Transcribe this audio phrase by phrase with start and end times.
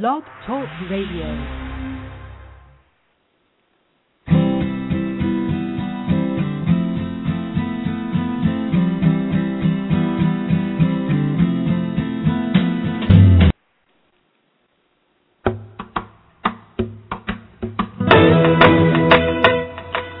[0.00, 1.28] Blog Talk Radio.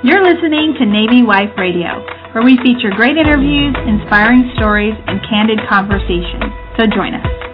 [0.04, 2.04] You're listening to Navy Wife Radio,
[2.34, 6.52] where we feature great interviews, inspiring stories, and candid conversations.
[6.76, 7.51] So join us.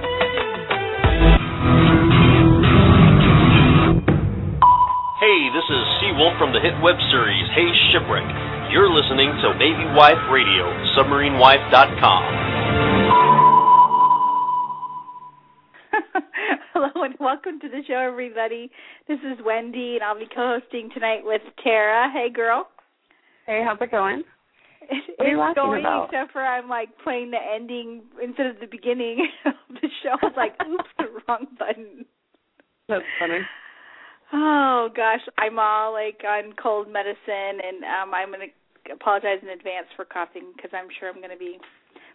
[6.58, 8.26] The hit web series Hey Shipwreck.
[8.72, 10.67] You're listening to Navy Wife Radio,
[10.98, 12.22] submarinewife.com.
[16.75, 18.72] Hello and welcome to the show, everybody.
[19.07, 22.11] This is Wendy, and I'll be co-hosting tonight with Tara.
[22.12, 22.68] Hey, girl.
[23.46, 24.25] Hey, how's it going?
[24.82, 26.06] It, What are you it's going, about?
[26.06, 30.17] except for I'm like playing the ending instead of the beginning of the show.
[30.22, 32.05] I was like, oops, the wrong button.
[32.89, 33.39] That's funny.
[34.33, 39.48] Oh gosh, I'm all like on cold medicine, and um I'm going to apologize in
[39.48, 41.59] advance for coughing because I'm sure I'm going to be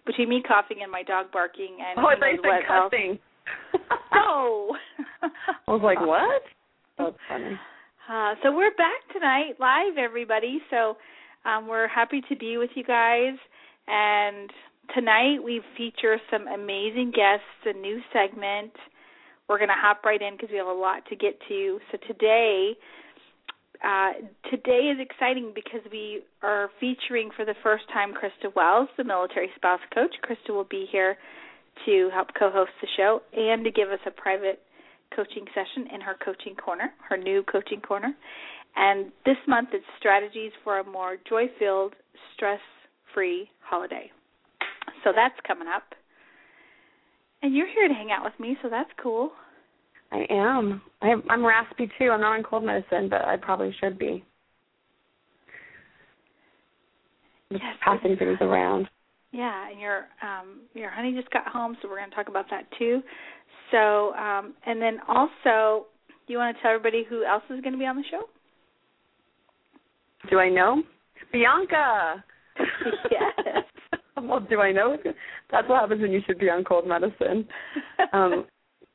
[0.05, 3.19] between me coughing and my dog barking and Oh, I thought you said cussing.
[4.13, 4.75] No.
[5.21, 6.43] I was like, what?
[6.97, 7.59] That's funny.
[8.09, 10.59] Uh, so we're back tonight, live, everybody.
[10.69, 10.95] So
[11.45, 13.33] um, we're happy to be with you guys.
[13.87, 14.49] And
[14.93, 18.71] tonight we feature some amazing guests, a new segment.
[19.49, 21.79] We're going to hop right in because we have a lot to get to.
[21.91, 22.73] So today,
[23.83, 24.13] uh,
[24.49, 29.49] today is exciting because we are featuring for the first time Krista Wells, the military
[29.55, 30.15] spouse coach.
[30.23, 31.17] Krista will be here
[31.85, 34.61] to help co-host the show and to give us a private
[35.15, 38.13] coaching session in her coaching corner, her new coaching corner.
[38.75, 41.93] And this month it's strategies for a more joy-filled,
[42.35, 44.11] stress-free holiday.
[45.03, 45.83] So that's coming up.
[47.43, 49.31] And you're here to hang out with me, so that's cool.
[50.13, 50.81] I am.
[51.01, 52.09] I, I'm raspy too.
[52.09, 54.23] I'm not on cold medicine, but I probably should be.
[57.51, 58.87] Just Yes, passing things around.
[59.33, 62.45] Yeah, and your um your honey just got home, so we're going to talk about
[62.49, 63.01] that too.
[63.71, 65.87] So, um and then also,
[66.25, 68.23] do you want to tell everybody who else is going to be on the show?
[70.29, 70.81] Do I know?
[71.31, 72.23] Bianca.
[73.11, 73.62] Yes.
[74.29, 74.97] well, do I know?
[75.51, 77.47] That's what happens when you should be on cold medicine.
[78.11, 78.45] Um,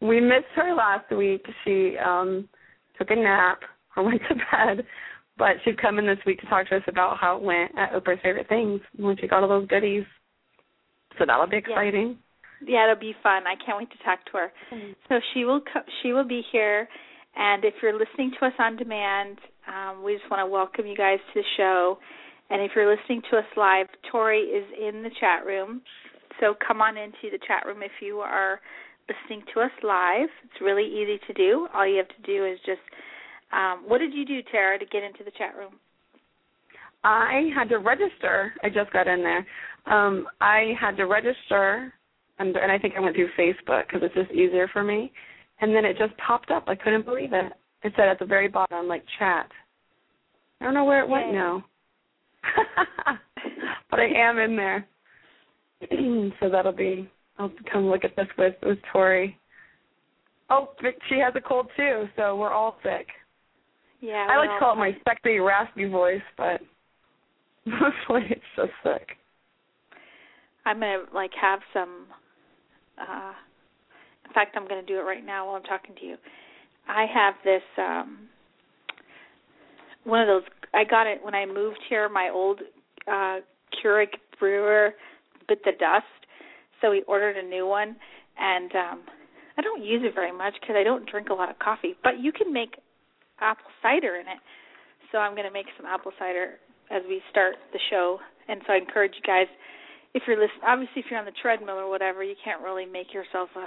[0.00, 1.44] we missed her last week.
[1.64, 2.48] She um
[2.98, 3.60] took a nap
[3.96, 4.84] or went to bed,
[5.36, 7.92] but she'd come in this week to talk to us about how it went at
[7.92, 10.04] Oprah's favorite things when she got all those goodies.
[11.18, 12.18] So that'll be exciting.
[12.64, 13.44] Yeah, it'll be fun.
[13.46, 14.52] I can't wait to talk to her.
[15.08, 16.88] So she will co- she will be here,
[17.36, 20.96] and if you're listening to us on demand, um, we just want to welcome you
[20.96, 21.98] guys to the show.
[22.50, 25.82] And if you're listening to us live, Tori is in the chat room.
[26.40, 28.60] So come on into the chat room if you are
[29.08, 30.28] listening to us live.
[30.44, 31.68] It's really easy to do.
[31.74, 32.80] All you have to do is just
[33.52, 35.74] um, what did you do, Tara, to get into the chat room?
[37.04, 38.52] I had to register.
[38.62, 39.46] I just got in there.
[39.86, 41.92] Um, I had to register,
[42.38, 45.12] and, and I think I went through Facebook because it's just easier for me.
[45.60, 46.64] And then it just popped up.
[46.66, 47.52] I couldn't believe it.
[47.82, 49.48] It said at the very bottom, like chat.
[50.60, 51.34] I don't know where it went Yay.
[51.34, 51.64] now.
[53.90, 54.86] but I am in there.
[56.40, 57.08] so that'll be.
[57.38, 59.38] I'll come look at this with with Tori.
[60.50, 60.70] Oh,
[61.08, 63.06] she has a cold too, so we're all sick.
[64.00, 66.60] Yeah, I like to call it my sexy, raspy voice, but
[67.66, 69.08] mostly it's just sick.
[70.64, 72.06] I'm gonna like have some.
[73.00, 73.32] uh
[74.26, 76.16] In fact, I'm gonna do it right now while I'm talking to you.
[76.88, 78.28] I have this um
[80.04, 80.42] one of those.
[80.74, 82.08] I got it when I moved here.
[82.08, 82.60] My old
[83.06, 83.38] uh
[83.76, 84.08] Keurig
[84.38, 84.94] brewer
[85.48, 86.04] bit the dust,
[86.80, 87.96] so we ordered a new one,
[88.38, 89.00] and um
[89.56, 91.96] I don't use it very much because I don't drink a lot of coffee.
[92.04, 92.76] But you can make
[93.40, 94.38] apple cider in it,
[95.10, 96.58] so I'm going to make some apple cider
[96.90, 98.18] as we start the show.
[98.48, 99.48] And so I encourage you guys
[100.14, 103.12] if you're listening, obviously if you're on the treadmill or whatever, you can't really make
[103.12, 103.66] yourself a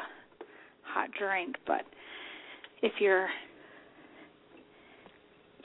[0.83, 1.81] hot drink, but
[2.81, 3.27] if you're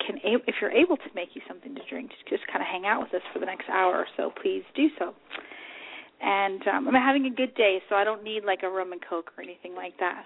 [0.07, 2.87] can if you're able to make you something to drink, just, just kind of hang
[2.87, 5.15] out with us for the next hour or so, please do so.
[6.21, 9.01] And um, I'm having a good day, so I don't need like a rum and
[9.09, 10.25] coke or anything like that.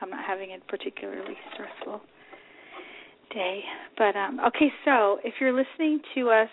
[0.00, 2.00] I'm not having a particularly stressful
[3.32, 3.60] day.
[3.96, 6.48] But um okay, so if you're listening to us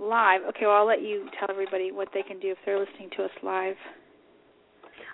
[0.00, 3.10] live, okay, well I'll let you tell everybody what they can do if they're listening
[3.16, 3.76] to us live.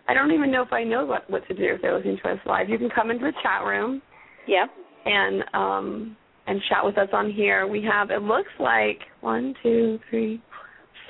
[0.06, 2.30] I don't even know if I know what what to do if they're listening to
[2.30, 2.68] us live.
[2.70, 4.00] You can come into the chat room
[4.46, 4.70] Yep.
[5.04, 6.16] And um
[6.46, 7.66] and chat with us on here.
[7.66, 10.42] We have it looks like one, two, three,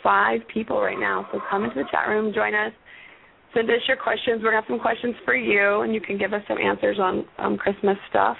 [0.02, 1.26] five people right now.
[1.32, 2.72] So come into the chat room, join us.
[3.54, 4.40] send us your questions.
[4.42, 7.24] We're gonna have some questions for you, and you can give us some answers on
[7.38, 8.36] um, Christmas stuff.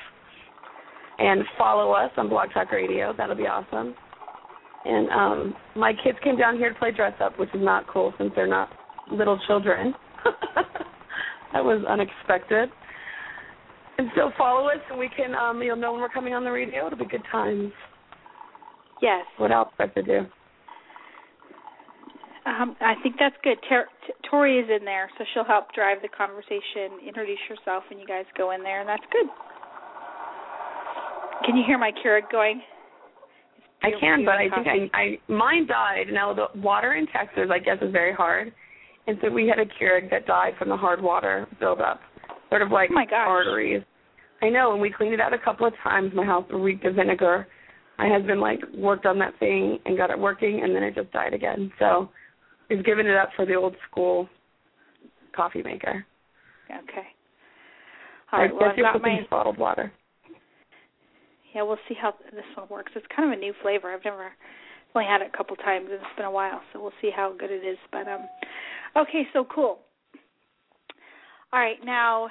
[1.16, 3.14] And follow us on Blog Talk Radio.
[3.16, 3.94] That'll be awesome.
[4.84, 8.12] And um, my kids came down here to play dress up, which is not cool
[8.18, 8.68] since they're not
[9.10, 9.94] little children.
[11.52, 12.68] that was unexpected.
[13.96, 16.50] And so follow us, and we can um, you'll know when we're coming on the
[16.50, 16.86] radio.
[16.86, 17.72] It'll be good times.
[19.00, 19.24] Yes.
[19.38, 20.20] What else I have to do?
[22.46, 23.56] Um, I think that's good.
[23.68, 27.98] Ter- T- Tori is in there, so she'll help drive the conversation, introduce yourself, and
[27.98, 29.26] you guys go in there, and that's good.
[31.46, 32.60] Can you hear my Keurig going?
[33.82, 36.06] I can, but I think I, I mine died.
[36.10, 38.52] Now the water in Texas, I guess, is very hard,
[39.06, 42.00] and so we had a Keurig that died from the hard water buildup,
[42.54, 43.26] sort of like oh my gosh.
[43.26, 43.82] arteries.
[44.40, 46.12] I know, and we cleaned it out a couple of times.
[46.14, 47.48] My house reeked of vinegar.
[47.98, 51.10] My husband like worked on that thing and got it working, and then it just
[51.12, 51.72] died again.
[51.78, 52.10] So
[52.70, 54.28] we've given it up for the old school
[55.34, 56.06] coffee maker.
[56.70, 57.06] Okay.
[58.32, 58.50] All right.
[58.50, 59.20] I Well, I've got my.
[59.30, 59.92] bottled water.
[61.54, 62.92] Yeah, we'll see how this one works.
[62.96, 63.92] It's kind of a new flavor.
[63.92, 64.32] I've never
[64.94, 67.34] only had it a couple times, and it's been a while, so we'll see how
[67.36, 67.78] good it is.
[67.90, 68.22] But um,
[68.96, 69.78] okay, so cool.
[71.54, 72.26] All right, now,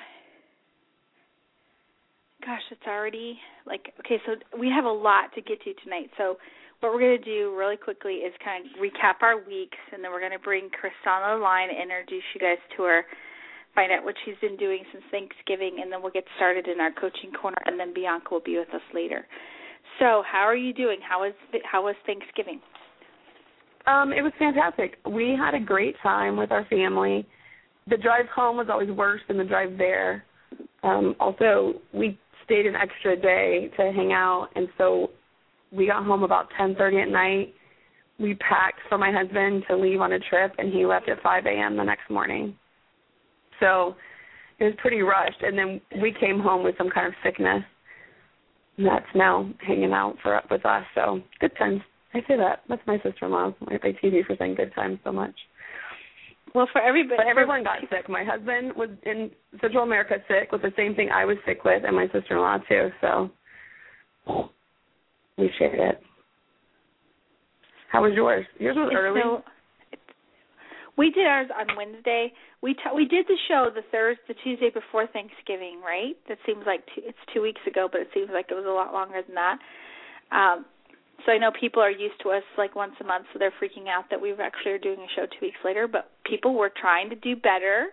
[2.43, 4.19] gosh, it's already like okay.
[4.25, 6.11] So we have a lot to get to tonight.
[6.17, 6.35] So
[6.81, 10.11] what we're going to do really quickly is kind of recap our weeks, and then
[10.11, 13.03] we're going to bring Chris on the line introduce you guys to her
[13.73, 16.91] find out what she's been doing since Thanksgiving, and then we'll get started in our
[16.91, 19.25] coaching corner, and then Bianca will be with us later.
[19.99, 20.99] So, how are you doing?
[20.99, 21.33] How was
[21.63, 22.59] how was Thanksgiving?
[23.87, 24.99] Um, it was fantastic.
[25.09, 27.25] We had a great time with our family.
[27.89, 30.24] The drive home was always worse than the drive there.
[30.83, 35.09] Um, also, we stayed an extra day to hang out, and so
[35.71, 37.53] we got home about 10:30 at night.
[38.19, 41.45] We packed for my husband to leave on a trip, and he left at 5
[41.45, 41.75] a.m.
[41.75, 42.57] the next morning.
[43.59, 43.95] So
[44.59, 47.63] it was pretty rushed, and then we came home with some kind of sickness.
[48.77, 50.86] And that's now hanging out for up with us.
[50.95, 51.81] So good times.
[52.13, 52.62] I say that.
[52.69, 53.56] That's my sister-in-law.
[53.62, 55.36] My TV for saying good times so much.
[56.55, 58.07] Well, for everybody, But everyone got sick.
[58.07, 61.83] My husband was in Central America sick with the same thing I was sick with,
[61.85, 62.89] and my sister-in-law too.
[63.01, 63.31] So
[65.38, 66.01] we shared it.
[67.91, 68.45] How was yours?
[68.59, 69.21] Yours was early.
[69.21, 69.44] so-
[70.95, 72.31] we did ours on Wednesday.
[72.61, 76.15] We t- we did the show the Thursday, the Tuesday before Thanksgiving, right?
[76.27, 78.69] That seems like two, it's two weeks ago, but it seems like it was a
[78.69, 79.57] lot longer than that.
[80.31, 80.65] Um,
[81.25, 83.87] so I know people are used to us like once a month, so they're freaking
[83.87, 85.87] out that we actually are doing a show two weeks later.
[85.87, 87.87] But people were trying to do better.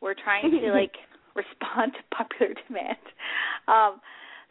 [0.00, 0.92] We're trying to like
[1.34, 2.98] respond to popular demand.
[3.68, 4.00] Um,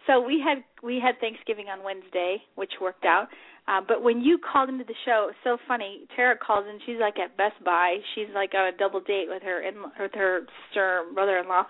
[0.07, 3.28] so we had we had Thanksgiving on Wednesday, which worked out.
[3.68, 6.06] Uh, but when you called into the show, it was so funny.
[6.16, 6.78] Tara calls in.
[6.86, 7.98] She's like at Best Buy.
[8.13, 11.63] She's like on a double date with her in with her sister brother-in-law.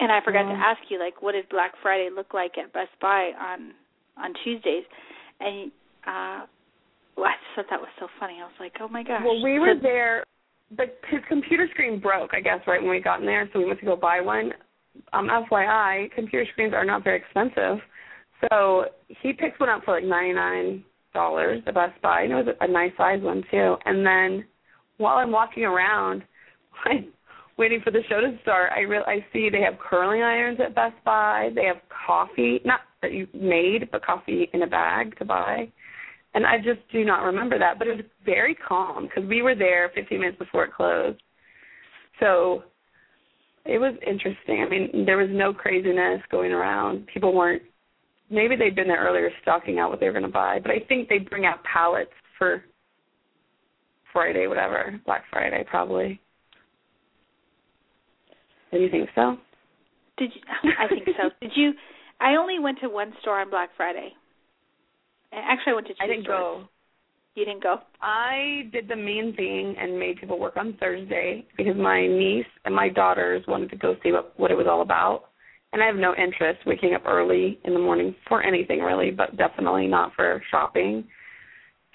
[0.00, 0.50] And I forgot Oh.
[0.50, 3.74] to ask you, like, what did Black Friday look like at Best Buy on
[4.16, 4.84] on Tuesdays?
[5.40, 5.70] And
[6.06, 6.46] uh,
[7.16, 8.34] well, I just thought that was so funny.
[8.40, 9.22] I was like, oh my gosh.
[9.24, 10.24] Well, we were So- there.
[10.76, 13.64] The his computer screen broke, I guess, right when we got in there, so we
[13.64, 14.52] went to go buy one.
[15.14, 17.78] Um, FYI, computer screens are not very expensive,
[18.50, 18.84] so
[19.22, 22.54] he picked one up for like ninety nine dollars at Best Buy, and it was
[22.60, 23.76] a nice size one too.
[23.86, 24.44] And then
[24.98, 26.22] while I'm walking around,
[26.84, 27.06] I'm
[27.56, 28.70] waiting for the show to start.
[28.76, 31.48] I real I see they have curling irons at Best Buy.
[31.54, 31.76] They have
[32.06, 35.70] coffee, not that you made, but coffee in a bag to buy.
[36.34, 39.54] And I just do not remember that, but it was very calm because we were
[39.54, 41.20] there 15 minutes before it closed.
[42.20, 42.64] So
[43.64, 44.64] it was interesting.
[44.64, 47.06] I mean, there was no craziness going around.
[47.12, 47.62] People weren't.
[48.30, 50.80] Maybe they'd been there earlier stocking out what they were going to buy, but I
[50.86, 52.62] think they bring out pallets for
[54.12, 56.20] Friday, whatever, Black Friday, probably.
[58.70, 59.36] Do you think so?
[60.18, 60.70] Did you?
[60.78, 61.30] I think so.
[61.40, 61.72] Did you?
[62.20, 64.12] I only went to one store on Black Friday.
[65.32, 66.38] Actually, I went to two I didn't stores.
[66.38, 66.68] go.
[67.34, 67.76] You didn't go?
[68.00, 72.74] I did the mean thing and made people work on Thursday because my niece and
[72.74, 75.26] my daughters wanted to go see what what it was all about.
[75.72, 79.36] And I have no interest waking up early in the morning for anything really, but
[79.36, 81.04] definitely not for shopping.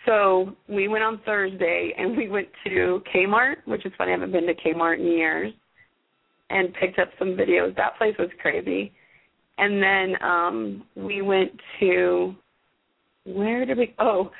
[0.05, 4.31] So we went on Thursday and we went to Kmart, which is funny, I haven't
[4.31, 5.53] been to Kmart in years,
[6.49, 7.75] and picked up some videos.
[7.75, 8.91] That place was crazy.
[9.57, 12.35] And then um we went to
[13.25, 14.31] where did we oh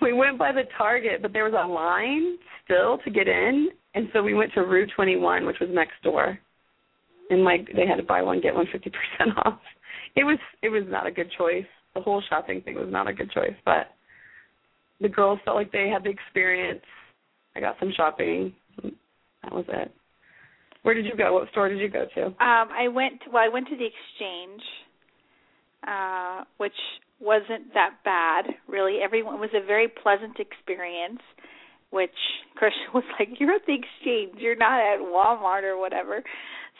[0.00, 4.08] we went by the Target, but there was a line still to get in, and
[4.12, 6.38] so we went to Rue 21, which was next door,
[7.30, 9.60] and like they had to buy one get one fifty percent off.
[10.16, 11.66] It was it was not a good choice.
[11.94, 13.88] The whole shopping thing was not a good choice, but
[15.00, 16.82] the girls felt like they had the experience.
[17.54, 18.54] I got some shopping.
[18.82, 19.92] That was it.
[20.82, 21.34] Where did you go?
[21.34, 22.26] What store did you go to?
[22.26, 23.20] Um, I went.
[23.32, 24.62] Well, I went to the Exchange,
[25.86, 26.72] uh, which
[27.20, 28.98] wasn't that bad, really.
[29.02, 31.20] Everyone was a very pleasant experience.
[31.90, 32.10] Which
[32.56, 34.40] Christian was like, "You're at the Exchange.
[34.40, 36.22] You're not at Walmart or whatever."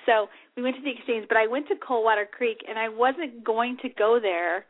[0.06, 3.44] So we went to the Exchange, but I went to Coldwater Creek, and I wasn't
[3.44, 4.64] going to go there.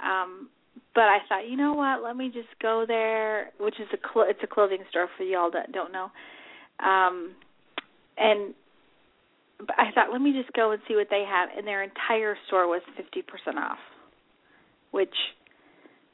[0.00, 0.48] Um,
[0.94, 2.02] but I thought, you know what?
[2.02, 5.50] Let me just go there, which is a cl- it's a clothing store for y'all
[5.52, 6.10] that don't know.
[6.84, 7.34] Um,
[8.18, 8.54] and
[9.76, 12.66] I thought, let me just go and see what they have, and their entire store
[12.66, 13.78] was fifty percent off,
[14.90, 15.14] which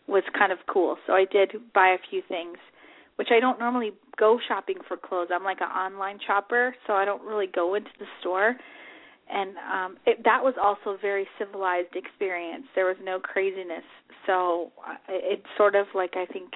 [0.07, 0.97] was kind of cool.
[1.07, 2.59] So I did buy a few things,
[3.17, 5.29] which I don't normally go shopping for clothes.
[5.33, 8.57] I'm like an online shopper, so I don't really go into the store.
[9.31, 12.67] And um it, that was also a very civilized experience.
[12.75, 13.85] There was no craziness,
[14.27, 14.71] so
[15.09, 16.51] it, it's sort of like I think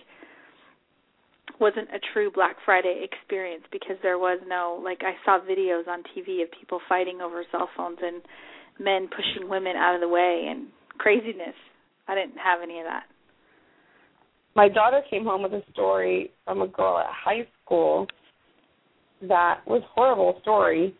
[1.60, 6.02] wasn't a true Black Friday experience because there was no like I saw videos on
[6.16, 8.22] TV of people fighting over cell phones and
[8.78, 11.54] men pushing women out of the way and craziness.
[12.06, 13.04] I didn't have any of that.
[14.54, 18.06] My daughter came home with a story from a girl at high school
[19.22, 20.94] that was horrible story.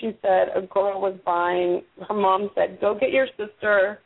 [0.00, 3.98] She said a girl was buying her mom said, Go get your sister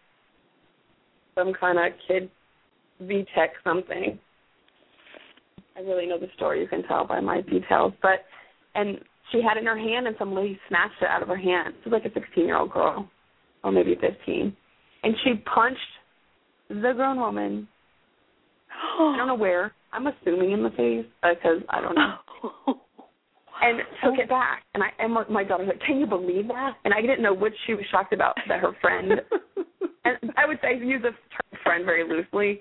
[1.34, 2.30] some kind of kid
[3.02, 4.18] VTech something
[5.76, 6.60] I really know the story.
[6.60, 7.92] You can tell by my details.
[8.02, 8.24] But
[8.74, 8.98] and
[9.32, 11.74] she had it in her hand, and some lady snatched it out of her hand.
[11.82, 13.08] She was like a 16 year old girl,
[13.62, 14.56] or maybe 15,
[15.02, 15.78] and she punched
[16.68, 17.68] the grown woman.
[18.70, 19.72] I don't know where.
[19.92, 22.16] I'm assuming in the face because I don't know.
[23.62, 24.64] and took it back.
[24.74, 27.34] And I and my daughter was like, "Can you believe that?" And I didn't know
[27.34, 29.12] which she was shocked about that her friend.
[30.04, 32.60] and I would say use the term friend very loosely,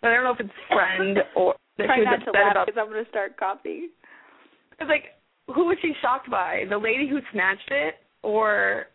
[0.00, 2.50] but I don't know if it's friend or that Try she was not to laugh
[2.52, 2.66] about.
[2.66, 3.88] because I'm going to start coughing.
[4.80, 5.16] It's like,
[5.54, 6.64] who was she shocked by?
[6.68, 8.86] The lady who snatched it, or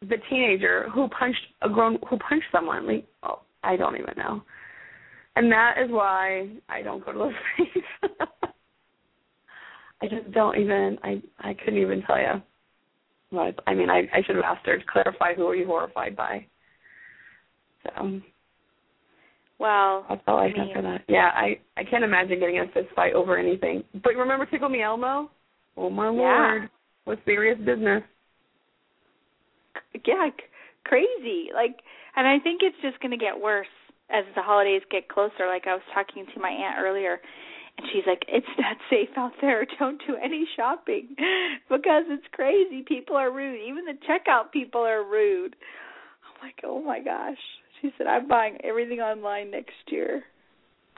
[0.00, 2.86] the teenager who punched a grown who punched someone?
[2.86, 4.42] Like, oh, I don't even know.
[5.36, 7.84] And that is why I don't go to those things.
[10.02, 10.98] I just don't even.
[11.02, 12.42] I I couldn't even tell you.
[13.30, 16.16] What I mean, I I should have asked her to clarify who are you horrified
[16.16, 16.46] by.
[17.84, 18.20] So
[19.62, 21.02] Well, that's all I I have mean- for that.
[21.08, 23.84] Yeah, I I can't imagine getting in a fist fight over anything.
[24.02, 25.30] But remember Tickle Me Elmo?
[25.76, 26.10] Oh my Yeah.
[26.10, 26.70] lord,
[27.06, 28.02] was serious business.
[30.04, 30.44] yeah, c-
[30.84, 31.50] crazy.
[31.54, 31.80] Like,
[32.16, 33.70] and I think it's just going to get worse
[34.10, 35.46] as the holidays get closer.
[35.46, 37.20] Like I was talking to my aunt earlier,
[37.78, 39.64] and she's like, "It's not safe out there.
[39.78, 41.14] Don't do any shopping
[41.70, 42.82] because it's crazy.
[42.82, 43.60] People are rude.
[43.62, 45.54] Even the checkout people are rude."
[46.26, 47.38] I'm like, "Oh my gosh."
[47.82, 50.24] She said, "I'm buying everything online next year."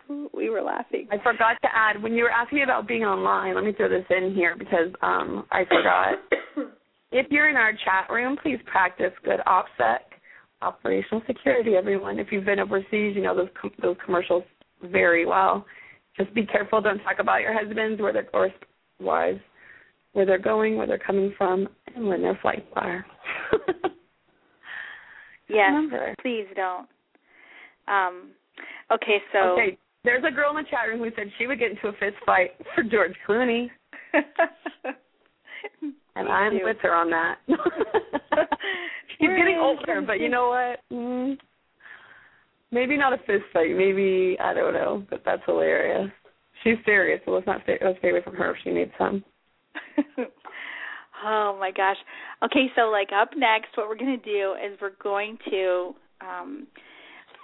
[0.08, 1.08] We were laughing.
[1.10, 3.54] I forgot to add when you were asking about being online.
[3.54, 6.18] Let me throw this in here because um I forgot.
[7.12, 10.00] if you're in our chat room, please practice good OPSEC,
[10.60, 11.74] operational security.
[11.74, 14.44] Everyone, if you've been overseas, you know those com- those commercials
[14.82, 15.64] very well.
[16.18, 16.82] Just be careful.
[16.82, 18.50] Don't talk about your husbands, where they're or
[19.00, 19.40] wives,
[20.12, 23.06] where they're going, where they're coming from, and when their flights are.
[25.48, 26.14] yes, Remember.
[26.22, 26.86] please don't.
[27.86, 28.30] Um,
[28.92, 31.70] okay, so Okay, there's a girl in the chat room who said she would get
[31.72, 33.68] into a fist fight for George Clooney,
[36.16, 36.64] and I'm too.
[36.64, 37.36] with her on that.
[39.18, 40.80] He's Where getting older, but you know what?
[40.96, 41.36] Mm,
[42.72, 43.70] maybe not a fist fight.
[43.76, 46.10] Maybe I don't know, but that's hilarious.
[46.62, 49.22] She's serious, so let's not stay, let's stay away from her if she needs some.
[51.24, 51.96] oh my gosh.
[52.42, 56.66] Okay, so like up next what we're to do is we're going to um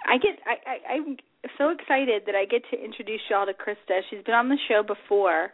[0.07, 1.17] I get I, I I'm
[1.57, 4.01] so excited that I get to introduce y'all to Krista.
[4.09, 5.51] She's been on the show before,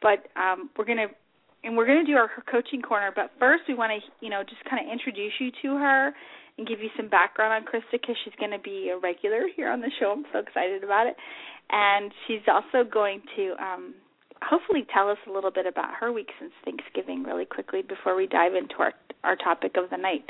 [0.00, 1.14] but um we're to
[1.64, 4.64] and we're to do our coaching corner, but first we want to, you know, just
[4.68, 6.12] kind of introduce you to her
[6.58, 9.70] and give you some background on Krista because she's going to be a regular here
[9.70, 10.12] on the show.
[10.12, 11.14] I'm so excited about it.
[11.70, 13.94] And she's also going to um
[14.42, 18.26] hopefully tell us a little bit about her week since Thanksgiving really quickly before we
[18.26, 18.92] dive into our
[19.24, 20.24] our topic of the night.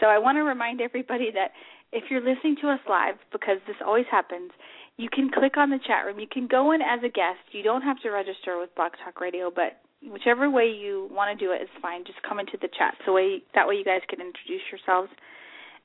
[0.00, 1.52] So I want to remind everybody that
[1.92, 4.50] if you're listening to us live because this always happens,
[4.96, 6.18] you can click on the chat room.
[6.18, 7.40] You can go in as a guest.
[7.52, 11.44] You don't have to register with Blog Talk Radio, but whichever way you want to
[11.44, 12.04] do it is fine.
[12.04, 15.10] Just come into the chat so way that way you guys can introduce yourselves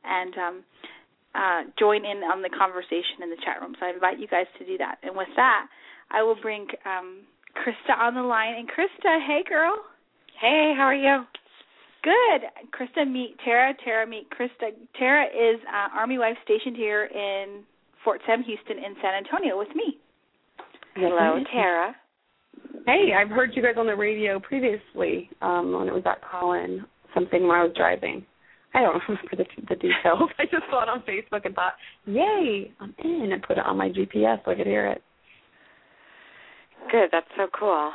[0.04, 0.64] and um
[1.36, 3.76] uh join in on the conversation in the chat room.
[3.80, 4.98] So I invite you guys to do that.
[5.04, 5.68] And with that,
[6.10, 7.24] I will bring um
[7.56, 8.56] Krista on the line.
[8.56, 9.76] And Krista, hey girl.
[10.40, 11.24] Hey, how are you?
[12.04, 12.42] Good.
[12.72, 13.74] Krista, meet Tara.
[13.84, 14.72] Tara, meet Krista.
[14.98, 17.64] Tara is uh, Army wife stationed here in
[18.04, 20.00] Fort Sam Houston in San Antonio with me.
[20.96, 21.96] Hello, Tara.
[22.86, 26.86] Hey, I've heard you guys on the radio previously um, when it was at Colin,
[27.14, 28.26] something when I was driving.
[28.74, 30.30] I don't remember the, the details.
[30.40, 31.74] I just saw it on Facebook and thought,
[32.06, 35.04] "Yay, I'm in!" and put it on my GPS so I could hear it.
[36.90, 37.92] Good, that's so cool.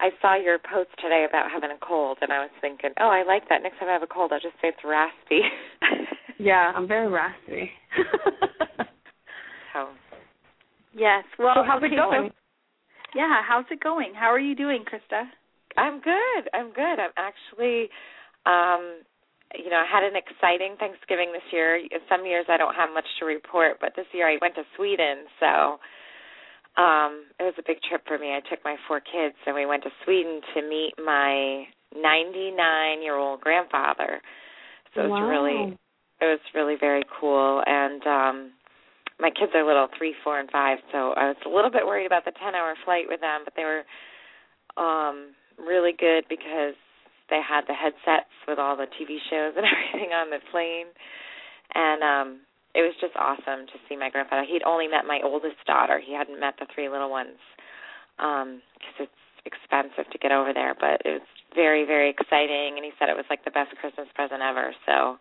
[0.00, 3.22] I saw your post today about having a cold, and I was thinking, oh, I
[3.22, 3.62] like that.
[3.62, 5.42] Next time I have a cold, I'll just say it's raspy.
[6.38, 7.70] yeah, I'm very raspy.
[9.72, 9.88] so.
[10.94, 11.24] Yes.
[11.38, 12.30] Well, so how's okay, it going?
[12.30, 12.34] So,
[13.14, 14.12] yeah, how's it going?
[14.14, 15.24] How are you doing, Krista?
[15.76, 16.48] I'm good.
[16.52, 16.98] I'm good.
[17.00, 17.88] I'm actually
[18.44, 19.00] um
[19.54, 21.76] you know, I had an exciting Thanksgiving this year.
[22.08, 25.28] Some years I don't have much to report, but this year I went to Sweden,
[25.40, 25.76] so
[26.76, 28.32] um it was a big trip for me.
[28.32, 31.64] I took my four kids and we went to Sweden to meet my
[31.94, 34.20] 99-year-old grandfather.
[34.94, 35.78] So it was really
[36.20, 38.52] it was really very cool and um
[39.20, 42.06] my kids are little, 3, 4 and 5, so I was a little bit worried
[42.06, 43.84] about the 10-hour flight with them, but they were
[44.76, 46.74] um really good because
[47.30, 50.86] they had the headsets with all the TV shows and everything on the plane.
[51.74, 52.40] And um
[52.74, 54.44] it was just awesome to see my grandfather.
[54.48, 56.00] He'd only met my oldest daughter.
[56.00, 57.38] He hadn't met the three little ones
[58.18, 62.84] um because it's expensive to get over there, but it was very very exciting and
[62.84, 64.72] he said it was like the best Christmas present ever.
[64.86, 65.18] So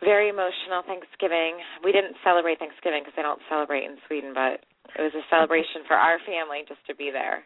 [0.00, 1.58] very emotional Thanksgiving.
[1.82, 4.62] We didn't celebrate Thanksgiving because they don't celebrate in Sweden, but
[4.94, 7.42] it was a celebration for our family just to be there.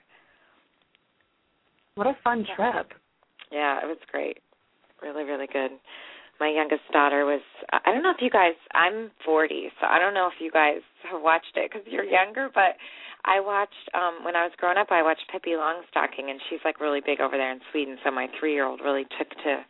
[1.94, 2.92] What a fun trip.
[3.50, 4.38] Yeah, it was great.
[5.02, 5.72] Really, really good.
[6.40, 7.40] My youngest daughter was
[7.72, 10.82] I don't know if you guys I'm 40, so I don't know if you guys
[11.10, 12.76] have watched it cuz you're younger, but
[13.24, 16.80] I watched um when I was growing up I watched Pippi Longstocking and she's like
[16.80, 19.64] really big over there in Sweden, so my 3-year-old really took to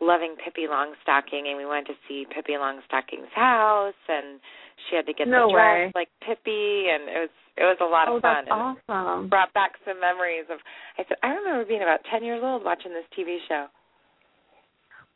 [0.00, 4.40] loving Pippi Longstocking and we went to see Pippi Longstocking's house and
[4.88, 5.92] she had to get no the dress way.
[5.94, 8.46] like Pippi and it was it was a lot oh, of fun.
[8.46, 9.28] That's awesome.
[9.28, 10.58] brought back some memories of
[10.96, 13.66] I said I remember being about 10 years old watching this TV show.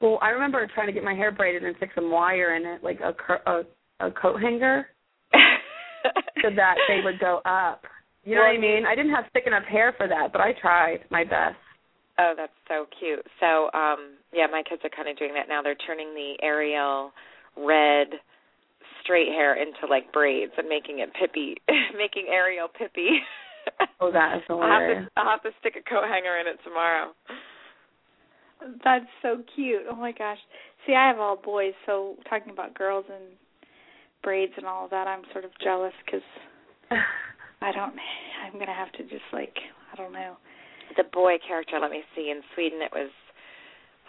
[0.03, 2.83] Well, I remember trying to get my hair braided and stick some wire in it,
[2.83, 3.15] like a
[3.49, 3.63] a,
[4.01, 4.89] a coat hanger,
[6.43, 7.85] so that they would go up.
[8.25, 8.83] You know well, what I mean?
[8.85, 11.57] I didn't have thick enough hair for that, but I tried my best.
[12.19, 13.25] Oh, that's so cute.
[13.41, 15.63] So, um, yeah, my kids are kind of doing that now.
[15.63, 17.13] They're turning the Ariel
[17.57, 18.09] red
[19.03, 21.55] straight hair into like braids and making it pippy,
[21.97, 23.23] making Ariel pippy.
[24.01, 25.09] oh, that is hilarious.
[25.17, 27.15] I'll have, to, I'll have to stick a coat hanger in it tomorrow.
[28.85, 29.83] That's so cute.
[29.91, 30.39] Oh my gosh.
[30.87, 33.37] See, I have all boys, so talking about girls and
[34.23, 36.27] braids and all of that, I'm sort of jealous because
[37.63, 37.95] I don't.
[38.45, 39.57] I'm gonna have to just like
[39.93, 40.37] I don't know.
[40.97, 42.31] The boy character, let me see.
[42.31, 43.11] In Sweden, it was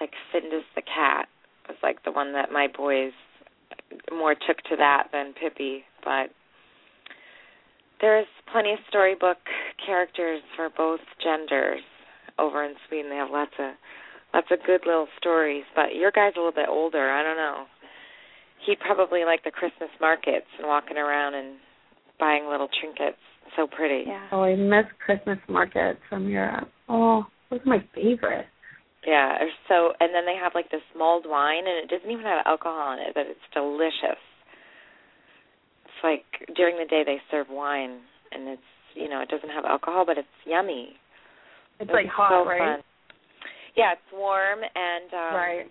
[0.02, 1.28] like Findus the cat.
[1.66, 3.14] It was like the one that my boys
[4.12, 6.30] more took to that than Pippi, but
[8.02, 9.38] there's plenty of storybook
[9.86, 11.82] characters for both genders
[12.38, 13.10] over in Sweden.
[13.10, 13.72] They have lots of
[14.34, 15.64] lots of good little stories.
[15.76, 17.12] But your guy's a little bit older.
[17.12, 17.66] I don't know.
[18.66, 21.58] He'd probably like the Christmas markets and walking around and
[22.20, 23.20] buying little trinkets.
[23.56, 24.06] So pretty.
[24.08, 24.28] Yeah.
[24.32, 26.70] Oh, I miss Christmas markets from Europe.
[26.90, 28.46] Oh, those are my favorite.
[29.06, 29.36] Yeah,
[29.68, 32.94] so and then they have like this mulled wine and it doesn't even have alcohol
[32.94, 34.22] in it, but it's delicious.
[35.84, 36.24] It's like
[36.56, 38.00] during the day they serve wine
[38.32, 38.62] and it's
[38.96, 40.96] you know, it doesn't have alcohol but it's yummy.
[41.80, 42.78] It's it like hot, so right?
[42.78, 42.84] Fun.
[43.76, 45.68] Yeah, it's warm and um right.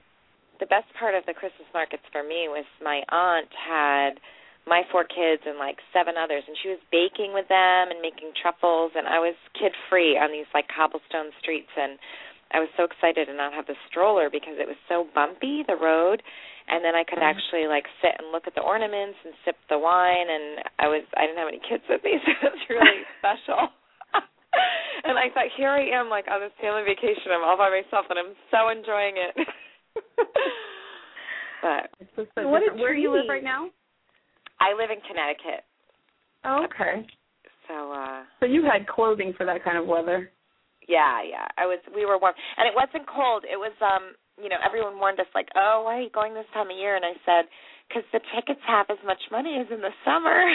[0.61, 4.19] the best part of the Christmas markets for me was my aunt had
[4.67, 8.31] my four kids and like seven others and she was baking with them and making
[8.39, 11.99] truffles and I was kid free on these like cobblestone streets and
[12.55, 15.75] I was so excited to not have the stroller because it was so bumpy the
[15.75, 16.23] road
[16.71, 17.27] and then I could Mm-hmm.
[17.27, 21.03] actually like sit and look at the ornaments and sip the wine and I was
[21.19, 23.75] I didn't have any kids with me so it was really special.
[25.09, 28.07] and I thought here I am like on this family vacation I'm all by myself
[28.11, 29.35] and I'm so enjoying it.
[31.63, 32.75] but It's so What a.
[32.75, 33.71] Where do you live right now?
[34.61, 35.67] I live in Connecticut.
[36.45, 37.07] Oh, okay.
[37.69, 40.31] So uh So you had clothing for that kind of weather.
[40.89, 41.47] Yeah, yeah.
[41.59, 42.35] I was we were warm.
[42.57, 43.45] And it wasn't cold.
[43.47, 46.49] It was um, you know, everyone warned us like, "Oh, why are you going this
[46.55, 47.47] time of year?" And I said,
[47.93, 50.51] "Cuz the tickets have as much money as in the summer."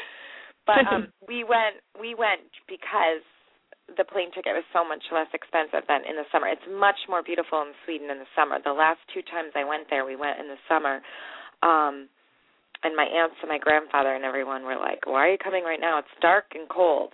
[0.66, 3.24] but um we went we went because
[3.96, 6.48] the plane ticket was so much less expensive than in the summer.
[6.48, 8.58] It's much more beautiful in Sweden in the summer.
[8.62, 11.00] The last two times I went there, we went in the summer.
[11.62, 12.08] Um
[12.82, 15.80] and my aunts and my grandfather and everyone were like, "Why are you coming right
[15.80, 15.98] now?
[15.98, 17.12] It's dark and cold."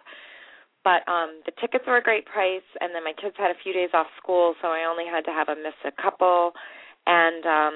[0.84, 3.72] But um the tickets were a great price and then my kids had a few
[3.72, 6.52] days off school so I only had to have them miss a couple
[7.06, 7.74] and um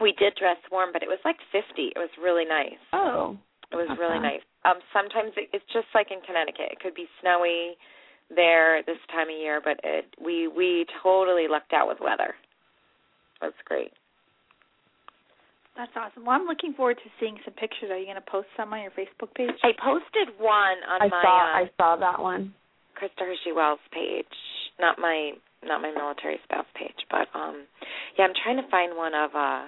[0.00, 1.92] we did dress warm but it was like 50.
[1.94, 2.80] It was really nice.
[2.92, 3.38] Oh.
[3.72, 4.00] It was Okay.
[4.00, 4.44] really nice.
[4.64, 6.70] Um, sometimes it, it's just like in Connecticut.
[6.72, 7.76] It could be snowy
[8.34, 12.34] there this time of year, but it we we totally lucked out with weather.
[13.40, 13.92] That's great.
[15.76, 16.26] That's awesome.
[16.26, 17.88] Well, I'm looking forward to seeing some pictures.
[17.90, 19.56] Are you going to post some on your Facebook page?
[19.64, 22.54] I posted one on I my saw uh, I saw that one.
[23.00, 24.28] Krista Hershey Wells page,
[24.78, 25.32] not my
[25.64, 27.64] not my military spouse page, but um
[28.18, 29.64] yeah, I'm trying to find one of uh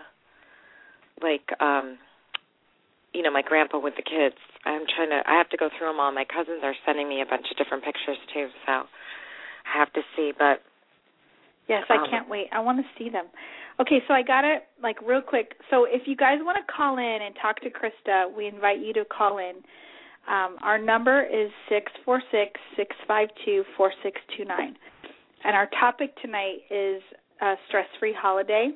[1.22, 1.98] like um
[3.14, 4.36] you know, my grandpa with the kids.
[4.64, 6.12] I'm trying to I have to go through them all.
[6.12, 10.02] My cousins are sending me a bunch of different pictures too, so I have to
[10.16, 10.60] see, but
[11.68, 12.48] Yes, Um, I can't wait.
[12.52, 13.26] I want to see them.
[13.80, 15.54] Okay, so I got it like real quick.
[15.70, 18.92] So if you guys want to call in and talk to Krista, we invite you
[18.92, 19.56] to call in.
[20.28, 24.76] Um, our number is six four six six five two four six two nine,
[25.44, 27.02] and our topic tonight is
[27.42, 28.70] a stress-free holiday.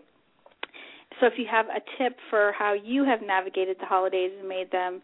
[1.20, 4.70] So if you have a tip for how you have navigated the holidays and made
[4.70, 5.02] them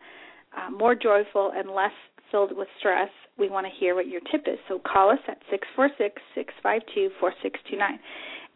[0.56, 1.92] uh, more joyful and less
[2.30, 4.58] filled with stress, we want to hear what your tip is.
[4.68, 7.98] So call us at six four six six five two four six two nine.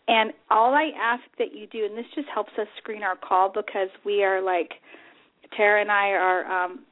[0.07, 3.53] And all I ask that you do, and this just helps us screen our call
[3.55, 4.71] because we are like
[5.57, 6.85] Tara and I are um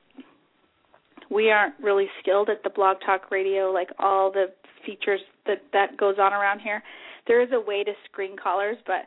[1.30, 4.46] we aren't really skilled at the blog talk radio like all the
[4.84, 6.82] features that that goes on around here.
[7.26, 9.06] There is a way to screen callers, but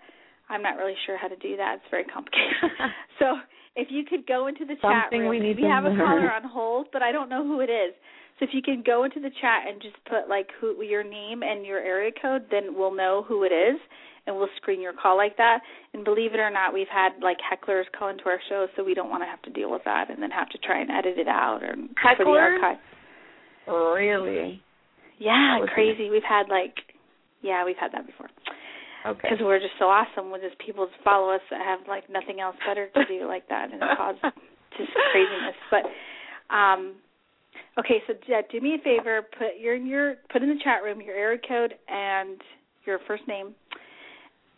[0.49, 1.75] I'm not really sure how to do that.
[1.75, 2.57] It's very complicated.
[3.19, 3.37] so
[3.75, 5.95] if you could go into the chat Something room, we need we to have a
[5.95, 7.93] caller on hold, but I don't know who it is.
[8.39, 11.43] So if you can go into the chat and just put like who your name
[11.43, 13.79] and your area code, then we'll know who it is
[14.25, 15.59] and we'll screen your call like that.
[15.93, 18.93] And believe it or not, we've had like hecklers call into our show, so we
[18.93, 21.17] don't want to have to deal with that and then have to try and edit
[21.17, 22.63] it out or for the Hecklers?
[22.63, 22.77] archive.
[23.67, 24.61] Really?
[25.19, 26.09] Yeah, That was crazy.
[26.09, 26.75] We've had like,
[27.41, 28.29] yeah, we've had that before.
[29.05, 29.19] Okay.
[29.23, 32.41] Because we're just so awesome with just people to follow us that have like nothing
[32.41, 34.19] else better to do like that, and it causes
[34.77, 35.55] just craziness.
[35.71, 35.83] But
[36.53, 36.95] um
[37.77, 40.83] okay, so yeah, do me a favor, put your in your put in the chat
[40.83, 42.41] room your area code and
[42.85, 43.55] your first name,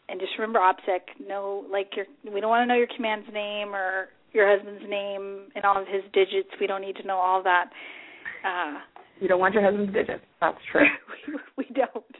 [0.10, 1.28] and just remember OPSEC.
[1.28, 5.50] No, like your we don't want to know your command's name or your husband's name
[5.56, 6.50] and all of his digits.
[6.60, 7.70] We don't need to know all that.
[8.44, 8.80] Uh,
[9.22, 10.26] you don't want your husband's digits.
[10.42, 10.82] That's true.
[11.28, 12.16] we, we don't.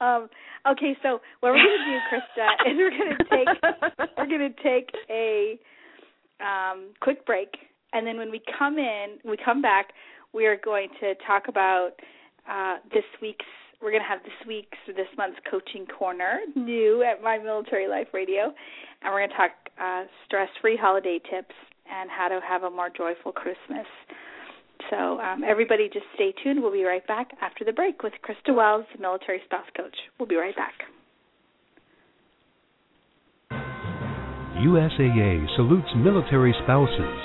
[0.00, 0.28] Um,
[0.70, 4.54] okay, so what we're going to do, Krista, is we're going to take we're going
[4.54, 5.58] to take a
[6.40, 7.48] um, quick break,
[7.92, 9.88] and then when we come in, we come back,
[10.32, 11.90] we are going to talk about
[12.48, 13.44] uh, this week's.
[13.82, 18.08] We're going to have this week's this month's coaching corner new at My Military Life
[18.14, 18.52] Radio,
[19.02, 21.54] and we're going to talk uh, stress-free holiday tips
[21.90, 23.86] and how to have a more joyful Christmas.
[24.90, 26.62] So um, everybody just stay tuned.
[26.62, 29.96] We'll be right back after the break with Krista Wells, military spouse coach.
[30.18, 30.74] We'll be right back.
[34.58, 37.18] USAA salutes military spouses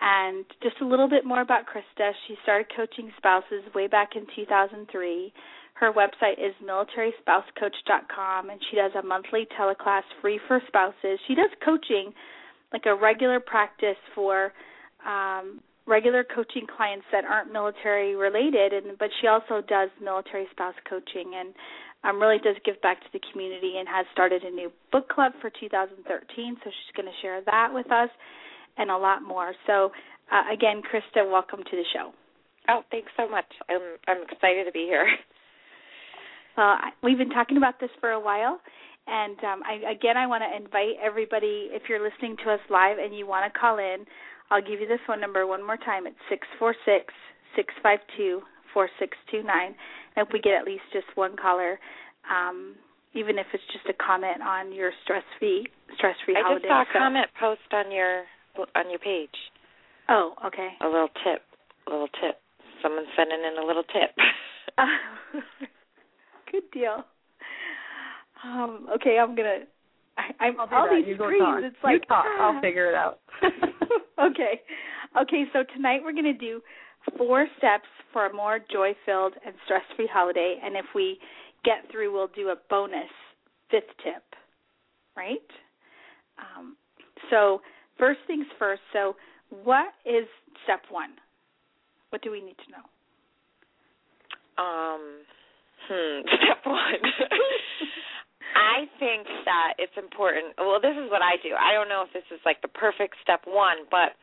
[0.06, 2.12] And just a little bit more about Krista.
[2.28, 5.32] She started coaching spouses way back in 2003.
[5.72, 11.18] Her website is militaryspousecoach.com, and she does a monthly teleclass free for spouses.
[11.26, 12.12] She does coaching,
[12.70, 14.52] like a regular practice for
[15.08, 20.76] um, regular coaching clients that aren't military related, and but she also does military spouse
[20.86, 21.54] coaching and
[22.04, 25.32] um, really does give back to the community and has started a new book club
[25.40, 25.96] for 2013.
[26.62, 28.10] So she's going to share that with us
[28.76, 29.54] and a lot more.
[29.66, 29.90] So
[30.32, 32.12] uh, again, Krista, welcome to the show.
[32.68, 33.46] Oh, thanks so much.
[33.68, 35.06] I'm I'm excited to be here.
[36.56, 38.60] Well, we've been talking about this for a while,
[39.08, 41.66] and um, I, again, I want to invite everybody.
[41.72, 44.06] If you're listening to us live and you want to call in,
[44.50, 46.06] I'll give you the phone number one more time.
[46.06, 47.12] It's six four six
[47.56, 49.74] six five two four six two nine.
[50.14, 51.78] And if we get at least just one caller,
[52.30, 52.76] um,
[53.14, 56.68] even if it's just a comment on your stress free stress free holiday.
[56.68, 58.24] I just saw a comment post on your
[58.74, 59.34] on your page.
[60.08, 60.68] Oh, okay.
[60.82, 61.42] A little tip,
[61.86, 62.40] a little tip.
[62.82, 64.14] Someone's sending in a little tip.
[66.52, 67.04] Good deal.
[68.44, 69.60] Um, okay, I'm gonna.
[70.18, 70.96] I, I'm I'll do all that.
[70.96, 71.64] these you screens.
[71.64, 72.24] It's like you talk.
[72.28, 72.54] ah.
[72.54, 73.20] I'll figure it out.
[74.20, 74.60] okay,
[75.20, 75.44] okay.
[75.52, 76.60] So tonight we're gonna do
[77.16, 81.18] four steps for a more joy-filled and stress-free holiday, and if we
[81.64, 83.10] get through, we'll do a bonus
[83.70, 84.22] fifth tip.
[85.16, 85.38] Right.
[86.38, 86.76] Um,
[87.30, 87.60] so
[87.98, 88.82] first things first.
[88.92, 89.16] So
[89.62, 90.26] what is
[90.64, 91.10] step one?
[92.10, 92.86] What do we need to know?
[94.58, 95.02] Um,
[95.88, 97.02] hmm, step one.
[98.54, 100.54] I think that it's important.
[100.58, 101.58] Well, this is what I do.
[101.58, 104.14] I don't know if this is like the perfect step one, but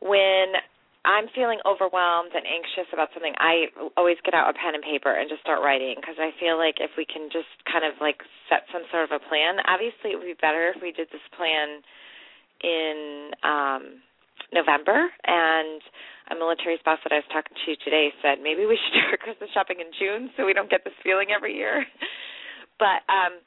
[0.00, 0.60] when
[1.02, 5.10] I'm feeling overwhelmed and anxious about something, I always get out a pen and paper
[5.10, 8.22] and just start writing because I feel like if we can just kind of like
[8.46, 9.58] set some sort of a plan.
[9.66, 11.82] Obviously, it would be better if we did this plan
[12.62, 14.02] in um
[14.52, 15.80] November and
[16.30, 19.18] a military spouse that I was talking to today said maybe we should do our
[19.18, 21.84] Christmas shopping in June so we don't get this feeling every year.
[22.82, 23.42] but um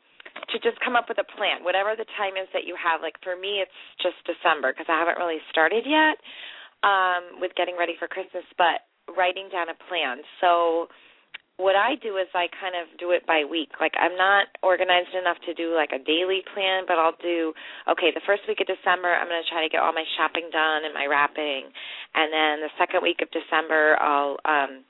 [0.52, 3.00] to just come up with a plan, whatever the time is that you have.
[3.00, 6.20] Like for me, it's just December because I haven't really started yet
[6.84, 8.84] um, with getting ready for Christmas, but
[9.16, 10.22] writing down a plan.
[10.42, 10.92] So
[11.58, 13.80] what I do is I kind of do it by week.
[13.80, 17.56] Like I'm not organized enough to do like a daily plan, but I'll do
[17.88, 20.52] okay, the first week of December I'm going to try to get all my shopping
[20.52, 21.72] done and my wrapping.
[22.12, 24.84] And then the second week of December I'll um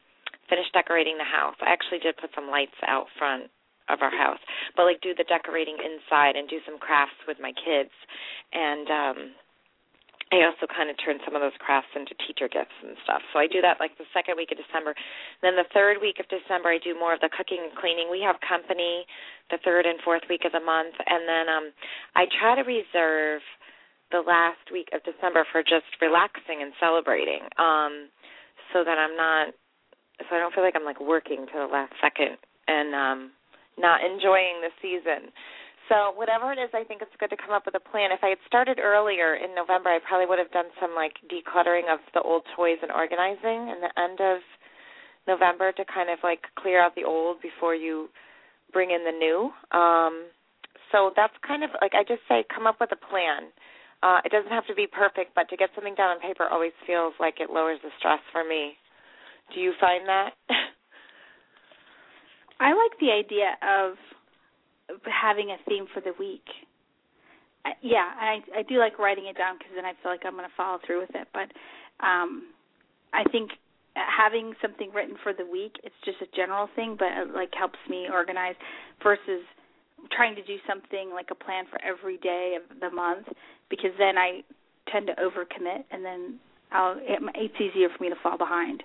[0.49, 1.57] finish decorating the house.
[1.61, 3.49] I actually did put some lights out front
[3.85, 4.41] of our house,
[4.73, 7.93] but like do the decorating inside and do some crafts with my kids.
[8.53, 9.17] And um
[10.33, 13.21] I also kind of turn some of those crafts into teacher gifts and stuff.
[13.29, 14.97] So I do that like the second week of December.
[15.45, 18.09] Then the third week of December I do more of the cooking and cleaning.
[18.09, 19.05] We have company
[19.53, 21.65] the third and fourth week of the month and then um
[22.17, 23.45] I try to reserve
[24.09, 27.45] the last week of December for just relaxing and celebrating.
[27.61, 28.09] Um
[28.73, 29.53] so that I'm not
[30.25, 33.19] so I don't feel like I'm like working to the last second and um
[33.77, 35.29] not enjoying the season.
[35.89, 38.11] So whatever it is, I think it's good to come up with a plan.
[38.11, 41.93] If I had started earlier in November, I probably would have done some like decluttering
[41.93, 44.41] of the old toys and organizing in the end of
[45.27, 48.09] November to kind of like clear out the old before you
[48.73, 49.51] bring in the new.
[49.77, 50.25] Um
[50.91, 53.53] so that's kind of like I just say come up with a plan.
[54.01, 56.73] Uh it doesn't have to be perfect, but to get something down on paper always
[56.87, 58.73] feels like it lowers the stress for me.
[59.53, 60.33] Do you find that?
[62.59, 63.97] I like the idea of
[65.05, 66.45] having a theme for the week.
[67.65, 70.33] Uh, yeah, I I do like writing it down because then I feel like I'm
[70.33, 71.27] going to follow through with it.
[71.33, 71.49] But
[72.05, 72.53] um
[73.13, 73.51] I think
[73.95, 77.79] having something written for the week, it's just a general thing, but it like helps
[77.89, 78.55] me organize
[79.01, 79.41] versus
[80.11, 83.27] trying to do something like a plan for every day of the month
[83.69, 84.41] because then I
[84.91, 86.39] tend to overcommit and then
[86.71, 88.83] I'll it, it's easier for me to fall behind.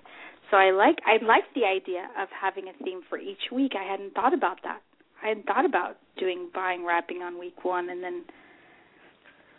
[0.49, 3.73] So I like I like the idea of having a theme for each week.
[3.79, 4.81] I hadn't thought about that.
[5.23, 8.25] I hadn't thought about doing buying wrapping on week one and then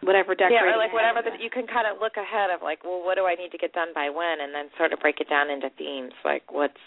[0.03, 0.67] whatever decorating.
[0.67, 3.15] Yeah, or like whatever that you can kind of look ahead of like, well, what
[3.15, 5.51] do I need to get done by when, and then sort of break it down
[5.51, 6.13] into themes.
[6.25, 6.83] Like what's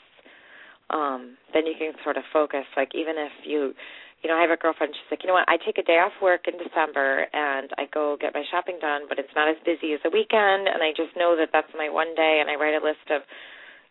[0.92, 2.68] um then you can sort of focus.
[2.76, 3.74] Like even if you
[4.24, 6.02] you know, I have a girlfriend, she's like, you know what, I take a day
[6.02, 9.60] off work in December and I go get my shopping done, but it's not as
[9.62, 12.58] busy as a weekend and I just know that that's my one day and I
[12.58, 13.22] write a list of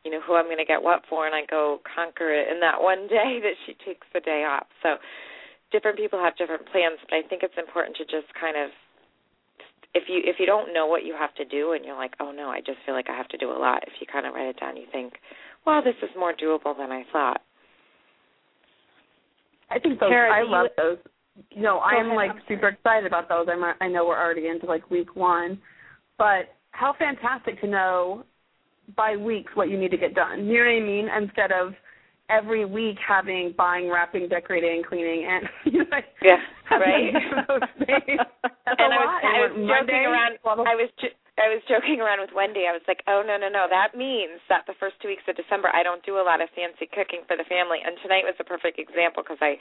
[0.05, 2.61] you know who I'm going to get what for, and I go conquer it in
[2.61, 4.67] that one day that she takes the day off.
[4.83, 4.97] So
[5.73, 8.71] different people have different plans, but I think it's important to just kind of
[9.95, 12.31] if you if you don't know what you have to do and you're like, oh
[12.31, 13.83] no, I just feel like I have to do a lot.
[13.87, 15.15] If you kind of write it down, you think,
[15.65, 17.41] well, this is more doable than I thought.
[19.71, 20.11] I think those.
[20.11, 20.99] Tara, I love you- those.
[21.57, 23.49] No, I'm ahead, like I'm super excited about those.
[23.51, 23.65] I'm.
[23.81, 25.61] I know we're already into like week one,
[26.17, 28.25] but how fantastic to know
[28.97, 30.47] by weeks what you need to get done.
[30.47, 31.07] You know what I mean?
[31.09, 31.75] Instead of
[32.31, 36.41] every week having buying, wrapping, decorating, cleaning, and you know, like, Yeah,
[36.73, 37.13] right.
[37.49, 38.21] those things.
[38.65, 39.21] That's and a I was, lot.
[39.25, 40.33] I was And joking Monday, around.
[40.43, 40.89] blah, blah, I was
[41.35, 42.63] I was joking around with Wendy.
[42.71, 43.67] I was like, "Oh no, no, no!
[43.69, 46.47] That means that the first two weeks of December, I don't do a lot of
[46.55, 49.59] fancy cooking for the family." And tonight was a perfect example because I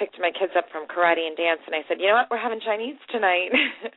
[0.00, 2.32] picked my kids up from karate and dance, and I said, "You know what?
[2.32, 3.52] We're having Chinese tonight."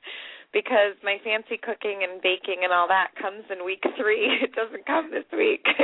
[0.56, 4.40] because my fancy cooking and baking and all that comes in week three.
[4.48, 5.68] It doesn't come this week.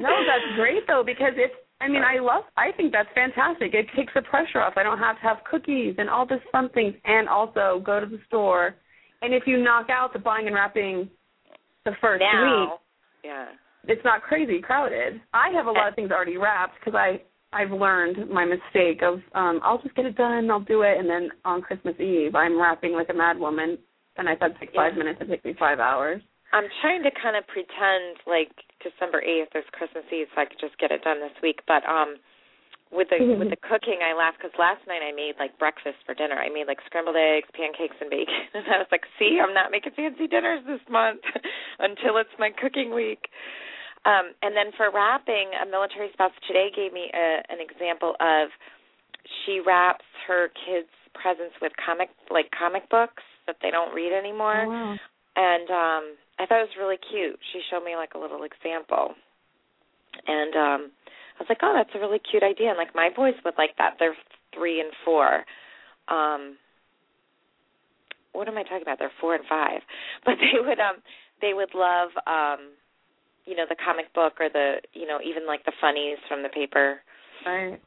[0.00, 1.54] No, that's great though because it's.
[1.80, 2.42] I mean, I love.
[2.56, 3.72] I think that's fantastic.
[3.72, 4.74] It takes the pressure off.
[4.76, 8.04] I don't have to have cookies and all this fun things, and also go to
[8.04, 8.74] the store.
[9.22, 11.08] And if you knock out the buying and wrapping
[11.84, 12.68] the first week,
[13.24, 13.46] yeah,
[13.86, 15.20] it's not crazy crowded.
[15.32, 19.20] I have a lot of things already wrapped because I I've learned my mistake of
[19.34, 22.60] um I'll just get it done, I'll do it, and then on Christmas Eve I'm
[22.60, 23.78] wrapping like a mad woman,
[24.18, 25.04] and I thought it'd take five Yeah.
[25.04, 26.22] minutes, it take me five hours.
[26.52, 30.60] I'm trying to kind of pretend like December 8th is Christmas Eve so I could
[30.60, 32.16] just get it done this week, but um
[32.92, 36.14] with the with the cooking I laughed cuz last night I made like breakfast for
[36.14, 36.38] dinner.
[36.38, 38.46] I made like scrambled eggs, pancakes and bacon.
[38.54, 41.22] And I was like, "See, I'm not making fancy dinners this month
[41.78, 43.28] until it's my cooking week."
[44.04, 48.50] Um and then for wrapping, a military spouse today gave me a, an example of
[49.44, 54.64] she wraps her kids presents with comic like comic books that they don't read anymore
[54.66, 54.96] Oh, wow.
[55.36, 56.04] and um
[56.38, 57.38] I thought it was really cute.
[57.52, 59.14] She showed me like a little example.
[60.26, 60.90] And um
[61.36, 63.76] I was like, "Oh, that's a really cute idea." And like my boys would like
[63.78, 63.96] that.
[63.98, 64.16] They're
[64.54, 65.44] 3 and 4.
[66.08, 66.56] Um
[68.32, 68.98] what am I talking about?
[68.98, 69.80] They're 4 and 5.
[70.24, 70.96] But they would um
[71.40, 72.72] they would love um
[73.46, 76.48] you know the comic book or the you know even like the funnies from the
[76.50, 77.00] paper.
[77.46, 77.80] Right.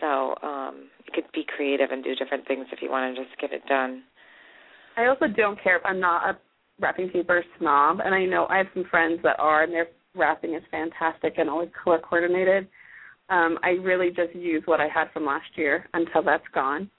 [0.00, 3.38] So um you could be creative and do different things if you want to just
[3.40, 4.02] get it done.
[4.96, 6.38] I also don't care if I'm not a
[6.80, 10.54] wrapping paper snob, and I know I have some friends that are, and their wrapping
[10.54, 12.68] is fantastic and always color coordinated.
[13.30, 16.90] Um, I really just use what I had from last year until that's gone.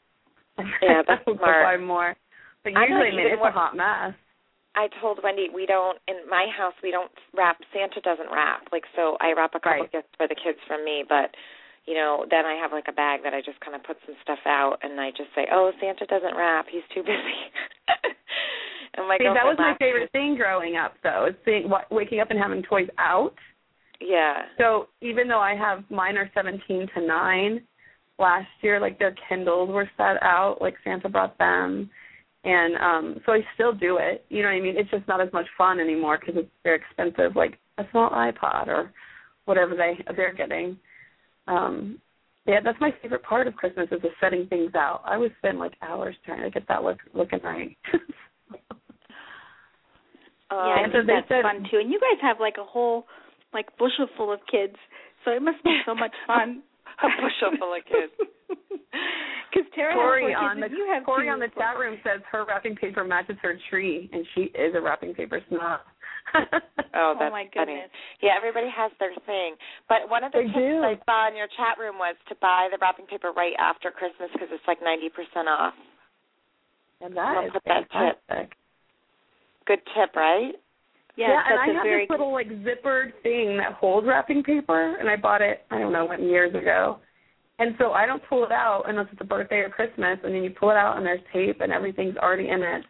[0.57, 1.63] Yeah, that's I'll smart.
[1.65, 2.15] buy more.
[2.63, 4.15] But usually, like I mean, it's more- a hot mess.
[4.77, 8.67] I told Wendy we don't in my house we don't wrap Santa doesn't wrap.
[8.73, 9.91] Like so I wrap a couple Right.
[9.91, 11.31] gifts for the kids from me, but
[11.85, 14.15] you know, then I have like a bag that I just kind of put some
[14.23, 16.65] stuff out and I just say, "Oh, Santa doesn't wrap.
[16.69, 17.39] He's too busy."
[18.97, 22.19] and my See, that was my favorite thing growing up, though, is seeing, wa- waking
[22.19, 23.35] up and having toys out.
[24.01, 24.43] Yeah.
[24.57, 27.61] So even though I have mine are 17 to 9,
[28.17, 31.89] last year like their Kindles were set out, like Santa brought them,
[32.43, 34.25] and um so I still do it.
[34.29, 34.77] You know what I mean?
[34.77, 38.67] It's just not as much fun anymore because it's very expensive, like a small iPod
[38.67, 38.91] or
[39.45, 40.77] whatever they they're getting.
[41.47, 41.99] Um
[42.47, 45.01] yeah, that's my favorite part of Christmas is the setting things out.
[45.03, 47.75] I would spend like hours trying to get that look looking right.
[50.51, 51.77] Um, yeah, I think that's said- fun too.
[51.79, 53.05] And you guys have like a whole
[53.53, 54.75] like bushel full of kids,
[55.23, 56.61] so it must be so much fun.
[57.03, 58.13] A bushel full of kids.
[59.51, 62.21] Because Tara Corey has four on the you have Corey on the chat room says
[62.31, 65.79] her wrapping paper matches her tree, and she is a wrapping paper snob.
[66.33, 66.39] Oh,
[66.95, 67.75] Oh, that's my funny.
[67.75, 67.89] goodness.
[68.23, 69.55] Yeah, everybody has their thing.
[69.87, 70.81] But one of the They tips do.
[70.83, 74.29] I saw in your chat room was to buy the wrapping paper right after Christmas
[74.33, 75.73] because it's like ninety percent off.
[77.01, 78.49] and I'll that is put that tip.
[79.67, 80.53] Good tip, right?
[81.17, 84.97] Yes, yeah, and I have very this little like zippered thing that holds wrapping paper,
[84.99, 86.99] and I bought it I don't know when years ago.
[87.57, 90.43] And so I don't pull it out unless it's a birthday or Christmas, and then
[90.43, 92.83] you pull it out and there's tape and everything's already in it.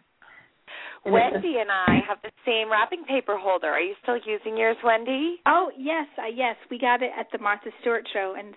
[1.06, 3.68] And it's Wendy and I have the same wrapping paper holder.
[3.68, 5.38] Are you still using yours, Wendy?
[5.46, 8.56] Oh yes, uh, yes, we got it at the Martha Stewart show, and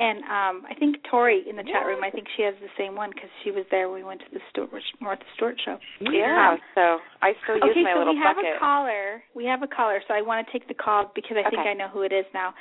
[0.00, 2.02] and um I think Tori in the chat room.
[2.02, 4.30] I think she has the same one because she was there when we went to
[4.32, 5.76] the Stewart, Martha Stewart show.
[6.00, 6.56] Yeah.
[6.74, 8.56] So I still use okay, my so little we have bucket.
[8.56, 9.22] a caller.
[9.36, 11.74] We have a caller, so I want to take the call because I think I
[11.74, 12.54] know who it is now,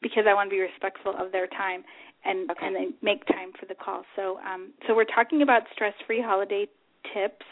[0.00, 1.84] because I want to be respectful of their time
[2.24, 2.66] and Okay.
[2.66, 4.02] and then make time for the call.
[4.16, 6.66] So um so we're talking about stress-free holiday
[7.12, 7.46] tips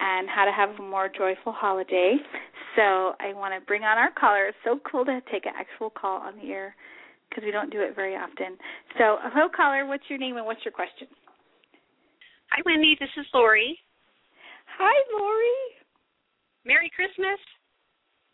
[0.00, 2.16] and how to have a more joyful holiday.
[2.76, 4.46] So I want to bring on our caller.
[4.46, 6.76] It's so cool to take an actual call on the air
[7.30, 8.58] because we don't do it very often.
[8.98, 11.06] So hello caller, what's your name and what's your question?
[12.50, 12.96] Hi, Wendy.
[12.98, 13.78] This is Lori.
[14.76, 15.62] Hi, Lori.
[16.66, 17.38] Merry Christmas.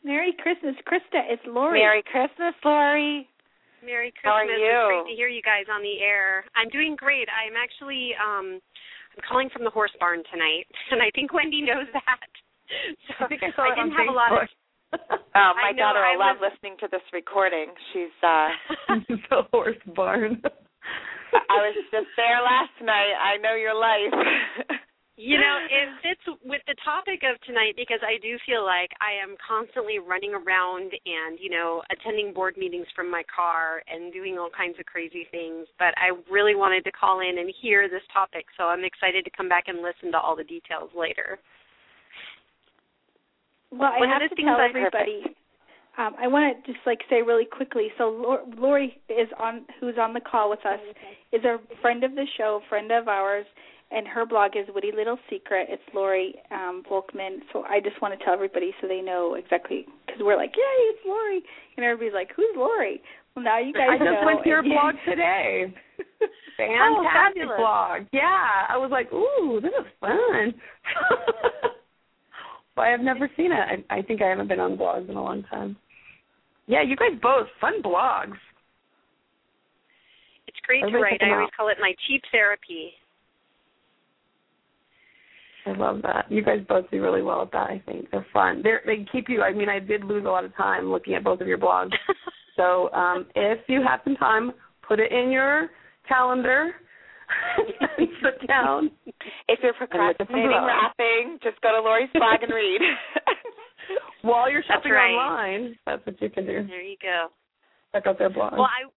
[0.03, 1.21] Merry Christmas, Krista.
[1.29, 1.81] It's Lori.
[1.81, 3.29] Merry Christmas, Lori.
[3.85, 4.33] Merry Christmas.
[4.33, 4.81] How are It's you?
[4.89, 6.45] great to hear you guys on the air.
[6.57, 7.29] I'm doing great.
[7.29, 8.59] I'm actually um
[9.17, 12.21] I'm calling from the horse barn tonight, and I think Wendy knows that.
[13.07, 14.49] So I think I saw it didn't on have a lot of
[15.37, 17.69] Oh, my know, daughter I will love was- listening to this recording.
[17.93, 18.49] She's uh
[19.31, 20.41] the horse barn.
[21.33, 23.13] I was just there last night.
[23.21, 24.15] I know your life.
[25.19, 29.21] You know, it fits with the topic of tonight because I do feel like I
[29.21, 34.39] am constantly running around and, you know, attending board meetings from my car and doing
[34.39, 35.67] all kinds of crazy things.
[35.79, 39.33] But I really wanted to call in and hear this topic, so I'm excited to
[39.37, 41.37] come back and listen to all the details later.
[43.79, 45.23] Well, I One of have the to tell I- everybody.
[45.99, 47.89] Um, I want to just like say really quickly.
[47.97, 50.81] So Lor- Lori is on, who's on the call with us,
[51.33, 53.47] is a friend of the show, friend of ours,
[53.91, 55.69] and her blog is Witty Little Secret.
[55.71, 57.39] It's Lori um, Volkman.
[57.51, 60.79] So I just want to tell everybody so they know exactly because we're like, yay,
[60.93, 61.41] it's Lori,
[61.79, 63.01] and everybody's like, who's Lori?
[63.35, 64.23] Well, now you guys I just know.
[64.27, 65.73] went to your and- blog today.
[66.59, 66.65] Oh,
[67.05, 67.57] Fantastic fabulous.
[67.59, 68.03] blog.
[68.15, 70.55] Yeah, I was like, ooh, this is fun.
[72.77, 73.85] but I've never seen it.
[73.91, 75.77] I, I think I haven't been on blogs in a long time.
[76.67, 78.37] Yeah, you guys both fun blogs.
[80.47, 81.31] It's great Everybody to write.
[81.31, 81.57] I always out.
[81.57, 82.93] call it my cheap therapy.
[85.67, 86.31] I love that.
[86.31, 87.71] You guys both do really well at that.
[87.71, 88.61] I think they're fun.
[88.63, 89.43] They're, they keep you.
[89.43, 91.91] I mean, I did lose a lot of time looking at both of your blogs.
[92.57, 94.53] so um, if you have some time,
[94.87, 95.69] put it in your
[96.09, 96.73] calendar.
[97.99, 98.91] And sit down.
[99.49, 102.81] If you're And look at the procrastinating wrapping, just go to Lori's blog and read.
[104.23, 105.15] While you're That's shopping right.
[105.15, 106.67] online, that's what you can do.
[106.67, 107.29] There you go.
[107.93, 108.55] Check out their blog.
[108.55, 108.91] Well, I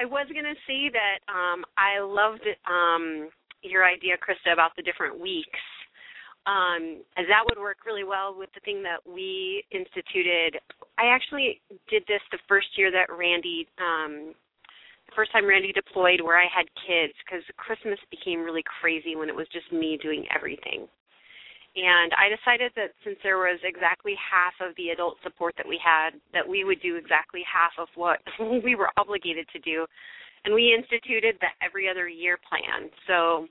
[0.00, 3.28] I was gonna say that um I loved um
[3.62, 5.58] your idea, Krista, about the different weeks.
[6.46, 10.56] Um, as that would work really well with the thing that we instituted.
[10.96, 11.60] I actually
[11.90, 14.34] did this the first year that Randy um
[15.14, 19.36] first time Randy deployed where I had kids because Christmas became really crazy when it
[19.36, 20.88] was just me doing everything.
[21.76, 25.78] And I decided that since there was exactly half of the adult support that we
[25.78, 28.18] had, that we would do exactly half of what
[28.64, 29.86] we were obligated to do.
[30.44, 32.90] And we instituted the every other year plan.
[33.06, 33.46] So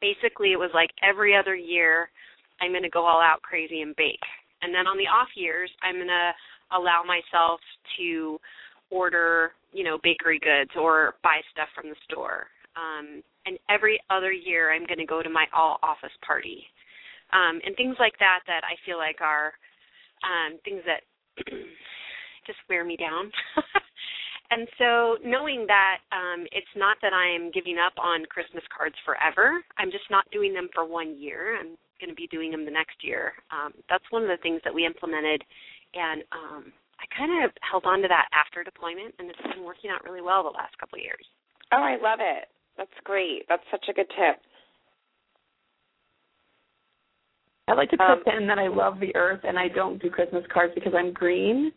[0.00, 2.08] basically, it was like every other year,
[2.60, 4.22] I'm going to go all out crazy and bake.
[4.62, 6.30] And then on the off years, I'm going to
[6.70, 7.58] allow myself
[7.98, 8.38] to
[8.90, 12.46] order, you know, bakery goods or buy stuff from the store.
[12.76, 16.64] Um, and every other year, I'm going to go to my all office party
[17.32, 19.52] um, and things like that that I feel like are
[20.22, 21.02] um, things that
[22.46, 23.32] just wear me down.
[24.50, 29.64] and so knowing that um, it's not that I'm giving up on Christmas cards forever,
[29.78, 31.58] I'm just not doing them for one year.
[31.58, 33.32] I'm going to be doing them the next year.
[33.50, 35.42] Um, that's one of the things that we implemented,
[35.94, 36.72] and um,
[37.02, 40.22] I kind of held on to that after deployment, and it's been working out really
[40.22, 41.26] well the last couple of years.
[41.72, 42.48] oh, I love it.
[42.78, 43.44] That's great.
[43.48, 44.38] That's such a good tip.
[47.68, 50.44] I like to Um, in that I love the earth and I don't do Christmas
[50.52, 51.72] cards because I'm green.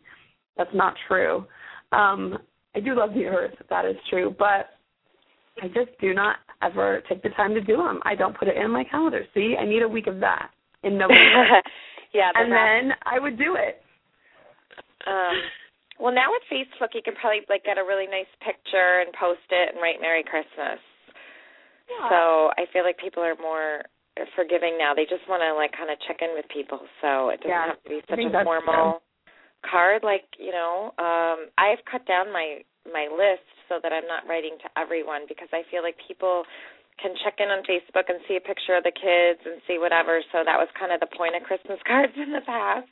[0.56, 1.46] That's not true.
[1.92, 2.38] Um,
[2.74, 3.54] I do love the earth.
[3.70, 4.70] That is true, but
[5.62, 8.00] I just do not ever take the time to do them.
[8.04, 9.24] I don't put it in my calendar.
[9.32, 10.50] See, I need a week of that
[10.82, 11.62] in November,
[12.12, 13.82] yeah, and that's- then I would do it.
[15.06, 15.36] Um,
[15.98, 19.46] well, now with Facebook, you can probably like get a really nice picture and post
[19.50, 20.82] it and write "Merry Christmas."
[21.88, 22.10] Yeah.
[22.10, 22.20] So
[22.58, 23.86] I feel like people are more
[24.34, 24.92] forgiving now.
[24.92, 27.72] They just want to like kind of check in with people, so it doesn't Yeah,
[27.76, 29.02] have to be such a formal
[29.64, 30.02] card.
[30.02, 34.56] Like you know, um, I've cut down my my list so that I'm not writing
[34.62, 36.44] to everyone because I feel like people
[37.00, 40.20] can check in on Facebook and see a picture of the kids and see whatever.
[40.32, 42.88] So that was kind of the point of Christmas cards in the past.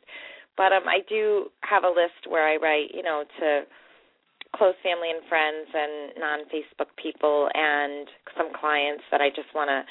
[0.57, 3.63] But um I do have a list where I write, you know, to
[4.57, 8.07] close family and friends and non-Facebook people and
[8.39, 9.83] some clients that I just want to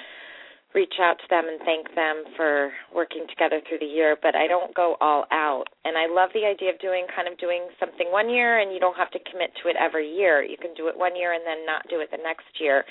[0.73, 4.47] reach out to them and thank them for working together through the year, but I
[4.47, 5.65] don't go all out.
[5.85, 8.79] And I love the idea of doing kind of doing something one year and you
[8.79, 10.41] don't have to commit to it every year.
[10.41, 12.83] You can do it one year and then not do it the next year.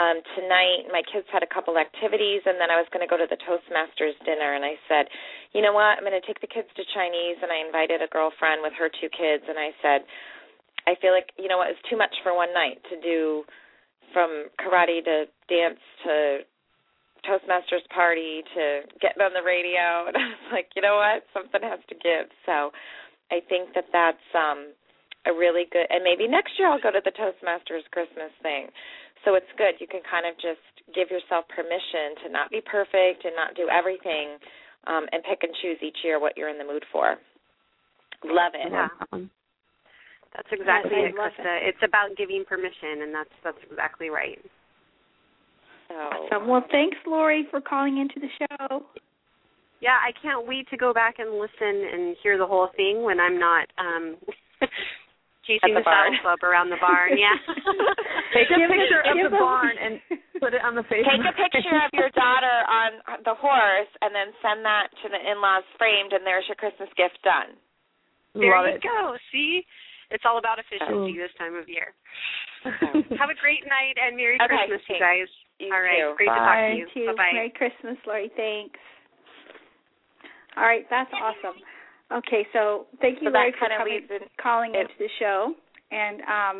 [0.00, 3.20] Um tonight my kids had a couple activities and then I was going to go
[3.20, 5.12] to the Toastmasters dinner and I said,
[5.52, 6.00] "You know what?
[6.00, 8.88] I'm going to take the kids to Chinese." And I invited a girlfriend with her
[8.88, 10.08] two kids and I said,
[10.86, 13.44] I feel like you know what it's too much for one night to do
[14.12, 16.40] from karate to dance to
[17.28, 21.24] Toastmasters party to getting on the radio and I was like, you know what?
[21.34, 22.32] Something has to give.
[22.46, 22.72] So
[23.30, 24.72] I think that that's um
[25.28, 28.68] a really good and maybe next year I'll go to the Toastmasters Christmas thing.
[29.24, 29.76] So it's good.
[29.80, 30.64] You can kind of just
[30.94, 34.40] give yourself permission to not be perfect and not do everything
[34.86, 37.16] um and pick and choose each year what you're in the mood for.
[38.24, 38.72] Love it.
[38.72, 38.88] Yeah.
[40.36, 41.58] That's exactly I it, love Krista.
[41.68, 44.38] It's about giving permission, and that's that's exactly right.
[45.88, 46.48] So Awesome.
[46.48, 48.84] Well, thanks, Lori, for calling into the show.
[49.80, 53.18] Yeah, I can't wait to go back and listen and hear the whole thing when
[53.18, 54.16] I'm not um
[55.46, 56.18] chasing the the, saddle barn.
[56.22, 57.10] club around the barn.
[57.18, 57.34] Yeah.
[58.40, 59.92] Take a Give picture us- of the us- barn and
[60.42, 61.12] put it on the Facebook.
[61.12, 62.90] Take a picture of your daughter on
[63.28, 67.20] the horse and then send that to the in-laws framed and there's your Christmas gift
[67.22, 67.54] done.
[68.34, 68.82] there Love you it.
[68.82, 69.16] go.
[69.32, 69.64] See,
[70.10, 71.22] it's all about efficiency Oh.
[71.22, 71.92] this time of year.
[72.64, 75.28] Have a great night and Merry Okay, Christmas, you guys.
[75.60, 76.14] You all right, too.
[76.16, 76.68] great to talk Bye.
[76.72, 76.86] to you.
[76.92, 77.06] too.
[77.12, 77.32] Bye bye.
[77.36, 78.28] Merry Christmas, Lori.
[78.36, 78.80] Thanks.
[80.56, 81.56] All right, that's awesome.
[82.10, 85.54] Okay, so thank you, So Lori, for coming, leads in calling it- into the show.
[85.92, 86.58] And um,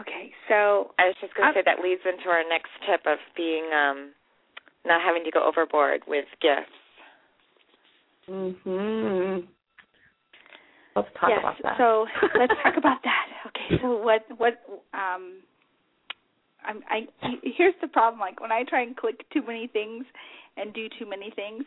[0.00, 3.18] okay, so I was just going to say that leads into our next tip of
[3.36, 4.12] being um
[4.84, 6.70] not having to go overboard with gifts.
[8.28, 9.46] Mhm.
[10.94, 11.78] Let's talk yes, about that.
[11.78, 12.06] so
[12.38, 13.26] let's talk about that.
[13.48, 14.54] Okay, so what what
[14.94, 15.42] um
[16.64, 17.06] I'm I
[17.42, 20.04] here's the problem like when I try and click too many things
[20.56, 21.64] and do too many things,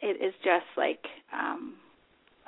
[0.00, 1.74] it is just like um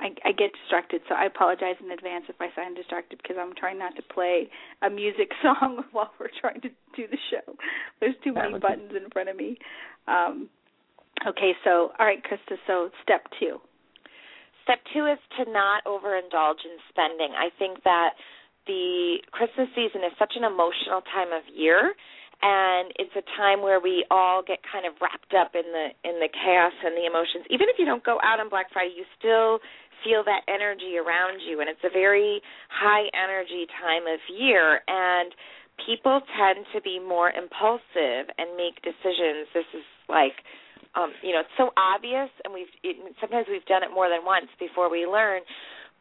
[0.03, 3.37] I I I get distracted, so I apologize in advance if I sound distracted because
[3.39, 4.49] I'm trying not to play
[4.83, 7.55] a music song while we're trying to do the show.
[8.01, 9.59] There's too many buttons in front of me.
[10.09, 10.49] Um,
[11.27, 12.57] okay, so all right, Krista.
[12.67, 13.59] So step two.
[14.65, 17.35] Step two is to not overindulge in spending.
[17.35, 18.15] I think that
[18.67, 21.95] the Christmas season is such an emotional time of year
[22.43, 26.19] and it's a time where we all get kind of wrapped up in the in
[26.19, 27.47] the chaos and the emotions.
[27.51, 29.63] Even if you don't go out on Black Friday, you still
[30.05, 35.33] feel that energy around you and it's a very high energy time of year and
[35.87, 39.49] people tend to be more impulsive and make decisions.
[39.55, 40.43] This is like
[40.95, 44.25] um you know, it's so obvious and we've it, sometimes we've done it more than
[44.25, 45.41] once before we learn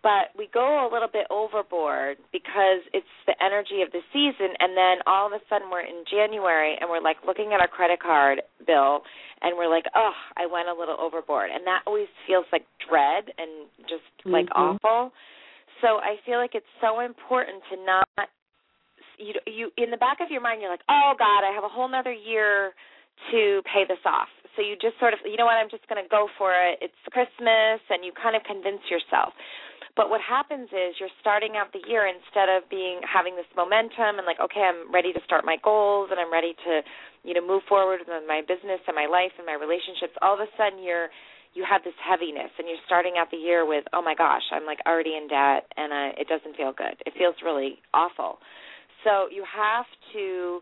[0.04, 4.74] but we go a little bit overboard because it's the energy of the season and
[4.74, 8.02] then all of a sudden we're in January and we're like looking at our credit
[8.02, 9.06] card bill
[9.42, 13.30] and we're like, "Oh, I went a little overboard." And that always feels like dread
[13.38, 14.32] and just mm-hmm.
[14.34, 15.14] like awful.
[15.82, 18.30] So I feel like it's so important to not
[19.18, 21.70] you you in the back of your mind you're like, "Oh god, I have a
[21.70, 22.74] whole nother year
[23.32, 26.02] to pay this off." So you just sort of, you know what, I'm just going
[26.02, 26.80] to go for it.
[26.84, 29.32] It's Christmas and you kind of convince yourself.
[29.96, 34.20] But what happens is you're starting out the year instead of being having this momentum
[34.20, 36.82] and like, okay, I'm ready to start my goals and I'm ready to,
[37.28, 40.16] you know, move forward with my business and my life and my relationships.
[40.22, 41.10] All of a sudden you're
[41.54, 44.66] you have this heaviness and you're starting out the year with, oh my gosh, I'm
[44.66, 46.96] like already in debt and uh, it doesn't feel good.
[47.06, 48.40] It feels really awful.
[49.04, 49.84] So you have
[50.14, 50.62] to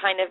[0.00, 0.28] kind of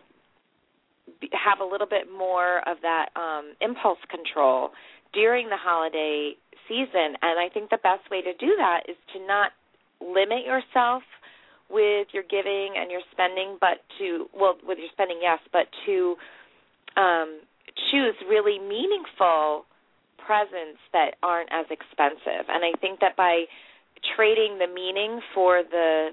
[1.36, 4.72] have a little bit more of that um impulse control
[5.14, 6.34] during the holiday
[6.68, 7.18] season.
[7.22, 9.52] And I think the best way to do that is to not
[10.00, 11.04] limit yourself
[11.70, 16.16] with your giving and your spending, but to well, with your spending, yes, but to
[16.98, 17.40] um,
[17.92, 19.66] choose really meaningful
[20.20, 22.46] presents that aren't as expensive.
[22.50, 23.46] And I think that by
[24.16, 26.10] trading the meaning for the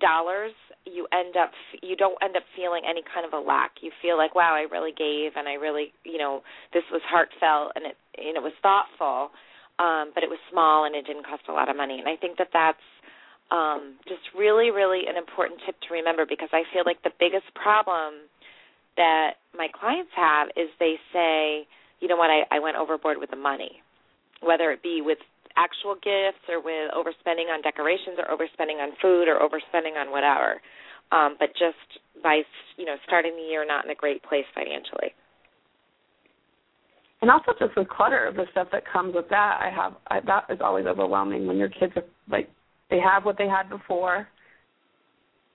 [0.00, 0.52] dollars
[0.84, 1.50] you end up
[1.82, 3.72] you don't end up feeling any kind of a lack.
[3.82, 6.42] You feel like wow i really gave and i really you know
[6.72, 9.30] this was heartfelt and it you know was thoughtful
[9.78, 11.98] um, but it was small and it didn't cost a lot of money.
[11.98, 12.86] And I think that that's
[13.50, 17.46] um, just really, really an important tip to remember because I feel like the biggest
[17.54, 18.26] problem
[18.96, 21.68] that my clients have is they say,
[22.00, 23.82] you know what, I, I went overboard with the money,
[24.40, 25.18] whether it be with
[25.56, 30.60] actual gifts or with overspending on decorations or overspending on food or overspending on whatever.
[31.12, 32.42] Um, but just by
[32.76, 35.14] you know starting the year not in a great place financially
[37.22, 40.20] and also just the clutter of the stuff that comes with that i have I,
[40.26, 42.48] that is always overwhelming when your kids are like
[42.90, 44.28] they have what they had before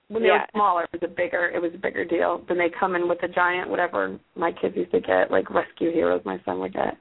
[0.08, 0.42] when they yeah.
[0.42, 3.08] were smaller it was a bigger it was a bigger deal then they come in
[3.08, 6.72] with a giant whatever my kids used to get like rescue heroes my son would
[6.72, 6.96] get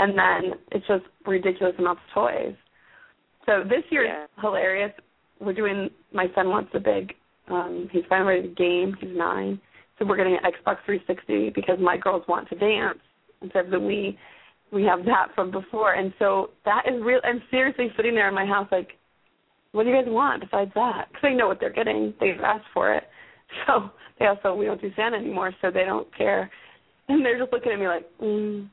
[0.00, 2.54] and then it's just ridiculous amounts of toys
[3.46, 4.24] so this year yeah.
[4.24, 4.92] is hilarious
[5.40, 7.12] we're doing my son wants a big
[7.50, 9.60] um he's finally ready to game he's nine
[9.98, 12.98] so we're getting an xbox 360 because my girls want to dance
[13.42, 14.18] instead of the we
[14.72, 15.94] we have that from before.
[15.94, 17.20] And so that is real.
[17.24, 18.90] I'm seriously sitting there in my house like,
[19.72, 21.08] what do you guys want besides that?
[21.08, 22.14] Because they know what they're getting.
[22.20, 23.04] They've asked for it.
[23.66, 23.90] So
[24.20, 26.48] they also we don't do Santa anymore, so they don't care.
[27.08, 28.68] And they're just looking at me like, mm,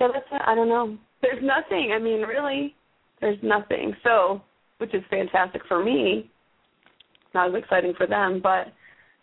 [0.00, 0.42] yeah, that's it.
[0.46, 0.96] I don't know.
[1.22, 1.92] There's nothing.
[1.94, 2.74] I mean, really,
[3.20, 3.94] there's nothing.
[4.02, 4.42] So,
[4.78, 6.30] which is fantastic for me.
[7.34, 8.68] Not as exciting for them, but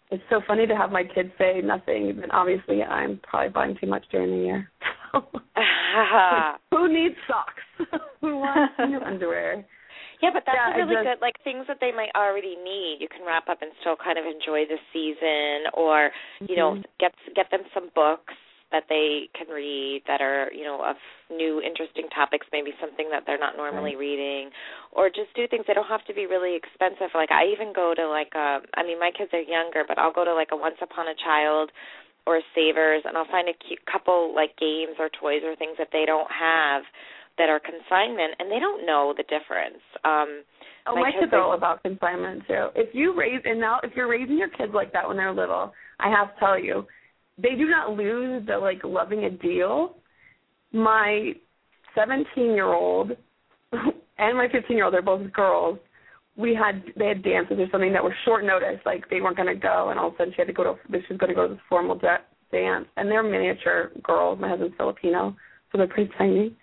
[0.10, 3.88] it's so funny to have my kids say nothing, and obviously I'm probably buying too
[3.88, 4.72] much during the year.
[6.72, 7.64] who needs socks?
[8.22, 9.66] who wants new underwear?
[10.22, 11.22] Yeah, but that's yeah, really just, good.
[11.22, 14.26] Like things that they might already need, you can wrap up and still kind of
[14.26, 16.12] enjoy the season, or
[16.48, 16.82] you know, mm-hmm.
[17.00, 18.34] get get them some books
[18.72, 20.96] that they can read that are you know of
[21.30, 24.08] new interesting topics maybe something that they're not normally right.
[24.08, 24.50] reading
[24.92, 27.94] or just do things they don't have to be really expensive like i even go
[27.96, 30.58] to like a i mean my kids are younger but i'll go to like a
[30.58, 31.72] once upon a child
[32.26, 35.76] or a savers and i'll find a cute couple like games or toys or things
[35.78, 36.84] that they don't have
[37.38, 40.44] that are consignment and they don't know the difference um
[40.88, 42.70] Oh, my, my kids, kids are all about consignment too.
[42.76, 45.74] If you raise and now if you're raising your kids like that when they're little,
[46.00, 46.88] I have to tell you,
[47.42, 49.96] they do not lose the like loving a deal.
[50.72, 51.34] My
[51.96, 53.12] 17 year old
[53.74, 55.80] and my 15 year old, they're both girls.
[56.38, 59.56] We had they had dances or something that were short notice, like they weren't to
[59.56, 61.48] go, and all of a sudden she had to go to she was to go
[61.48, 62.18] to this formal de-
[62.52, 64.40] dance, and they're miniature girls.
[64.40, 65.36] My husband's Filipino,
[65.72, 66.56] so they're pretty tiny.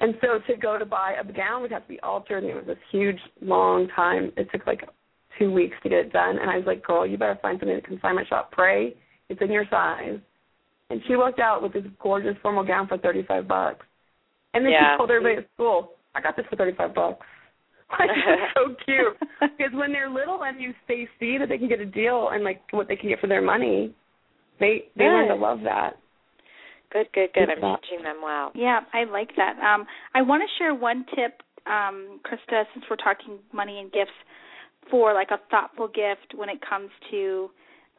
[0.00, 2.54] And so to go to buy a gown would have to be altered, and it
[2.54, 4.32] was this huge, long time.
[4.36, 4.88] It took like
[5.38, 7.76] two weeks to get it done, and I was like, "Girl, you better find something
[7.76, 8.52] at the consignment shop.
[8.52, 8.96] Pray
[9.28, 10.18] it's in your size.
[10.90, 13.84] And she walked out with this gorgeous formal gown for thirty five bucks.
[14.54, 14.94] And then yeah.
[14.94, 17.24] she told everybody at school, I got this for thirty five bucks.
[17.98, 19.16] Like it's so cute
[19.56, 22.44] because when they're little and you they see that they can get a deal and
[22.44, 23.94] like what they can get for their money,
[24.60, 25.10] they they Good.
[25.10, 25.96] learn to love that.
[26.92, 27.46] Good, good, good.
[27.46, 27.80] Good I'm stuff.
[27.82, 28.52] teaching them well.
[28.54, 29.56] Yeah, I like that.
[29.58, 34.12] Um, I want to share one tip, um, Krista, since we're talking money and gifts,
[34.90, 37.50] for like a thoughtful gift when it comes to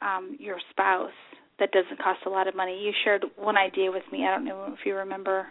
[0.02, 1.16] um, your spouse
[1.60, 2.80] that doesn't cost a lot of money.
[2.80, 4.26] You shared one idea with me.
[4.26, 5.48] I don't know if you remember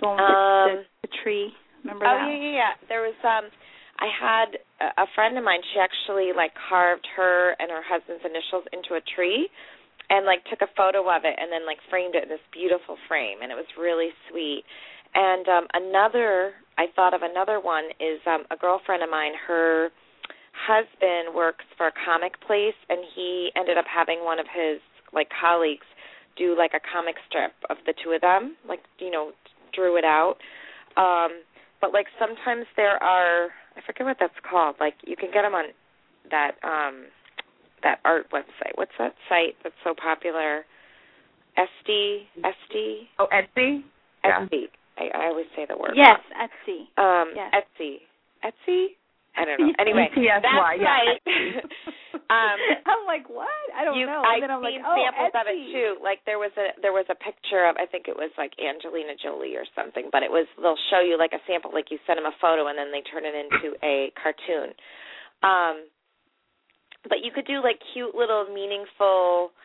[0.00, 1.52] the one with Um, the, the tree.
[1.84, 2.28] Remember Oh that?
[2.28, 2.72] yeah, yeah, yeah.
[2.88, 3.50] There was um
[4.00, 4.48] I had
[4.80, 8.96] a, a friend of mine, she actually like carved her and her husband's initials into
[8.96, 9.48] a tree
[10.08, 12.96] and like took a photo of it and then like framed it in this beautiful
[13.08, 14.64] frame and it was really sweet.
[15.14, 19.90] And um another I thought of another one is um a girlfriend of mine, her
[20.52, 24.80] husband works for a comic place and he ended up having one of his
[25.12, 25.86] like colleagues
[26.36, 29.32] do like a comic strip of the two of them, like you know,
[29.74, 30.36] drew it out.
[30.96, 31.42] Um
[31.80, 34.76] but like sometimes there are I forget what that's called.
[34.80, 35.66] Like you can get them on
[36.30, 37.06] that um
[37.82, 38.76] that art website.
[38.76, 40.64] What's that site that's so popular?
[41.58, 43.82] SD SD Oh, Etsy.
[44.24, 44.46] Yeah.
[44.46, 44.64] Etsy.
[44.98, 45.92] I, I always say the word.
[45.94, 46.48] Yes, wrong.
[46.48, 46.80] Etsy.
[47.02, 47.54] Um Yes.
[47.80, 47.96] Etsy.
[48.44, 48.86] Etsy?
[49.40, 49.72] I don't know.
[49.80, 50.84] Anyway, ETSY, that yeah.
[50.84, 51.24] site
[52.36, 53.48] um I'm like, what?
[53.72, 54.20] I don't you, know.
[54.20, 55.90] I've then I'm seen like, oh, samples of it too.
[56.04, 59.16] Like there was a there was a picture of I think it was like Angelina
[59.16, 62.20] Jolie or something, but it was they'll show you like a sample, like you send
[62.20, 64.76] them a photo and then they turn it into a cartoon.
[65.40, 65.88] Um,
[67.08, 69.56] but you could do like cute little meaningful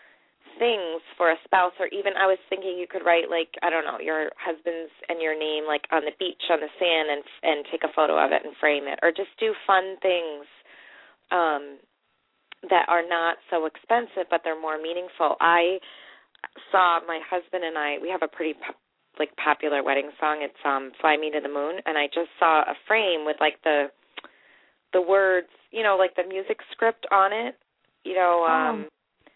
[0.59, 3.85] things for a spouse or even I was thinking you could write like I don't
[3.85, 7.65] know your husband's and your name like on the beach on the sand and and
[7.71, 10.47] take a photo of it and frame it or just do fun things
[11.31, 11.79] um
[12.69, 15.35] that are not so expensive but they're more meaningful.
[15.39, 15.77] I
[16.71, 18.79] saw my husband and I we have a pretty po-
[19.19, 22.61] like popular wedding song it's um Fly Me to the Moon and I just saw
[22.63, 23.91] a frame with like the
[24.93, 27.55] the words, you know, like the music script on it.
[28.03, 28.87] You know, um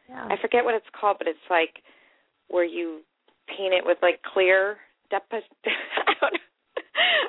[0.09, 0.25] Yeah.
[0.25, 1.85] I forget what it's called, but it's like
[2.49, 3.01] where you
[3.45, 4.77] paint it with like clear
[5.13, 6.49] depo- I don't know.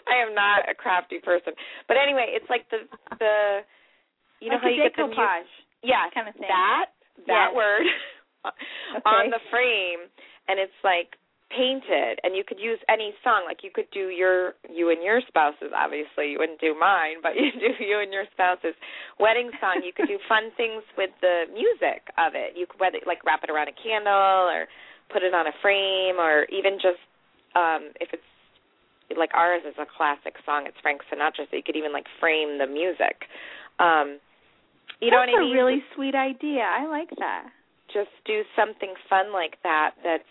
[0.09, 1.53] I am not a crafty person.
[1.87, 2.89] But anyway, it's like the
[3.21, 3.61] the
[4.41, 5.53] you know like how you get the decoupage
[5.85, 6.49] yeah, kind of thing.
[6.49, 6.87] that
[7.29, 7.57] that Yes.
[7.57, 7.85] word
[8.49, 9.05] Okay.
[9.05, 10.09] on the frame
[10.49, 11.20] and it's like
[11.51, 13.43] painted and you could use any song.
[13.45, 17.35] Like you could do your you and your spouses obviously you wouldn't do mine but
[17.41, 18.79] you do you and your spouse's
[19.19, 19.83] wedding song.
[19.85, 22.55] You could do fun things with the music of it.
[22.57, 24.71] You could whether like wrap it around a candle or
[25.13, 27.03] put it on a frame or even just
[27.59, 28.23] um if it's
[29.19, 32.59] like ours is a classic song it's Frank Sinatra so you could even like frame
[32.63, 33.27] the music.
[33.83, 34.23] Um
[35.03, 35.51] you know That's what I mean?
[35.51, 36.63] a really sweet idea.
[36.63, 37.51] I like that.
[37.93, 40.31] just do something fun like that that's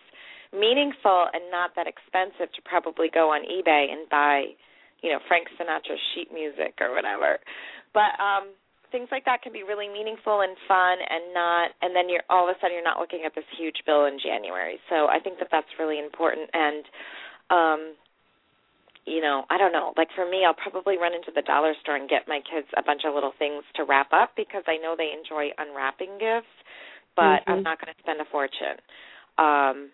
[0.54, 4.46] meaningful and not that expensive to probably go on eBay and buy,
[5.02, 7.40] you know, Frank Sinatra sheet music or whatever.
[7.94, 8.54] But um
[8.92, 12.50] things like that can be really meaningful and fun and not and then you're all
[12.50, 14.80] of a sudden you're not looking at this huge bill in January.
[14.90, 16.84] So I think that that's really important and
[17.50, 17.82] um
[19.06, 19.94] you know, I don't know.
[19.98, 22.84] Like for me, I'll probably run into the dollar store and get my kids a
[22.84, 26.54] bunch of little things to wrap up because I know they enjoy unwrapping gifts,
[27.16, 27.64] but I'm Mhm.
[27.64, 28.78] not going to spend a fortune.
[29.38, 29.92] Um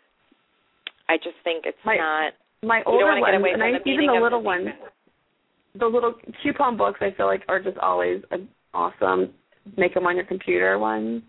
[1.09, 2.33] I just think it's My- not
[2.63, 4.69] My older ones, and I, even the little the ones,
[5.75, 8.23] the little coupon books, I feel like are just always
[8.73, 9.33] awesome.
[9.77, 11.21] Make them on your computer ones.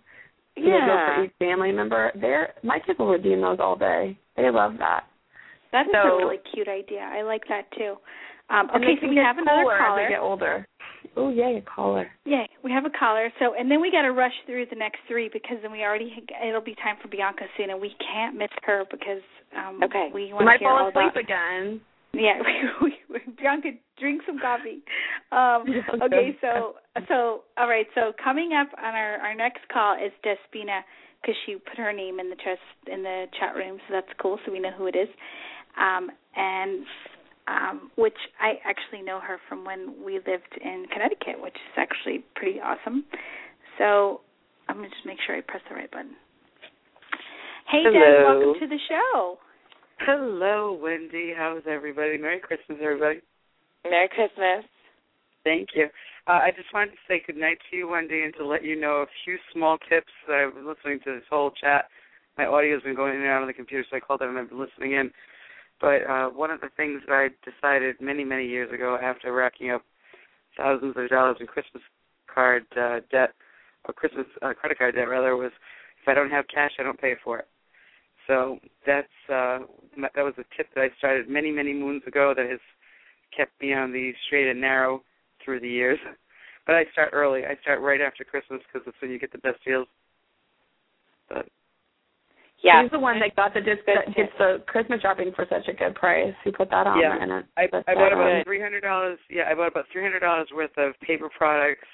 [0.56, 1.16] You know, go Yeah.
[1.16, 2.12] for each family member.
[2.14, 4.16] They're my kids will redeem those all day.
[4.36, 5.04] They love that.
[5.72, 7.02] That's So- a really cute idea.
[7.12, 7.98] I like that too.
[8.48, 10.66] Um, okay, so we have another cooler as they get older.
[11.16, 12.10] Oh yay, a caller.
[12.24, 13.30] Yay, we have a caller.
[13.38, 16.12] So, and then we got to rush through the next three because then we already
[16.46, 19.22] it'll be time for Bianca soon, and we can't miss her because
[19.56, 20.10] um Okay.
[20.12, 21.80] we want to might fall asleep again.
[22.12, 22.40] Yeah,
[22.82, 24.80] we, we, Bianca, drink some coffee.
[25.32, 25.68] Um,
[26.02, 26.38] okay, okay.
[26.40, 26.74] so
[27.08, 27.86] so all right.
[27.94, 30.80] So coming up on our our next call is Despina
[31.20, 34.38] because she put her name in the chest in the chat room, so that's cool.
[34.46, 35.08] So we know who it is.
[35.76, 36.86] Um, and
[37.48, 42.24] um, which I actually know her from when we lived in Connecticut, which is actually
[42.34, 43.04] pretty awesome.
[43.78, 44.20] So
[44.68, 46.16] I'm gonna just make sure I press the right button.
[47.70, 48.38] Hey, Deb, Hello.
[48.38, 49.38] welcome to the show.
[50.00, 51.32] Hello, Wendy.
[51.36, 52.18] How's everybody?
[52.18, 53.20] Merry Christmas, everybody.
[53.84, 54.64] Merry Christmas.
[55.42, 55.86] Thank you.
[56.26, 58.78] Uh, I just wanted to say good night to you, Wendy, and to let you
[58.78, 60.10] know a few small tips.
[60.28, 61.86] I've been listening to this whole chat.
[62.36, 64.38] My audio's been going in and out of the computer, so I called in and
[64.38, 65.10] I've been listening in.
[65.80, 69.70] But uh, one of the things that I decided many, many years ago after racking
[69.70, 69.82] up
[70.56, 71.82] thousands of dollars in Christmas
[72.32, 73.34] card uh, debt,
[73.86, 75.52] or Christmas uh, credit card debt rather, was
[76.02, 77.48] if I don't have cash, I don't pay for it.
[78.26, 79.58] So that's uh,
[80.14, 82.60] that was a tip that I started many, many moons ago that has
[83.36, 85.02] kept me on the straight and narrow
[85.44, 85.98] through the years.
[86.66, 87.44] But I start early.
[87.44, 89.86] I start right after Christmas because that's when you get the best deals.
[91.28, 91.46] But
[92.66, 95.68] yeah, he's the one that got the disc that gets the Christmas shopping for such
[95.68, 96.34] a good price.
[96.42, 97.14] He put that on yeah.
[97.14, 99.18] there, and it, I, I bought about three hundred dollars.
[99.30, 101.86] Yeah, I bought about three hundred dollars worth of paper products,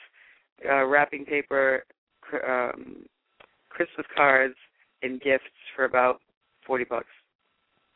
[0.69, 1.85] uh, wrapping paper,
[2.49, 3.05] um,
[3.69, 4.55] Christmas cards,
[5.03, 6.21] and gifts for about
[6.67, 7.13] forty bucks.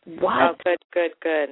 [0.06, 0.52] Wow.
[0.52, 1.48] Oh, good, good, good.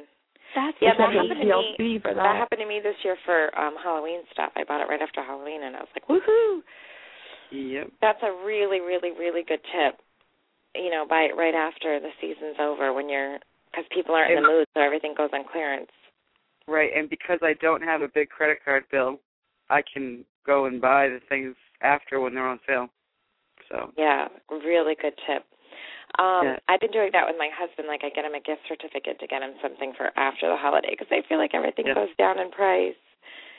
[0.54, 1.98] That's yeah, that happened happened to me.
[1.98, 2.22] for that.
[2.22, 4.52] that happened to me this year for um Halloween stuff.
[4.56, 6.60] I bought it right after Halloween, and I was like, woohoo!
[7.50, 7.90] Yep.
[8.00, 9.98] That's a really, really, really good tip.
[10.74, 13.38] You know, buy it right after the season's over when you're
[13.70, 15.90] because people aren't in the mood, so everything goes on clearance.
[16.66, 19.20] Right, and because I don't have a big credit card bill,
[19.68, 22.88] I can go and buy the things after when they're on sale.
[23.68, 25.44] So yeah, really good tip.
[26.18, 26.58] Um, Yeah.
[26.68, 27.88] I've been doing that with my husband.
[27.88, 30.90] Like, I get him a gift certificate to get him something for after the holiday
[30.90, 31.94] because I feel like everything Yeah.
[31.94, 32.94] goes down in price.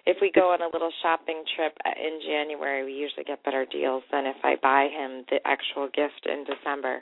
[0.06, 3.66] If we go on a little shopping trip uh, in January, we usually get better
[3.66, 7.02] deals than if I buy him the actual gift in December.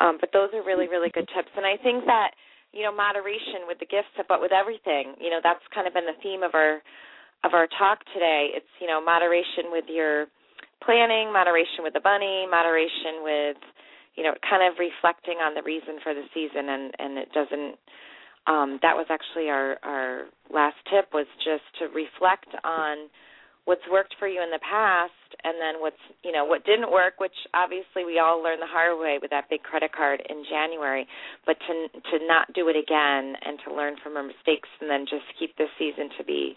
[0.00, 1.50] Um, but those are really, really good tips.
[1.56, 2.32] And I think that
[2.72, 6.06] you know moderation with the gifts, but with everything, you know, that's kind of been
[6.06, 6.78] the theme of our
[7.42, 8.54] of our talk today.
[8.54, 10.26] It's you know moderation with your
[10.84, 13.58] planning, moderation with the bunny, moderation with
[14.18, 17.78] you know, kind of reflecting on the reason for the season and and it doesn't
[18.46, 23.08] um that was actually our our last tip was just to reflect on
[23.68, 25.12] what's worked for you in the past
[25.44, 28.96] and then what's you know what didn't work which obviously we all learned the hard
[28.98, 31.06] way with that big credit card in January
[31.44, 31.74] but to
[32.08, 35.52] to not do it again and to learn from our mistakes and then just keep
[35.60, 36.56] this season to be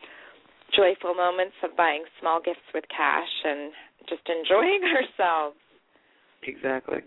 [0.72, 3.76] joyful moments of buying small gifts with cash and
[4.08, 5.60] just enjoying ourselves
[6.44, 7.04] exactly.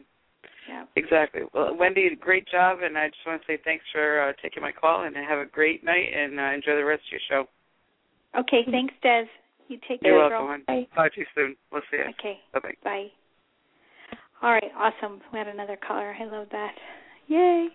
[0.68, 1.42] Yeah Exactly.
[1.52, 4.72] Well, Wendy, great job, and I just want to say thanks for uh, taking my
[4.72, 7.48] call, and have a great night, and uh, enjoy the rest of your show.
[8.40, 9.24] Okay, thanks, Des.
[9.68, 10.64] You take You're care, welcome.
[10.66, 10.76] girl.
[10.76, 10.86] hon.
[10.94, 11.56] Talk to you soon.
[11.72, 12.04] We'll see you.
[12.18, 12.74] Okay, Bye bye.
[12.84, 13.06] bye.
[14.42, 15.20] All right, awesome.
[15.32, 16.14] We had another caller.
[16.20, 16.72] I love that.
[17.28, 17.68] Yay.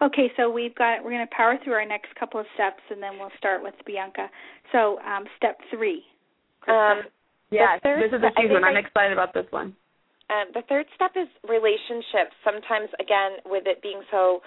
[0.00, 3.02] Okay, so we've got we're going to power through our next couple of steps, and
[3.02, 4.30] then we'll start with Bianca.
[4.72, 6.02] So, um, step three.
[6.68, 7.02] um
[7.50, 8.64] Yes, The third this is a step- I huge think one.
[8.64, 9.76] I'm I- excited about this one.
[10.30, 12.32] Um, the third step is relationships.
[12.44, 14.40] Sometimes, again, with it being so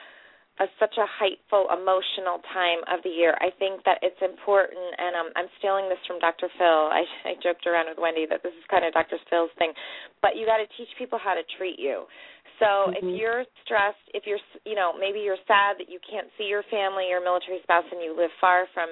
[0.59, 4.82] uh, such a heightful, emotional time of the year, I think that it's important.
[4.97, 6.49] And um, I'm stealing this from Dr.
[6.57, 6.89] Phil.
[6.89, 9.21] I, I joked around with Wendy that this is kind of Dr.
[9.30, 9.73] Phil's thing,
[10.21, 12.09] but you got to teach people how to treat you.
[12.57, 13.19] So if Mhm.
[13.21, 17.05] you're stressed, if you're, you know, maybe you're sad that you can't see your family,
[17.07, 18.89] your military spouse, and you live far from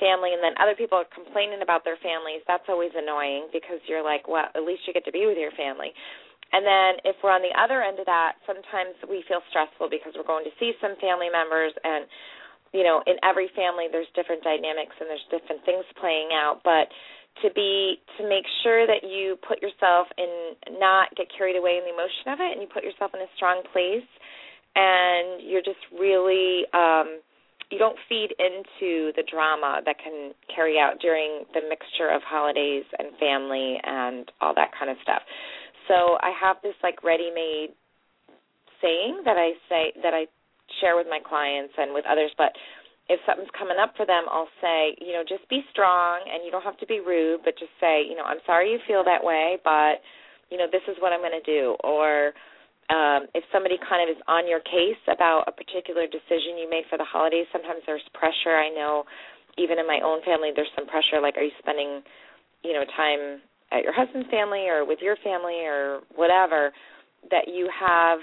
[0.00, 4.02] family, and then other people are complaining about their families, that's always annoying because you're
[4.02, 5.92] like, well, at least you get to be with your family.
[6.50, 10.18] And then if we're on the other end of that, sometimes we feel stressful because
[10.18, 12.10] we're going to see some family members and
[12.72, 16.86] you know, in every family there's different dynamics and there's different things playing out, but
[17.42, 21.86] to be to make sure that you put yourself in not get carried away in
[21.86, 24.06] the emotion of it and you put yourself in a strong place
[24.74, 27.22] and you're just really um
[27.70, 32.84] you don't feed into the drama that can carry out during the mixture of holidays
[32.98, 35.22] and family and all that kind of stuff.
[35.86, 37.70] So I have this like ready-made
[38.82, 40.26] saying that I say that I
[40.80, 42.52] share with my clients and with others, but
[43.08, 46.50] if something's coming up for them, I'll say, you know, just be strong and you
[46.50, 49.22] don't have to be rude, but just say, you know, I'm sorry you feel that
[49.22, 49.98] way, but
[50.50, 52.32] you know, this is what I'm going to do or
[52.90, 56.84] um, if somebody kind of is on your case about a particular decision you made
[56.90, 58.58] for the holidays, sometimes there's pressure.
[58.58, 59.06] I know
[59.58, 62.02] even in my own family there's some pressure like are you spending,
[62.66, 66.72] you know, time at your husband's family or with your family or whatever
[67.30, 68.18] that you have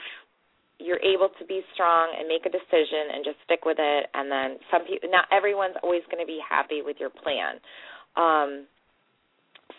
[0.80, 4.30] you're able to be strong and make a decision and just stick with it and
[4.30, 7.58] then some people not everyone's always going to be happy with your plan.
[8.20, 8.68] Um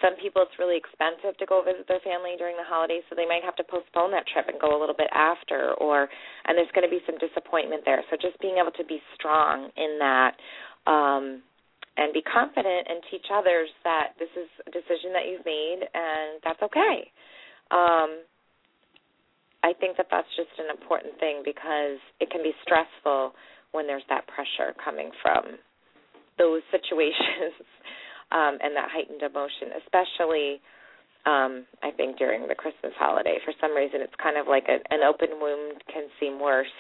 [0.00, 3.26] some people it's really expensive to go visit their family during the holidays so they
[3.26, 6.08] might have to postpone that trip and go a little bit after or
[6.46, 8.02] and there's going to be some disappointment there.
[8.10, 10.32] So just being able to be strong in that
[10.86, 11.42] um
[11.98, 16.38] and be confident and teach others that this is a decision that you've made and
[16.42, 17.10] that's okay.
[17.70, 18.22] Um
[19.66, 23.34] i think that that's just an important thing because it can be stressful
[23.74, 25.58] when there's that pressure coming from
[26.38, 27.58] those situations
[28.32, 30.60] um, and that heightened emotion, especially
[31.26, 33.38] um, I think during the Christmas holiday.
[33.44, 36.72] For some reason, it's kind of like a, an open wound can seem worse.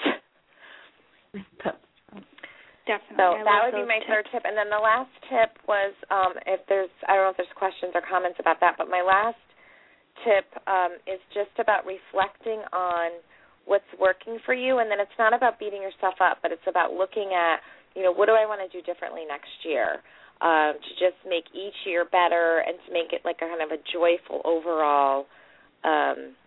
[2.88, 3.20] Definitely.
[3.20, 4.08] So I that would be my tips.
[4.08, 4.42] third tip.
[4.48, 7.92] And then the last tip was um, if there's I don't know if there's questions
[7.92, 9.36] or comments about that, but my last
[10.24, 13.20] tip um, is just about reflecting on
[13.68, 16.96] what's working for you, and then it's not about beating yourself up, but it's about
[16.96, 17.60] looking at
[17.98, 19.98] you know, what do I want to do differently next year?
[20.40, 23.74] Um, to just make each year better and to make it like a kind of
[23.74, 25.26] a joyful overall
[25.82, 26.38] um,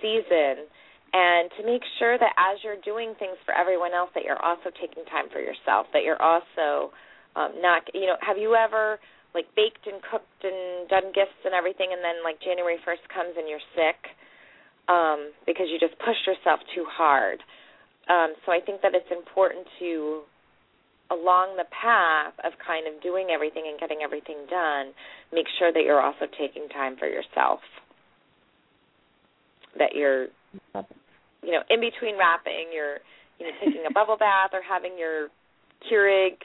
[0.00, 0.70] season.
[1.12, 4.68] And to make sure that as you're doing things for everyone else that you're also
[4.76, 6.92] taking time for yourself that you're also
[7.32, 9.00] um not you know have you ever
[9.32, 13.32] like baked and cooked and done gifts and everything and then like January 1st comes
[13.40, 13.96] and you're sick
[14.92, 17.40] um because you just pushed yourself too hard?
[18.12, 20.28] Um so I think that it's important to
[21.10, 24.92] along the path of kind of doing everything and getting everything done
[25.32, 27.60] make sure that you're also taking time for yourself.
[29.78, 30.28] That you're
[31.42, 32.98] you know in between wrapping you're
[33.38, 35.28] you know taking a bubble bath or having your
[35.86, 36.40] Keurig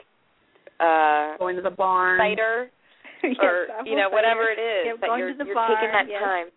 [0.79, 2.19] uh going to the barn.
[2.19, 2.69] cider
[3.23, 5.73] yes, or you know whatever it is yeah, that going you're, to the you're bar,
[5.73, 6.21] taking that yes.
[6.21, 6.47] time.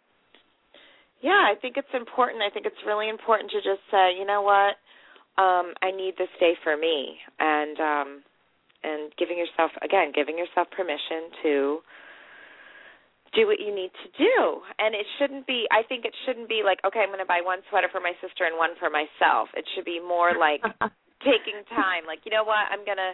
[1.23, 2.43] Yeah i think it's important.
[2.43, 4.77] I think it's really important to just say you know what
[5.39, 7.19] um i need this day for me.
[7.39, 8.09] And um
[8.85, 11.79] and giving yourself again giving yourself permission to
[13.35, 14.63] do what you need to do.
[14.79, 17.41] And it shouldn't be i think it shouldn't be like okay i'm going to buy
[17.43, 19.49] one sweater for my sister and one for myself.
[19.55, 20.63] It should be more like
[21.27, 22.07] taking time.
[22.07, 22.69] Like you know what?
[22.71, 23.13] I'm going to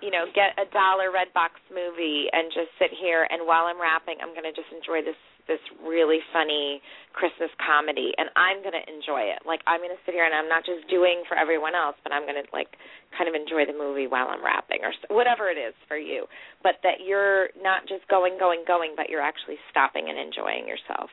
[0.00, 4.16] you know get a dollar Redbox movie and just sit here and while i'm wrapping
[4.22, 5.18] i'm going to just enjoy this
[5.48, 6.80] this really funny
[7.16, 9.42] christmas comedy and i'm going to enjoy it.
[9.48, 12.12] Like i'm going to sit here and i'm not just doing for everyone else but
[12.12, 12.68] i'm going to like
[13.16, 16.28] kind of enjoy the movie while i'm rapping or whatever it is for you.
[16.62, 21.10] But that you're not just going going going but you're actually stopping and enjoying yourself.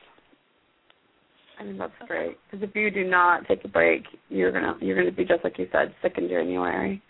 [1.58, 2.36] I mean that's great.
[2.50, 5.58] Because if you do not take a break, you're gonna you're gonna be just like
[5.58, 7.02] you said, sick in January.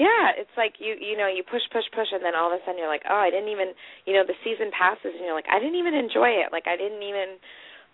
[0.00, 2.60] Yeah, it's like you you know you push push push and then all of a
[2.64, 3.76] sudden you're like oh I didn't even
[4.08, 6.80] you know the season passes and you're like I didn't even enjoy it like I
[6.80, 7.36] didn't even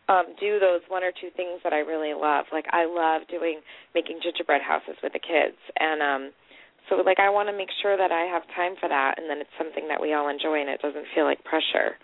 [0.06, 3.60] um do those one or two things that I really love like I love doing
[3.98, 6.22] making gingerbread houses with the kids and um
[6.86, 9.42] so like I want to make sure that I have time for that and then
[9.42, 11.98] it's something that we all enjoy and it doesn't feel like pressure.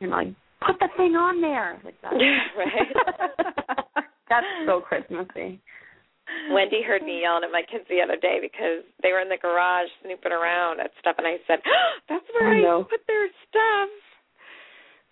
[0.00, 0.32] You're like
[0.64, 2.12] put the thing on there like that.
[2.58, 2.90] right.
[4.28, 5.60] That's so Christmassy.
[6.52, 9.36] Wendy heard me yelling at my kids the other day because they were in the
[9.40, 11.60] garage snooping around at stuff, and I said,
[12.08, 12.76] "That's where Oh, I no.
[12.84, 13.90] put their stuff."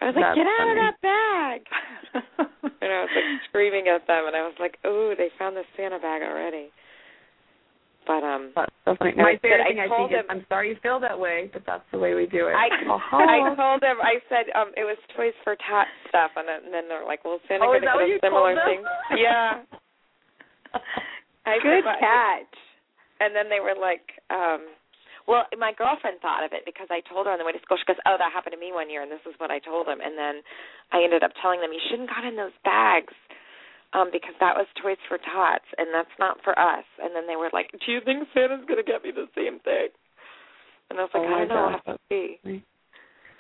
[0.01, 1.59] I was like, That's "Get out of that bag!"
[2.85, 5.65] and I was like screaming at them, and I was like, "Oh, they found the
[5.77, 6.69] Santa bag already."
[8.07, 9.19] But um, That's so funny.
[9.19, 11.19] I My favorite I thing I told think is, him- I'm sorry you feel that
[11.19, 12.55] way, but that's the way we do it.
[12.55, 13.19] I Uh-huh.
[13.19, 16.73] I told them I said um it was Toys for Tot stuff, and, then- and
[16.73, 18.81] then they're like, "Well, Santa Oh, is gonna that what get a similar thing."
[19.19, 19.67] Yeah.
[21.47, 22.55] I Good said, catch.
[23.21, 24.67] And then they were like, um,
[25.27, 27.77] well, my girlfriend thought of it because I told her on the way to school.
[27.79, 29.89] She goes, "Oh, that happened to me one year, and this is what I told
[29.89, 30.43] him." And then
[30.95, 33.15] I ended up telling them, "You shouldn't got in those bags."
[33.93, 36.85] Um, because that was Toys for Tots, and that's not for us.
[37.03, 39.89] And then they were like, "Do you think Santa's gonna get me the same thing?"
[40.91, 41.71] And I was like, Oh "I don't know.
[41.71, 42.63] Have to see."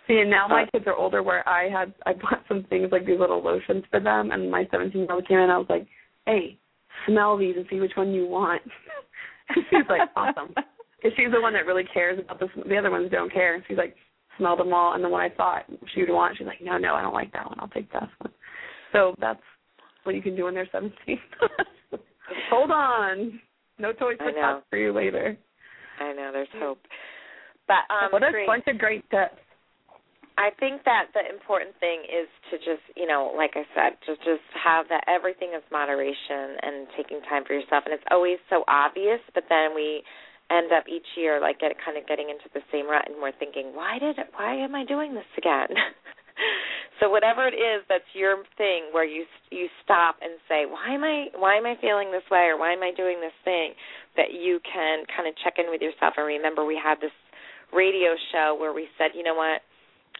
[0.07, 2.91] See, and now my Uh, kids are older where I had I bought some things
[2.91, 5.59] like these little lotions for them and my seventeen year old came in and I
[5.59, 5.87] was like,
[6.27, 6.59] Hey,
[7.07, 8.63] smell these and see which one you want.
[9.55, 10.55] she's like, Awesome.
[10.55, 13.63] Because she's the one that really cares about this the other ones don't care.
[13.69, 13.95] She's like,
[14.39, 16.95] smell them all and the one I thought she would want, she's like, No, no,
[16.95, 18.33] I don't like that one, I'll take this one.
[18.93, 19.41] So that's
[20.05, 21.19] what you can do when they're seventeen.
[22.51, 23.41] Hold on.
[23.79, 25.37] No toys for for you later.
[26.01, 26.79] I know there's hope.
[27.67, 29.41] But um, what a bunch of great tips.
[30.37, 34.21] I think that the important thing is to just, you know, like I said, to
[34.21, 37.89] just have that everything is moderation and taking time for yourself.
[37.89, 40.05] And it's always so obvious, but then we
[40.53, 43.35] end up each year like get kind of getting into the same rut, and we're
[43.41, 45.73] thinking, why did, why am I doing this again?
[47.01, 51.03] so whatever it is, that's your thing where you you stop and say, why am
[51.03, 53.73] I, why am I feeling this way, or why am I doing this thing?
[54.21, 57.17] That you can kind of check in with yourself and remember we had this
[57.73, 59.66] radio show where we said, you know what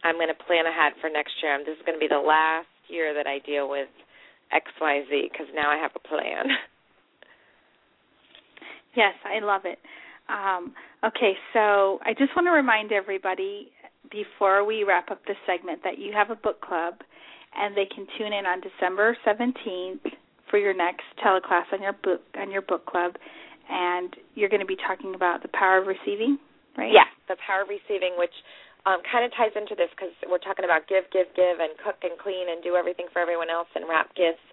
[0.03, 1.57] I'm going to plan ahead for next year.
[1.65, 3.89] This is going to be the last year that I deal with
[4.51, 6.47] X, Y, Z because now I have a plan.
[8.97, 9.77] Yes, I love it.
[10.27, 10.73] Um,
[11.05, 13.71] okay, so I just want to remind everybody
[14.11, 16.95] before we wrap up this segment that you have a book club,
[17.55, 20.01] and they can tune in on December 17th
[20.49, 23.13] for your next teleclass on your book on your book club,
[23.69, 26.39] and you're going to be talking about the power of receiving,
[26.75, 26.91] right?
[26.91, 28.33] Yeah, the power of receiving, which
[28.87, 31.99] um, kind of ties into this because we're talking about give, give, give, and cook
[32.07, 34.43] and clean and do everything for everyone else and wrap gifts.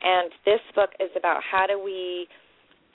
[0.00, 2.26] And this book is about how do we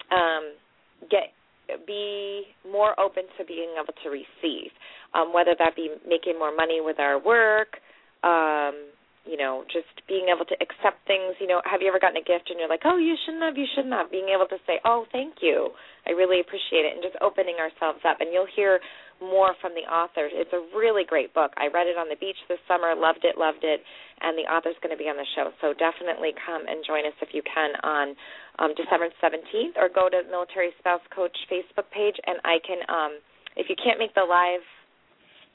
[0.09, 0.57] um,
[1.05, 1.37] get
[1.85, 4.71] be more open to being able to receive,
[5.13, 7.83] um, whether that be making more money with our work,
[8.23, 8.87] um,
[9.27, 11.35] you know, just being able to accept things.
[11.43, 13.59] You know, have you ever gotten a gift and you're like, oh, you shouldn't have,
[13.59, 14.09] you shouldn't have.
[14.09, 15.75] Being able to say, oh, thank you,
[16.07, 18.23] I really appreciate it, and just opening ourselves up.
[18.23, 18.79] And you'll hear
[19.22, 20.30] more from the author.
[20.30, 21.51] It's a really great book.
[21.57, 23.82] I read it on the beach this summer, loved it, loved it,
[24.22, 25.49] and the author's going to be on the show.
[25.61, 28.13] So definitely come and join us if you can on
[28.61, 33.11] um, December 17th, or go to Military Spouse Coach Facebook page, and I can, um,
[33.57, 34.65] if you can't make the live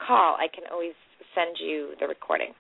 [0.03, 0.95] call, I can always
[1.35, 2.55] send you the recording.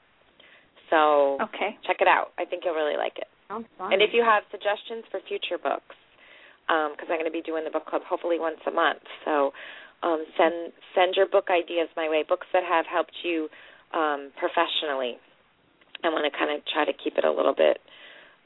[0.90, 1.78] So okay.
[1.86, 2.36] check it out.
[2.38, 3.26] I think you'll really like it.
[3.48, 3.92] Sounds fun.
[3.92, 5.96] And if you have suggestions for future books,
[6.68, 9.50] because um, I'm going to be doing the book club hopefully once a month, so
[10.02, 12.24] um, send send your book ideas my way.
[12.26, 13.48] Books that have helped you
[13.94, 15.16] um, professionally.
[16.04, 17.78] I want to kind of try to keep it a little bit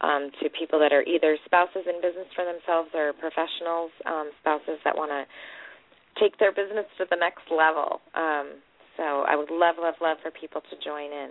[0.01, 4.77] um, to people that are either spouses in business for themselves or professionals, um, spouses
[4.85, 5.25] that want to
[6.21, 8.01] take their business to the next level.
[8.13, 8.61] Um,
[8.97, 11.31] so I would love, love, love for people to join in.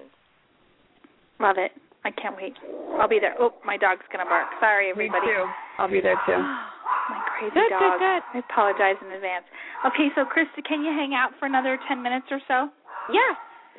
[1.39, 1.71] Love it.
[2.05, 2.53] I can't wait.
[2.99, 3.35] I'll be there.
[3.39, 4.47] Oh, my dog's gonna bark.
[4.59, 5.25] Sorry, everybody.
[5.25, 5.45] Me too.
[5.77, 6.37] I'll be there too.
[7.35, 7.99] crazy good, dog.
[7.99, 8.21] Good, good.
[8.31, 9.45] I apologize in advance.
[9.85, 12.71] Okay, so Krista, can you hang out for another ten minutes or so?
[13.11, 13.35] Yeah.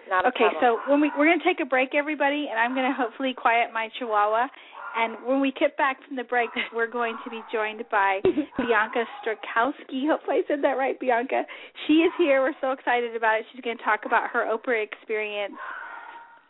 [0.07, 0.79] Not a okay, problem.
[0.87, 3.89] so when we we're gonna take a break, everybody, and I'm gonna hopefully quiet my
[3.99, 4.49] Chihuahua.
[4.97, 8.21] And when we get back from the break, we're going to be joined by
[8.57, 10.09] Bianca Strzalkowski.
[10.09, 11.45] Hopefully, I said that right, Bianca.
[11.85, 12.41] She is here.
[12.41, 13.45] We're so excited about it.
[13.53, 15.61] She's going to talk about her Oprah experience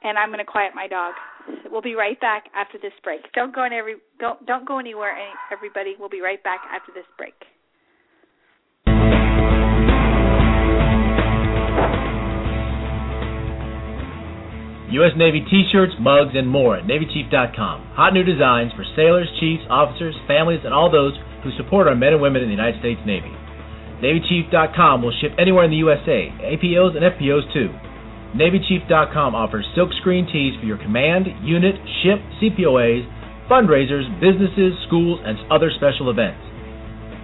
[0.03, 1.15] and I'm going to quiet my dog.
[1.71, 3.21] We'll be right back after this break.
[3.35, 5.15] Don't go every don't don't go anywhere,
[5.53, 5.95] everybody.
[5.99, 7.35] We'll be right back after this break.
[14.97, 15.11] U.S.
[15.19, 17.99] Navy t-shirts, mugs, and more at NavyChief.com.
[17.99, 22.15] Hot new designs for sailors, chiefs, officers, families, and all those who support our men
[22.15, 23.35] and women in the United States Navy.
[24.01, 27.69] NavyChief.com will ship anywhere in the USA, APOs and FPOs too.
[28.35, 33.07] NavyChief.com offers silkscreen tees for your command, unit, ship, CPOAs,
[33.47, 36.43] fundraisers, businesses, schools, and other special events.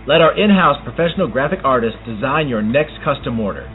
[0.06, 3.66] Let our in-house professional graphic artists design your next custom order.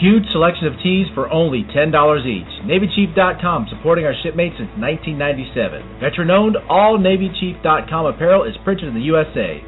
[0.00, 1.90] Huge selection of tees for only $10
[2.24, 2.52] each.
[2.64, 6.00] NavyChief.com, supporting our shipmates since 1997.
[6.00, 9.60] Veteran-owned, all NavyChief.com apparel is printed in the USA.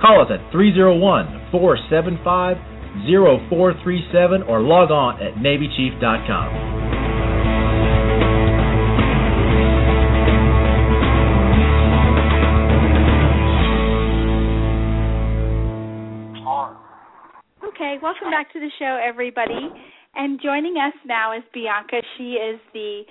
[0.00, 2.56] Call us at 301 475
[3.04, 6.76] 0437 or log on at NavyChief.com.
[17.68, 19.68] Okay, welcome back to the show, everybody.
[20.14, 22.00] And joining us now is Bianca.
[22.16, 23.02] She is the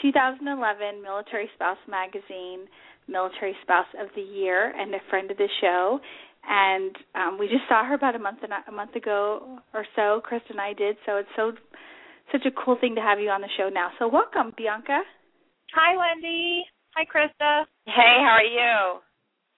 [0.00, 2.66] 2011 Military Spouse Magazine
[3.06, 6.00] Military Spouse of the Year and a friend of the show
[6.48, 10.20] and um, we just saw her about a month and a month ago or so.
[10.24, 11.52] Chris and I did, so it's so
[12.32, 13.90] such a cool thing to have you on the show now.
[13.98, 15.00] So welcome, Bianca.
[15.74, 16.64] Hi, Wendy.
[16.96, 17.64] Hi, Krista.
[17.86, 19.00] Hey, how are you?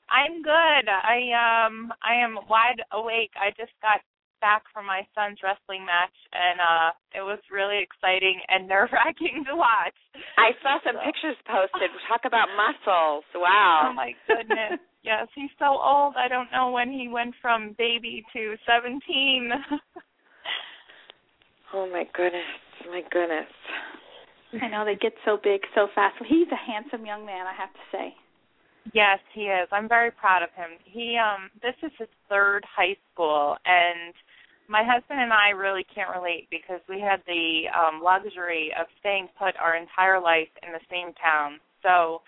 [0.09, 0.87] I'm good.
[0.87, 3.35] I um I am wide awake.
[3.35, 4.01] I just got
[4.41, 9.45] back from my son's wrestling match and uh it was really exciting and nerve wracking
[9.51, 9.99] to watch.
[10.39, 11.05] I saw some so.
[11.05, 11.91] pictures posted.
[12.09, 13.25] Talk about muscles.
[13.35, 13.91] Wow.
[13.91, 14.79] Oh my goodness.
[15.07, 16.15] Yes, he's so old.
[16.17, 19.53] I don't know when he went from baby to 17.
[21.75, 22.43] oh my goodness.
[22.91, 23.47] My goodness.
[24.61, 26.17] I know they get so big so fast.
[26.27, 28.17] He's a handsome young man, I have to say.
[28.95, 29.69] Yes, he is.
[29.71, 30.71] I'm very proud of him.
[30.85, 34.13] He um this is his third high school and
[34.69, 39.29] my husband and I really can't relate because we had the um luxury of staying
[39.39, 41.61] put our entire life in the same town.
[41.83, 42.23] So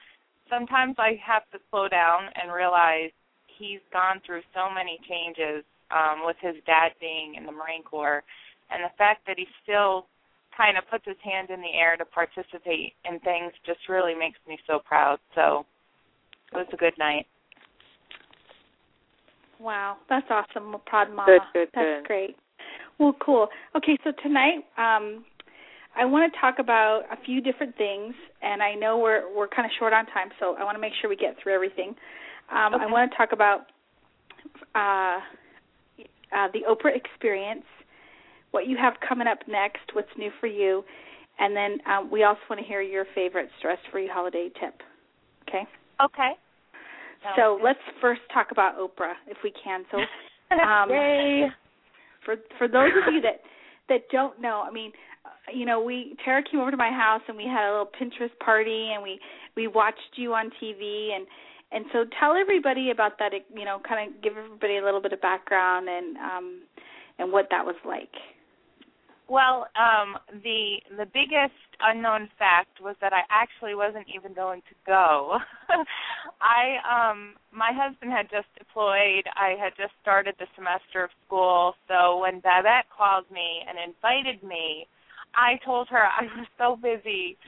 [0.51, 3.11] sometimes I have to slow down and realize
[3.59, 8.23] he's gone through so many changes um, with his dad being in the Marine Corps,
[8.71, 10.07] and the fact that he still
[10.57, 14.39] kind of puts his hand in the air to participate in things just really makes
[14.47, 15.19] me so proud.
[15.35, 15.65] So
[16.53, 17.27] it was a good night.
[19.61, 20.77] Wow, that's awesome.
[20.87, 21.27] proud mama.
[21.27, 22.07] Good, good, that's good.
[22.07, 22.37] great.
[22.99, 23.49] Well, cool.
[23.77, 25.25] Okay, so tonight um,
[25.99, 29.67] I want to talk about a few different things, and I know we're we're kind
[29.67, 31.97] of short on time, so I want to make sure we get through everything.
[32.51, 32.85] Um, okay.
[32.85, 33.67] I want to talk about
[34.75, 35.19] uh,
[36.33, 37.65] uh, the Oprah experience,
[38.53, 40.85] what you have coming up next, what's new for you,
[41.41, 44.81] and then um, we also want to hear your favorite stress-free holiday tip.
[45.49, 45.67] Okay.
[46.01, 46.31] Okay.
[47.35, 49.85] so let's first talk about Oprah, if we can.
[49.91, 49.99] So,
[50.63, 51.49] um, Yay.
[52.25, 53.41] for for those of you that
[53.89, 54.93] that don't know, I mean,
[55.53, 58.37] you know, we Tara came over to my house and we had a little Pinterest
[58.45, 59.21] party and we
[59.57, 61.27] we watched you on TV and
[61.71, 63.33] and so tell everybody about that.
[63.55, 66.63] You know, kind of give everybody a little bit of background and um
[67.19, 68.15] and what that was like.
[69.29, 74.75] Well, um, the the biggest unknown fact was that I actually wasn't even going to
[74.87, 75.37] go.
[76.41, 79.29] I um my husband had just deployed.
[79.37, 84.43] I had just started the semester of school, so when Babette called me and invited
[84.43, 84.89] me,
[85.39, 87.39] I told her I was so busy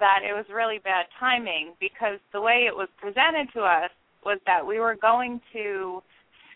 [0.00, 3.90] that it was really bad timing because the way it was presented to us
[4.24, 6.02] was that we were going to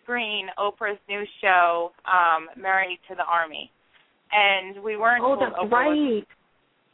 [0.03, 3.71] screen Oprah's new show, um, Married to the Army
[4.33, 5.89] and we weren't oh, told that's Oprah right.
[5.89, 6.25] Was,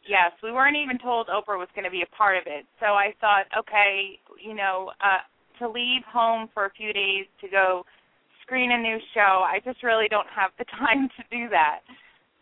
[0.08, 2.64] yes, we weren't even told Oprah was going to be a part of it.
[2.80, 5.22] So I thought, okay, you know, uh
[5.60, 7.84] to leave home for a few days to go
[8.42, 11.80] screen a new show, I just really don't have the time to do that.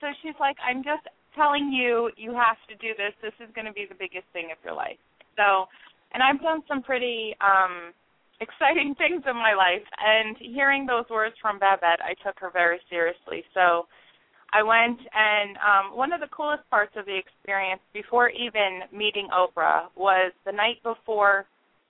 [0.01, 3.13] So she's like, I'm just telling you, you have to do this.
[3.23, 5.01] This is going to be the biggest thing of your life.
[5.37, 5.67] So,
[6.13, 7.93] and I've done some pretty um
[8.41, 12.81] exciting things in my life and hearing those words from Babette, I took her very
[12.91, 13.45] seriously.
[13.55, 13.87] So,
[14.53, 19.29] I went and um one of the coolest parts of the experience before even meeting
[19.33, 21.47] Oprah was the night before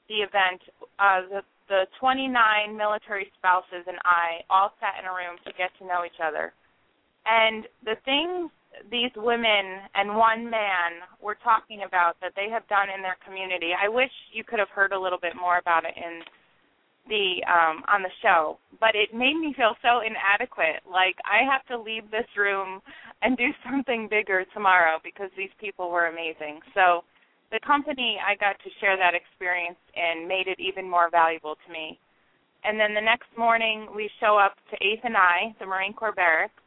[0.09, 0.62] the event
[0.99, 5.70] uh the the 29 military spouses and I all sat in a room to get
[5.78, 6.53] to know each other.
[7.24, 8.51] And the things
[8.91, 13.73] these women and one man were talking about that they have done in their community,
[13.77, 16.20] I wish you could have heard a little bit more about it in
[17.09, 20.87] the um on the show but it made me feel so inadequate.
[20.87, 22.81] Like i have to leave this room
[23.23, 26.61] and do something bigger tomorrow because these people were amazing.
[26.75, 27.03] So
[27.51, 31.73] the company i got to share that experience and made it even more valuable to
[31.73, 31.99] me.
[32.64, 36.14] And then the next morning we show up to eighth and i the marine corps
[36.14, 36.62] barracks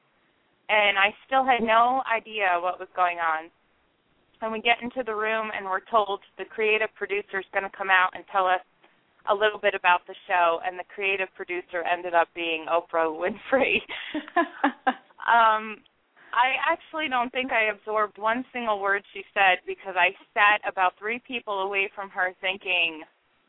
[0.69, 3.49] and i still had no idea what was going on
[4.41, 7.77] and we get into the room and we're told the creative producer is going to
[7.77, 8.61] come out and tell us
[9.29, 13.81] a little bit about the show, and the creative producer ended up being Oprah Winfrey.
[15.25, 15.81] um,
[16.35, 20.93] I actually don't think I absorbed one single word she said because I sat about
[20.99, 23.01] three people away from her thinking,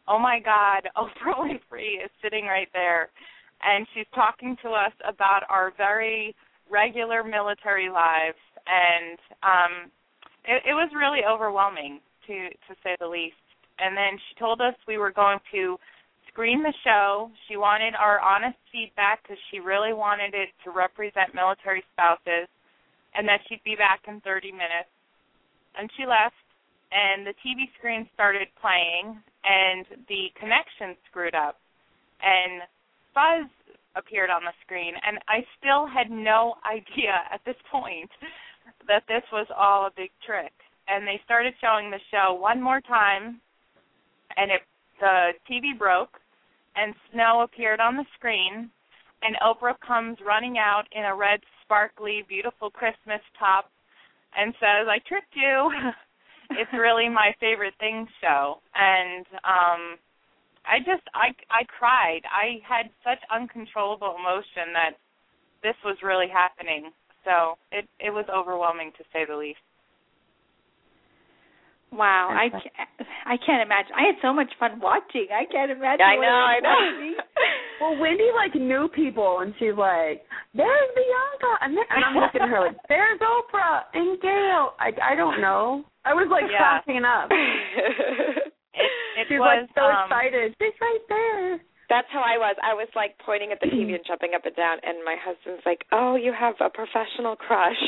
[0.09, 3.11] oh my God, Oprah Winfrey is sitting right there.
[3.63, 6.35] And she's talking to us about our very
[6.71, 8.41] regular military lives.
[8.67, 9.91] And um,
[10.45, 13.37] it, it was really overwhelming, to, to say the least
[13.79, 15.77] and then she told us we were going to
[16.29, 17.31] screen the show.
[17.49, 22.49] She wanted our honest feedback because she really wanted it to represent military spouses,
[23.15, 24.93] and that she'd be back in 30 minutes.
[25.77, 26.37] And she left,
[26.93, 31.61] and the TV screen started playing, and the connection screwed up,
[32.25, 32.65] and
[33.13, 33.49] Fuzz
[33.97, 38.11] appeared on the screen, and I still had no idea at this point
[38.89, 40.53] that this was all a big trick.
[40.89, 43.41] And they started showing the show one more time,
[44.37, 44.63] and it
[45.01, 46.21] the TV broke,
[46.75, 48.71] and snow appeared on the screen,
[49.23, 53.71] and Oprah comes running out in a red, sparkly, beautiful Christmas top,
[54.37, 55.71] and says, "I tricked you."
[56.51, 59.99] it's really my favorite thing show, and um
[60.67, 62.23] I just I I cried.
[62.27, 64.99] I had such uncontrollable emotion that
[65.63, 66.91] this was really happening.
[67.25, 69.63] So it it was overwhelming to say the least.
[71.93, 73.95] Wow, I can't, I can't imagine.
[73.95, 75.29] I had so much fun watching.
[75.31, 76.05] I can't imagine.
[76.05, 77.15] I know, I know.
[77.81, 82.43] well, Wendy like knew people, and she's like, "There's Bianca," and, then, and I'm looking
[82.43, 85.85] at her like, "There's Oprah and Gayle." I I don't know.
[86.05, 86.59] I was like yeah.
[86.59, 87.31] cracking up.
[89.17, 90.55] it, it she's was like so um, excited.
[90.61, 91.59] She's right there.
[91.89, 92.57] That's how I was.
[92.61, 95.63] I was like pointing at the TV and jumping up and down, and my husband's
[95.65, 97.79] like, "Oh, you have a professional crush."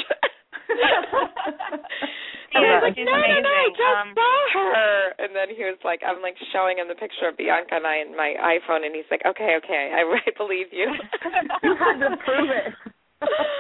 [2.54, 5.12] and I was like, no, no, no, just um, saw her.
[5.20, 8.00] And then he was like, I'm like showing him the picture of Bianca and I
[8.04, 10.88] in my iPhone, and he's like, okay, okay, I, I believe you.
[11.64, 12.72] you had to prove it.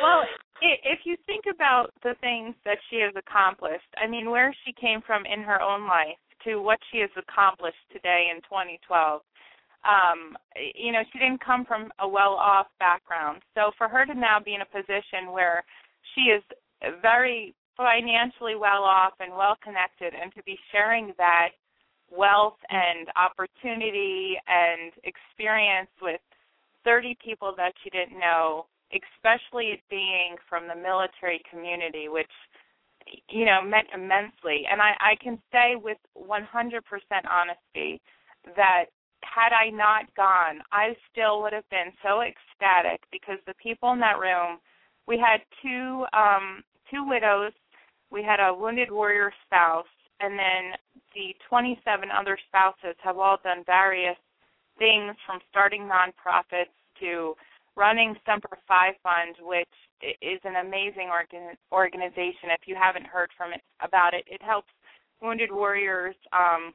[0.00, 0.22] well,
[0.62, 5.00] if you think about the things that she has accomplished, I mean, where she came
[5.02, 9.20] from in her own life to what she has accomplished today in 2012,
[9.84, 10.36] um,
[10.74, 13.42] you know, she didn't come from a well-off background.
[13.54, 15.64] So for her to now be in a position where
[16.14, 16.42] she is
[17.00, 21.50] very financially well off and well connected and to be sharing that
[22.10, 26.20] wealth and opportunity and experience with
[26.84, 32.30] 30 people that she didn't know, especially being from the military community, which
[33.30, 34.64] you know meant immensely.
[34.70, 36.42] And I, I can say with 100%
[37.30, 38.00] honesty
[38.56, 38.86] that
[39.22, 44.00] had I not gone, I still would have been so ecstatic because the people in
[44.00, 44.58] that room,
[45.06, 47.52] we had two um two widows
[48.10, 49.86] we had a wounded warrior spouse,
[50.20, 50.72] and then
[51.14, 54.16] the 27 other spouses have all done various
[54.78, 57.34] things from starting nonprofits to
[57.78, 59.68] running Semper Fi Fund, which
[60.02, 62.50] is an amazing organ- organization.
[62.50, 64.68] If you haven't heard from it about it, it helps
[65.22, 66.74] wounded warriors um,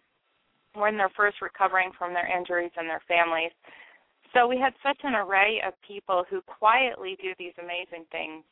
[0.74, 3.52] when they're first recovering from their injuries and their families.
[4.34, 8.44] So we had such an array of people who quietly do these amazing things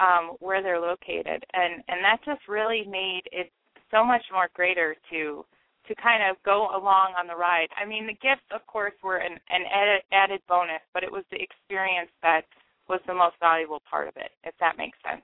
[0.00, 3.52] um, where they're located, and and that just really made it
[3.90, 5.44] so much more greater to
[5.88, 7.68] to kind of go along on the ride.
[7.76, 11.24] I mean, the gifts, of course, were an, an added, added bonus, but it was
[11.30, 12.42] the experience that
[12.88, 15.22] was the most valuable part of it, if that makes sense.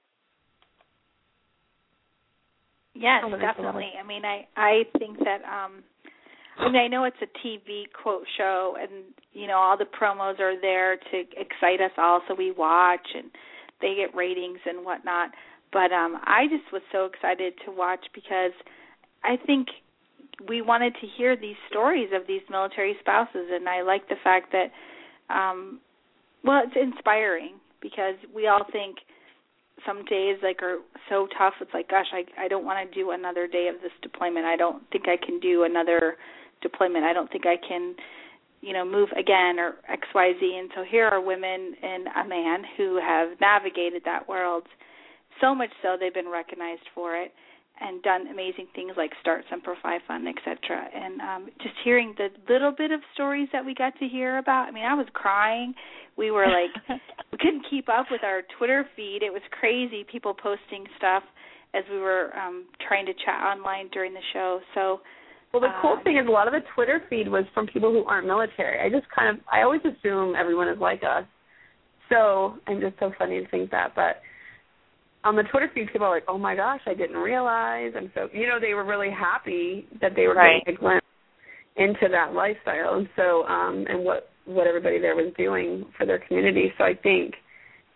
[2.94, 3.90] Yes, oh, definitely.
[3.98, 5.84] I mean, I I think that um
[6.58, 10.40] I mean, I know it's a TV quote show, and you know all the promos
[10.40, 13.30] are there to excite us all, so we watch, and
[13.80, 15.30] they get ratings and whatnot.
[15.72, 18.52] But um I just was so excited to watch because
[19.22, 19.68] I think
[20.46, 24.52] we wanted to hear these stories of these military spouses, and I like the fact
[24.52, 24.70] that,
[25.34, 25.80] um
[26.44, 28.98] well, it's inspiring because we all think
[29.86, 30.78] some days like are
[31.08, 31.54] so tough.
[31.60, 34.46] It's like gosh i i don't want to do another day of this deployment.
[34.46, 36.16] I don't think i can do another
[36.62, 37.04] deployment.
[37.04, 37.94] I don't think i can
[38.60, 42.98] you know move again or xyz and so here are women and a man who
[43.00, 44.64] have navigated that world.
[45.40, 47.32] So much so they've been recognized for it
[47.80, 50.88] and done amazing things like start Semper Fi Fund, etc.
[50.94, 54.68] And um, just hearing the little bit of stories that we got to hear about,
[54.68, 55.74] I mean, I was crying.
[56.16, 57.00] We were like,
[57.32, 59.20] we couldn't keep up with our Twitter feed.
[59.22, 61.22] It was crazy, people posting stuff
[61.74, 64.60] as we were um, trying to chat online during the show.
[64.74, 65.00] So,
[65.52, 67.92] well, the cool uh, thing is a lot of the Twitter feed was from people
[67.92, 68.80] who aren't military.
[68.80, 71.24] I just kind of, I always assume everyone is like us.
[72.08, 74.22] So, I'm just so funny to think that, but
[75.24, 78.28] on the Twitter feed, people are like, "Oh my gosh, I didn't realize." And so,
[78.32, 80.64] you know, they were really happy that they were right.
[80.64, 81.06] getting a glimpse
[81.76, 86.18] into that lifestyle, and so, um, and what what everybody there was doing for their
[86.18, 86.72] community.
[86.78, 87.34] So I think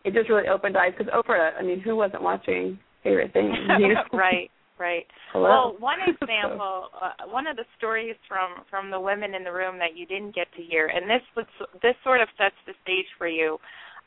[0.05, 1.53] it just really opened eyes because Oprah.
[1.59, 3.55] I mean, who wasn't watching Favorite Things?
[3.79, 4.03] You know?
[4.13, 4.51] right.
[4.79, 5.07] Right.
[5.33, 5.45] Hello.
[5.45, 9.79] Well, one example, uh, one of the stories from from the women in the room
[9.79, 11.47] that you didn't get to hear, and this was
[11.83, 13.59] this sort of sets the stage for you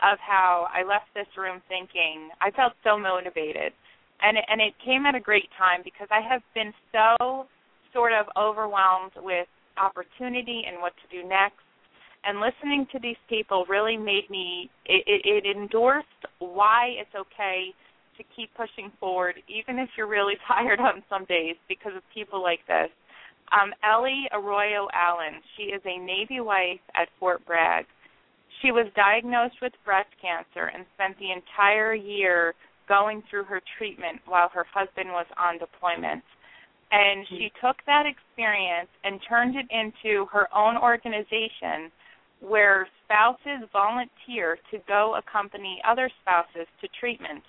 [0.03, 3.71] of how I left this room thinking I felt so motivated,
[4.21, 7.47] and it, and it came at a great time because I have been so
[7.93, 9.47] sort of overwhelmed with
[9.77, 11.63] opportunity and what to do next.
[12.25, 14.69] And listening to these people really made me.
[14.85, 16.07] It, it, it endorsed
[16.39, 17.69] why it's okay
[18.17, 22.41] to keep pushing forward, even if you're really tired on some days, because of people
[22.41, 22.89] like this.
[23.53, 27.85] Um, Ellie Arroyo Allen, she is a Navy wife at Fort Bragg
[28.65, 32.55] she was diagnosed with breast cancer and spent the entire year
[32.89, 36.23] going through her treatment while her husband was on deployment.
[36.91, 37.67] And she mm-hmm.
[37.67, 41.91] took that experience and turned it into her own organization
[42.41, 47.43] where spouses volunteer to go accompany other spouses to treatment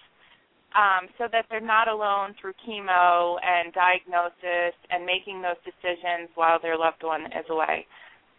[0.76, 6.60] um, so that they're not alone through chemo and diagnosis and making those decisions while
[6.60, 7.86] their loved one is away.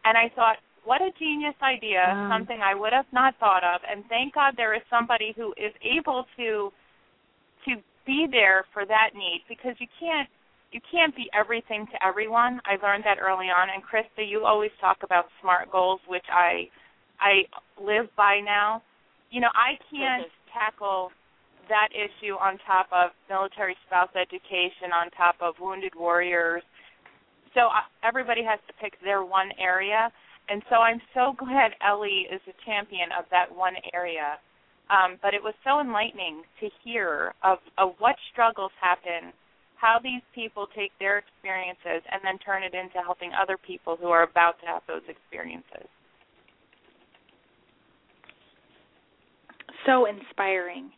[0.05, 2.31] And I thought, what a genius idea, wow.
[2.31, 3.81] something I would have not thought of.
[3.83, 6.71] And thank God there is somebody who is able to
[7.67, 7.75] to
[8.07, 10.29] be there for that need because you can't
[10.71, 12.61] you can't be everything to everyone.
[12.63, 16.71] I learned that early on and Krista, you always talk about smart goals, which I
[17.19, 17.43] I
[17.75, 18.81] live by now.
[19.29, 20.55] You know, I can't mm-hmm.
[20.55, 21.11] tackle
[21.67, 26.63] that issue on top of military spouse education, on top of wounded warriors.
[27.53, 30.13] So uh, everybody has to pick their one area
[30.49, 34.39] and so I'm so glad Ellie is a champion of that one area.
[34.89, 39.33] Um, but it was so enlightening to hear of, of what struggles happen,
[39.75, 44.07] how these people take their experiences and then turn it into helping other people who
[44.07, 45.91] are about to have those experiences.
[49.85, 50.91] So inspiring.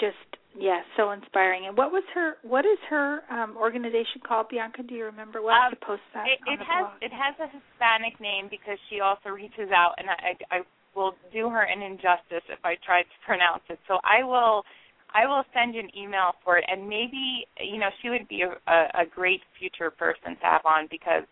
[0.00, 0.18] Just
[0.58, 1.66] Yes, so inspiring.
[1.66, 2.36] And what was her?
[2.42, 4.82] What is her um organization called, Bianca?
[4.82, 5.42] Do you remember?
[5.42, 6.26] What um, post that?
[6.26, 7.02] It, it has blog?
[7.02, 10.58] it has a Hispanic name because she also reaches out, and I, I
[10.96, 13.78] will do her an injustice if I try to pronounce it.
[13.86, 14.64] So I will
[15.12, 18.42] I will send you an email for it, and maybe you know she would be
[18.42, 21.28] a, a, a great future person to have on because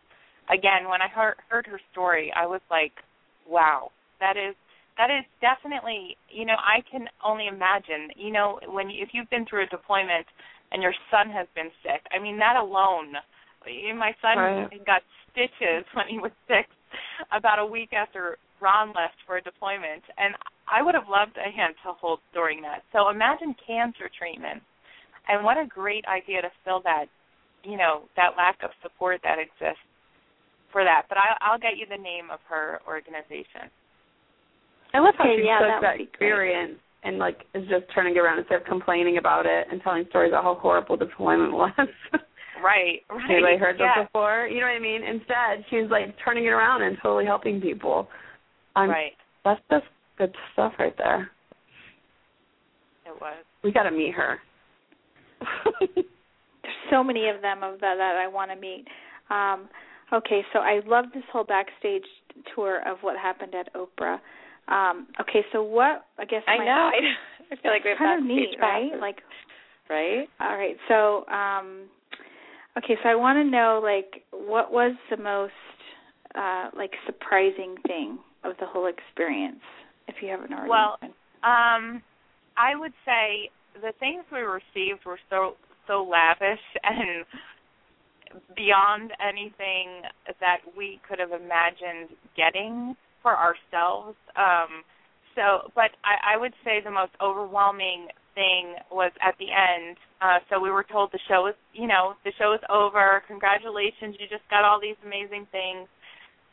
[0.53, 2.93] again, when I heard heard her story, I was like,
[3.49, 3.91] wow,
[4.21, 4.55] that is
[4.97, 9.47] that is definitely you know i can only imagine you know when if you've been
[9.47, 10.27] through a deployment
[10.73, 13.15] and your son has been sick i mean that alone
[13.67, 14.87] eh, my son right.
[14.87, 16.69] got stitches when he was six
[17.33, 20.35] about a week after ron left for a deployment and
[20.71, 22.83] i would have loved a hand to hold during that.
[22.93, 24.63] So imagine cancer treatment
[25.29, 27.07] and what a great idea to fill that
[27.65, 29.85] you know that lack of support that exists
[30.71, 31.07] for that.
[31.09, 33.71] But I, i'll get you the name of her organization
[34.95, 36.09] I love how Okay, she yeah, took that that, be great.
[36.31, 40.31] experience and like is just turning around instead of complaining about it and telling stories
[40.31, 41.73] about how horrible deployment was.
[42.63, 43.31] Right, right.
[43.31, 43.93] Anybody heard yeah.
[43.97, 44.47] that before?
[44.47, 45.03] You know what I mean?
[45.03, 48.09] Instead, she's like turning it around and totally helping people.
[48.77, 49.13] I'm, Right.
[49.45, 49.85] That's just
[50.17, 51.31] good stuff right there.
[53.07, 53.35] It was.
[53.63, 54.39] We got to meet her.
[55.81, 56.07] There's
[56.91, 58.87] so many of them of that that I want to meet.
[59.29, 59.69] Um,
[60.13, 62.05] okay, so I love this whole backstage
[62.55, 64.19] tour of what happened at Oprah.
[64.69, 66.91] Um, okay, so what I guess I my, know.
[66.93, 68.91] I, I feel like we have kind of neat, right?
[68.91, 69.01] passes.
[69.01, 69.17] Like,
[69.91, 70.27] right?
[70.41, 71.89] all right, so um,
[72.79, 75.53] okay, so I want to know like what was the most
[76.35, 79.61] uh, like surprising thing of the whole experience,
[80.09, 80.71] if you haven't already.
[80.71, 81.11] Well, been-
[81.45, 82.03] Um,
[82.57, 83.51] I would say
[83.83, 87.25] the things we received were so so lavish and
[88.57, 90.03] beyond anything
[90.41, 94.15] that we could have imagined getting for ourselves.
[94.37, 94.85] Um,
[95.35, 98.07] so, but I, I would say the most overwhelming
[98.37, 99.97] thing was at the end.
[100.21, 103.23] Uh, so we were told the show is, you know, the show is over.
[103.27, 105.89] Congratulations, you just got all these amazing things.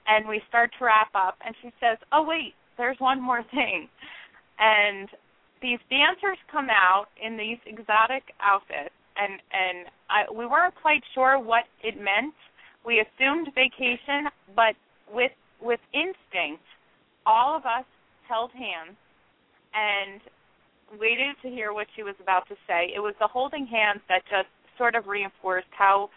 [0.07, 3.87] And we start to wrap up, and she says, "Oh wait, there's one more thing."
[4.57, 5.07] And
[5.61, 11.37] these dancers come out in these exotic outfits, and and I, we weren't quite sure
[11.37, 12.33] what it meant.
[12.83, 14.25] We assumed vacation,
[14.55, 14.73] but
[15.13, 15.31] with
[15.61, 16.63] with instinct,
[17.25, 17.85] all of us
[18.27, 18.97] held hands
[19.73, 20.21] and
[20.99, 22.91] waited to hear what she was about to say.
[22.93, 26.09] It was the holding hands that just sort of reinforced how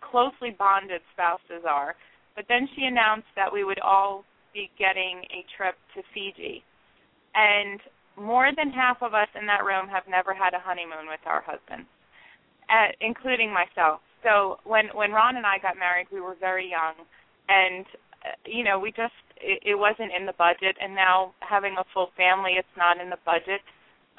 [0.00, 1.94] closely bonded spouses are.
[2.34, 6.64] But then she announced that we would all be getting a trip to Fiji.
[7.34, 7.80] And
[8.16, 11.40] more than half of us in that room have never had a honeymoon with our
[11.40, 11.88] husbands,
[12.68, 14.00] uh, including myself.
[14.22, 16.94] So when when Ron and I got married, we were very young,
[17.48, 17.86] and
[18.46, 20.76] you know we just it, it wasn't in the budget.
[20.80, 23.60] And now having a full family, it's not in the budget.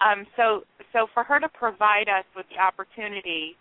[0.04, 3.56] Um, so so for her to provide us with the opportunity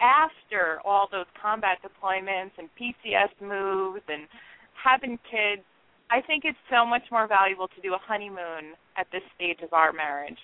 [0.00, 4.28] after all those combat deployments and PCS moves and
[4.76, 5.64] having kids,
[6.10, 9.72] I think it's so much more valuable to do a honeymoon at this stage of
[9.72, 10.38] our marriage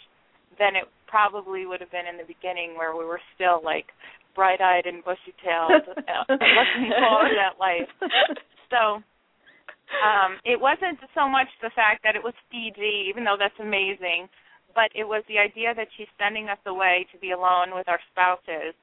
[0.58, 3.86] than it probably would have been in the beginning where we were still like
[4.34, 7.88] bright-eyed and bushy-tailed uh, looking forward to that life.
[8.72, 9.04] So
[10.00, 14.28] um it wasn't so much the fact that it was Fiji, even though that's amazing,
[14.74, 18.00] but it was the idea that she's sending us away to be alone with our
[18.10, 18.74] spouses.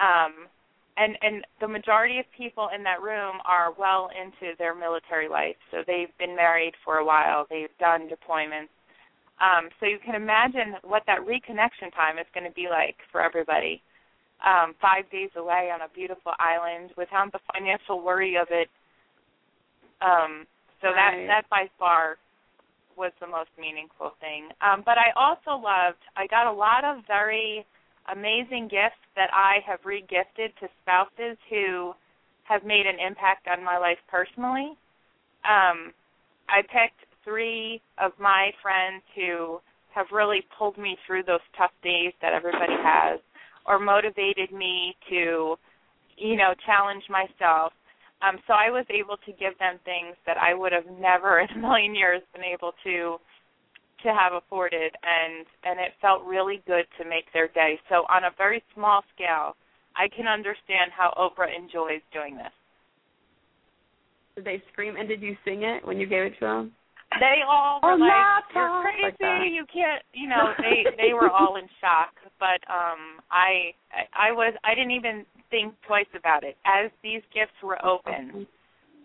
[0.00, 0.48] Um
[0.96, 5.56] and and the majority of people in that room are well into their military life.
[5.70, 8.72] So they've been married for a while, they've done deployments.
[9.40, 13.20] Um so you can imagine what that reconnection time is going to be like for
[13.20, 13.82] everybody.
[14.44, 18.68] Um 5 days away on a beautiful island without the financial worry of it
[20.00, 20.46] um,
[20.80, 21.26] so Right.
[21.26, 22.16] that that by far
[22.96, 24.50] was the most meaningful thing.
[24.60, 26.02] Um, but I also loved.
[26.16, 27.64] I got a lot of very
[28.10, 31.94] amazing gifts that I have regifted to spouses who
[32.44, 34.76] have made an impact on my life personally.
[35.44, 35.92] Um,
[36.48, 39.60] I picked three of my friends who
[39.94, 43.20] have really pulled me through those tough days that everybody has,
[43.66, 45.56] or motivated me to,
[46.16, 47.72] you know, challenge myself.
[48.20, 51.48] Um, so I was able to give them things that I would have never in
[51.50, 53.18] a million years been able to
[54.02, 57.80] to have afforded and and it felt really good to make their day.
[57.88, 59.56] So on a very small scale,
[59.96, 62.52] I can understand how Oprah enjoys doing this.
[64.36, 66.72] Did they scream and did you sing it when you gave it to them?
[67.16, 68.82] They all were Oh, like, "You're
[69.16, 69.50] crazy!
[69.56, 72.12] You can't." You know, they they were all in shock.
[72.38, 73.72] But um, I
[74.12, 76.56] I was I didn't even think twice about it.
[76.66, 78.46] As these gifts were opened,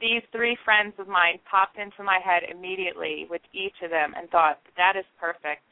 [0.02, 4.30] these three friends of mine popped into my head immediately with each of them, and
[4.30, 5.64] thought that is perfect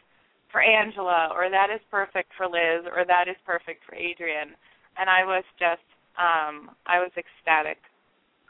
[0.52, 4.56] for Angela, or that is perfect for Liz, or that is perfect for Adrian.
[4.98, 5.84] And I was just
[6.18, 7.78] um, I was ecstatic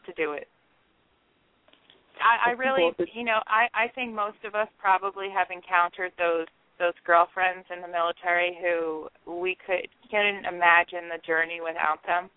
[0.06, 0.48] to do it.
[2.22, 6.48] I, I really, you know, I I think most of us probably have encountered those
[6.80, 12.30] those girlfriends in the military who we could couldn't imagine the journey without them.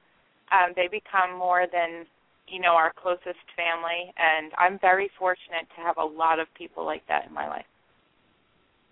[0.52, 2.05] Um, they become more than
[2.48, 6.85] you know our closest family, and I'm very fortunate to have a lot of people
[6.85, 7.69] like that in my life.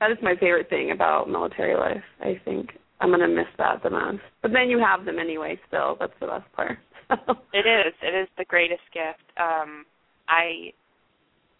[0.00, 2.02] That is my favorite thing about military life.
[2.20, 2.70] I think
[3.00, 4.22] I'm gonna miss that the most.
[4.42, 5.60] But then you have them anyway.
[5.68, 6.78] Still, that's the best part.
[7.52, 7.92] It is.
[8.00, 9.20] It is the greatest gift.
[9.36, 9.84] Um,
[10.28, 10.72] I,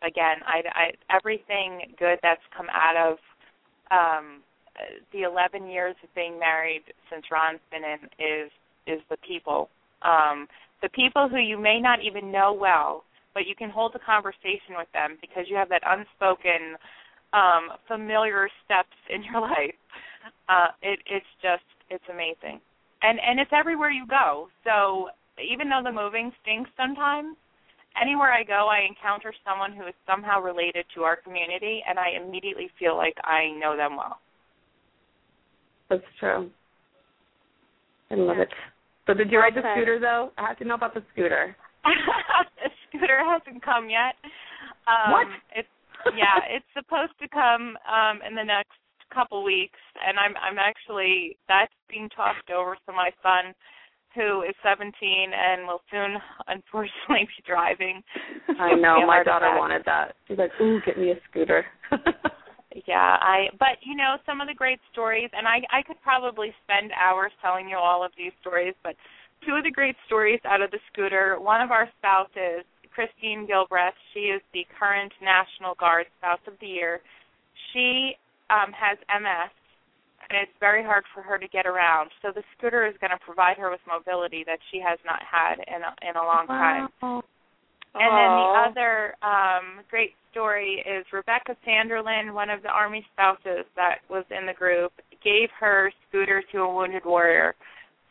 [0.06, 3.18] again, I, I everything good that's come out of
[3.90, 4.42] um,
[5.12, 8.50] the 11 years of being married since Ron's been in is
[8.86, 9.68] is the people.
[10.02, 10.48] Um,
[10.82, 13.04] the people who you may not even know well,
[13.34, 16.76] but you can hold a conversation with them because you have that unspoken
[17.32, 19.78] um, familiar steps in your life.
[20.48, 22.60] Uh, it, it's just it's amazing,
[23.02, 24.48] and and it's everywhere you go.
[24.64, 25.08] So
[25.40, 27.36] even though the moving stinks sometimes,
[28.00, 32.16] anywhere I go, I encounter someone who is somehow related to our community, and I
[32.22, 34.18] immediately feel like I know them well.
[35.90, 36.50] That's true.
[38.10, 38.42] I love yeah.
[38.44, 38.48] it.
[39.06, 40.30] So did you ride the scooter though?
[40.38, 41.56] I have to know about the scooter.
[41.84, 44.14] the scooter hasn't come yet.
[44.86, 45.26] Um, what?
[45.56, 45.68] It's
[46.16, 48.78] yeah, it's supposed to come um in the next
[49.12, 53.52] couple weeks, and I'm I'm actually that's being talked over to my son,
[54.14, 54.92] who is 17
[55.32, 56.16] and will soon
[56.48, 58.02] unfortunately be driving.
[58.60, 60.14] I know my daughter wanted that.
[60.28, 61.64] She's like, "Ooh, get me a scooter."
[62.86, 66.52] yeah, I but you know some of the great stories, and I I could probably
[66.64, 68.94] spend hours telling you all of these stories, but
[69.46, 71.36] two of the great stories out of the scooter.
[71.40, 72.64] One of our spouses
[72.94, 73.96] Christine Gilbreth.
[74.12, 77.00] She is the current National Guard Spouse of the Year.
[77.72, 78.12] She
[78.50, 79.50] um, has MS,
[80.32, 82.10] and it's very hard for her to get around.
[82.22, 85.60] So the scooter is going to provide her with mobility that she has not had
[85.68, 86.88] in a, in a long time.
[87.02, 87.22] Wow.
[87.94, 93.68] And then the other um, great story is Rebecca Sanderlin, one of the Army spouses
[93.76, 94.92] that was in the group,
[95.22, 97.54] gave her scooter to a wounded warrior.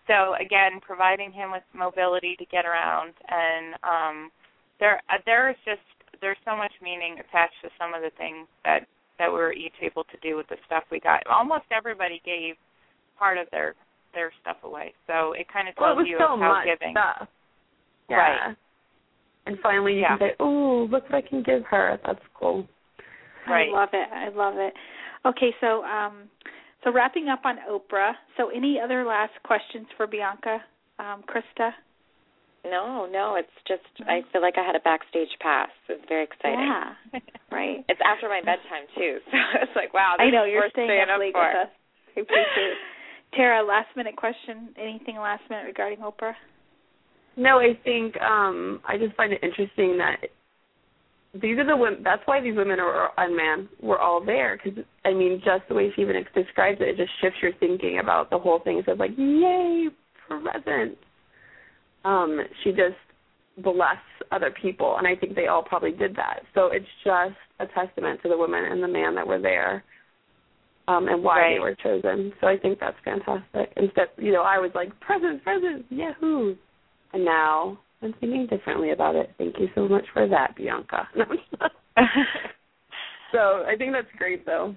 [0.06, 4.32] So again, providing him with mobility to get around and um
[4.80, 5.86] there uh, there is just
[6.20, 8.86] there's so much meaning attached to some of the things that
[9.22, 11.22] that we were each able to do with the stuff we got.
[11.28, 12.56] Almost everybody gave
[13.20, 13.76] part of their
[14.14, 16.94] their stuff away, so it kind of tells well, you so how much giving.
[16.94, 17.30] Stuff.
[18.10, 18.16] Yeah.
[18.18, 18.58] Right.
[19.46, 20.18] And finally, you yeah.
[20.18, 22.68] can say, "Oh, look what I can give her." That's cool.
[23.48, 23.70] Right.
[23.70, 24.10] I love it.
[24.12, 24.74] I love it.
[25.26, 26.30] Okay, so um,
[26.84, 28.14] so wrapping up on Oprah.
[28.38, 30.58] So, any other last questions for Bianca,
[31.00, 31.72] um, Krista?
[32.64, 35.70] No, no, it's just I feel like I had a backstage pass.
[35.90, 36.62] It's very exciting.
[36.62, 36.94] Yeah,
[37.52, 37.84] right.
[37.90, 40.16] It's after my bedtime too, so it's like wow.
[40.20, 41.42] I know you're staying, staying up, late for.
[41.42, 41.74] with us.
[42.16, 42.78] I appreciate it.
[43.34, 44.70] Tara, last minute question.
[44.78, 46.34] Anything last minute regarding Oprah?
[47.36, 50.30] No, I think um I just find it interesting that
[51.34, 52.02] these are the women.
[52.04, 55.76] That's why these women are and man were all there because I mean, just the
[55.76, 58.84] way she even describes it, it just shifts your thinking about the whole thing.
[58.86, 59.88] So it's like, yay,
[60.28, 60.98] present
[62.06, 62.96] um, she just
[63.58, 63.98] bless
[64.32, 66.42] other people, and I think they all probably did that.
[66.56, 69.84] So it's just a testament to the women and the man that were there,
[70.88, 71.56] um, and why right.
[71.56, 72.34] they were chosen.
[72.42, 73.74] So I think that's fantastic.
[73.78, 76.56] Instead, you know, I was like presents, presents, yahoo,
[77.14, 79.32] and now I'm thinking differently about it.
[79.38, 81.08] Thank you so much for that, Bianca.
[83.32, 84.76] so I think that's great, though.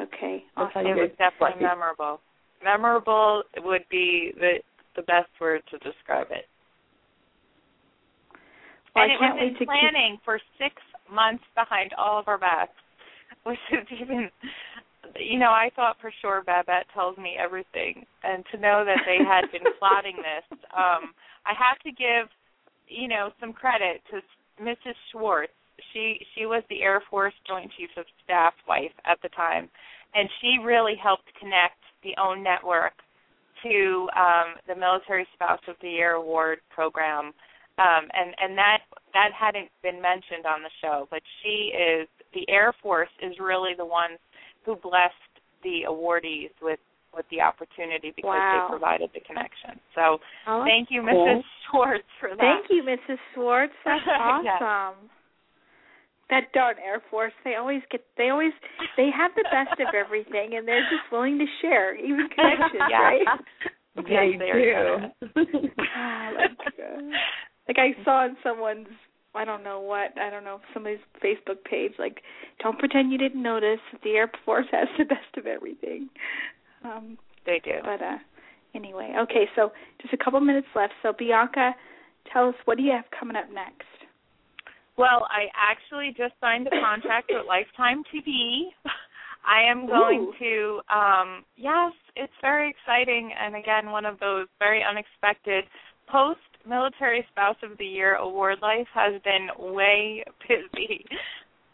[0.00, 0.86] Okay, awesome.
[0.86, 2.20] It was definitely memorable.
[2.64, 4.54] Memorable would be the
[4.96, 6.46] the best word to describe it.
[8.94, 10.24] Well, and I it can't was in planning keep...
[10.24, 10.74] for six
[11.10, 12.76] months behind all of our backs,
[13.44, 14.30] which is even,
[15.16, 19.24] you know, I thought for sure Babette tells me everything, and to know that they
[19.24, 22.28] had been plotting this, um, I have to give,
[22.88, 24.20] you know, some credit to
[24.62, 24.96] Mrs.
[25.10, 25.52] Schwartz.
[25.92, 29.68] She she was the Air Force Joint Chief of Staff wife at the time,
[30.14, 32.92] and she really helped connect the OWN network
[33.62, 37.32] to um, the Military Spouse of the Year award program,
[37.78, 38.80] um, and and that
[39.14, 43.72] that hadn't been mentioned on the show, but she is the Air Force is really
[43.76, 44.18] the ones
[44.64, 45.14] who blessed
[45.62, 46.80] the awardees with
[47.14, 48.66] with the opportunity because wow.
[48.66, 49.78] they provided the connection.
[49.94, 51.26] So oh, thank you, cool.
[51.26, 51.42] Mrs.
[51.70, 52.38] Schwartz, for that.
[52.38, 53.18] Thank you, Mrs.
[53.34, 53.74] Schwartz.
[53.84, 54.44] That's awesome.
[54.44, 55.12] yes
[56.32, 58.52] that darn Air Force, they always get they always
[58.96, 62.98] they have the best of everything and they're just willing to share, even connections, yeah.
[62.98, 63.26] right?
[64.08, 65.28] Yeah, you do.
[65.36, 67.02] like, uh,
[67.68, 68.88] like I saw in someone's
[69.34, 72.22] I don't know what, I don't know, somebody's Facebook page, like,
[72.62, 76.08] don't pretend you didn't notice that the Air Force has the best of everything.
[76.82, 77.72] Um they do.
[77.84, 78.16] But uh
[78.74, 80.94] anyway, okay, so just a couple minutes left.
[81.02, 81.74] So Bianca,
[82.32, 83.84] tell us what do you have coming up next?
[84.98, 88.72] Well, I actually just signed a contract with Lifetime TV.
[89.46, 90.34] I am going Ooh.
[90.38, 95.64] to um yes, it's very exciting and again one of those very unexpected
[96.08, 96.38] post
[96.68, 101.04] military spouse of the year award life has been way busy.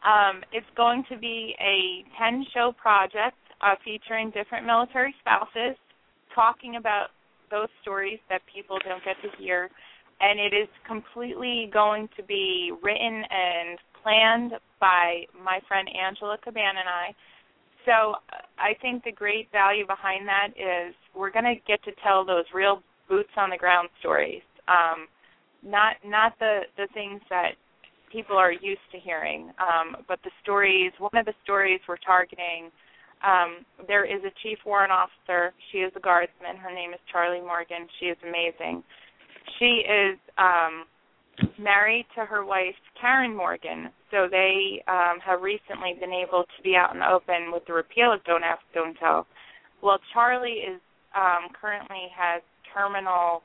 [0.06, 5.76] Um it's going to be a 10 show project uh featuring different military spouses
[6.34, 7.08] talking about
[7.50, 9.68] those stories that people don't get to hear
[10.20, 16.76] and it is completely going to be written and planned by my friend Angela Caban
[16.78, 17.14] and I.
[17.84, 18.16] So
[18.58, 22.44] I think the great value behind that is we're going to get to tell those
[22.54, 25.08] real boots on the ground stories, um,
[25.64, 27.52] not not the the things that
[28.12, 29.50] people are used to hearing.
[29.58, 32.70] Um, but the stories, one of the stories we're targeting,
[33.24, 35.52] um, there is a chief warrant officer.
[35.72, 36.56] She is a guardsman.
[36.56, 37.86] Her name is Charlie Morgan.
[37.98, 38.82] She is amazing.
[39.58, 40.84] She is um,
[41.58, 43.90] married to her wife Karen Morgan.
[44.10, 47.72] So they um, have recently been able to be out in the open with the
[47.72, 49.26] repeal of Don't Ask, Don't Tell.
[49.82, 50.80] Well, Charlie is
[51.14, 52.42] um, currently has
[52.74, 53.42] terminal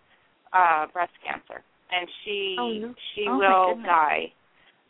[0.53, 2.93] uh, breast cancer, and she oh, no.
[3.15, 4.31] she oh, will die.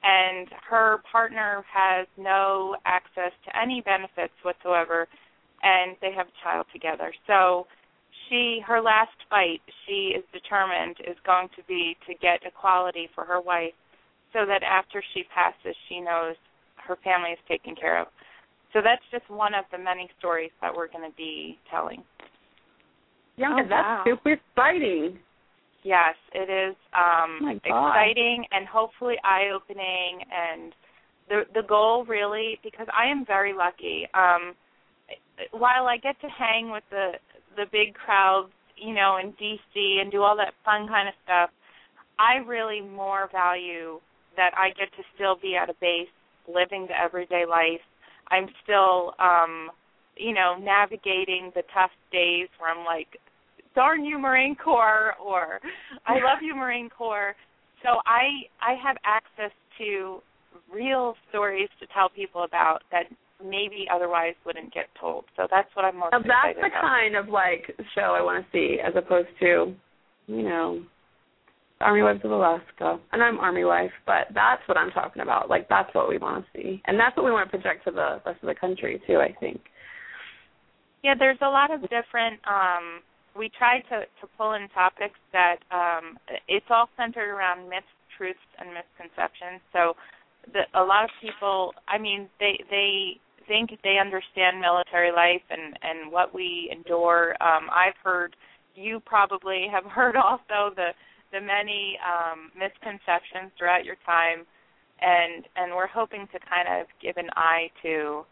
[0.04, 5.08] And her partner has no access to any benefits whatsoever,
[5.64, 7.14] and they have a child together.
[7.26, 7.68] So
[8.34, 13.24] she her last fight she is determined is going to be to get equality for
[13.26, 13.74] her wife
[14.34, 16.36] so that after she passes she knows
[16.76, 18.08] her family is taken care of.
[18.74, 22.04] So that's just one of the many stories that we're going to be telling.
[23.38, 24.04] Yeah oh, that's wow.
[24.06, 25.20] super exciting.
[25.84, 30.74] Yes it is um oh exciting and hopefully eye opening and
[31.30, 34.56] the the goal really because i am very lucky um
[35.52, 37.14] while I get to hang with the
[37.56, 41.50] the big crowds, you know, in DC and do all that fun kind of stuff,
[42.20, 44.00] I really more value
[44.36, 46.10] that I get to still be at a base,
[46.48, 47.82] living the everyday life.
[48.30, 49.70] I'm still um,
[50.18, 53.08] you know, navigating the tough days where I'm like,
[53.76, 55.60] darn you Marine Corps or
[56.06, 57.36] I love you Marine Corps.
[57.82, 60.22] So I I have access to
[60.72, 63.04] real stories to tell people about that
[63.44, 65.26] maybe otherwise wouldn't get told.
[65.36, 66.82] So that's what I'm most now, That's the about.
[66.82, 69.74] kind of like show I want to see, as opposed to,
[70.28, 70.82] you know,
[71.82, 73.00] Army Wives of Alaska.
[73.12, 75.50] And I'm Army wife, but that's what I'm talking about.
[75.50, 77.92] Like that's what we want to see, and that's what we want to project to
[77.92, 79.18] the rest of the country too.
[79.18, 79.60] I think.
[81.04, 82.40] Yeah, there's a lot of different.
[82.48, 83.02] um
[83.36, 86.18] We try to to pull in topics that um
[86.48, 89.60] it's all centered around myths, truths, and misconceptions.
[89.74, 89.96] So
[90.54, 95.78] the, a lot of people, I mean, they they think they understand military life and
[95.82, 97.36] and what we endure.
[97.42, 98.36] Um, I've heard
[98.76, 100.90] you probably have heard also the
[101.32, 104.46] the many um, misconceptions throughout your time,
[105.02, 108.26] and and we're hoping to kind of give an eye to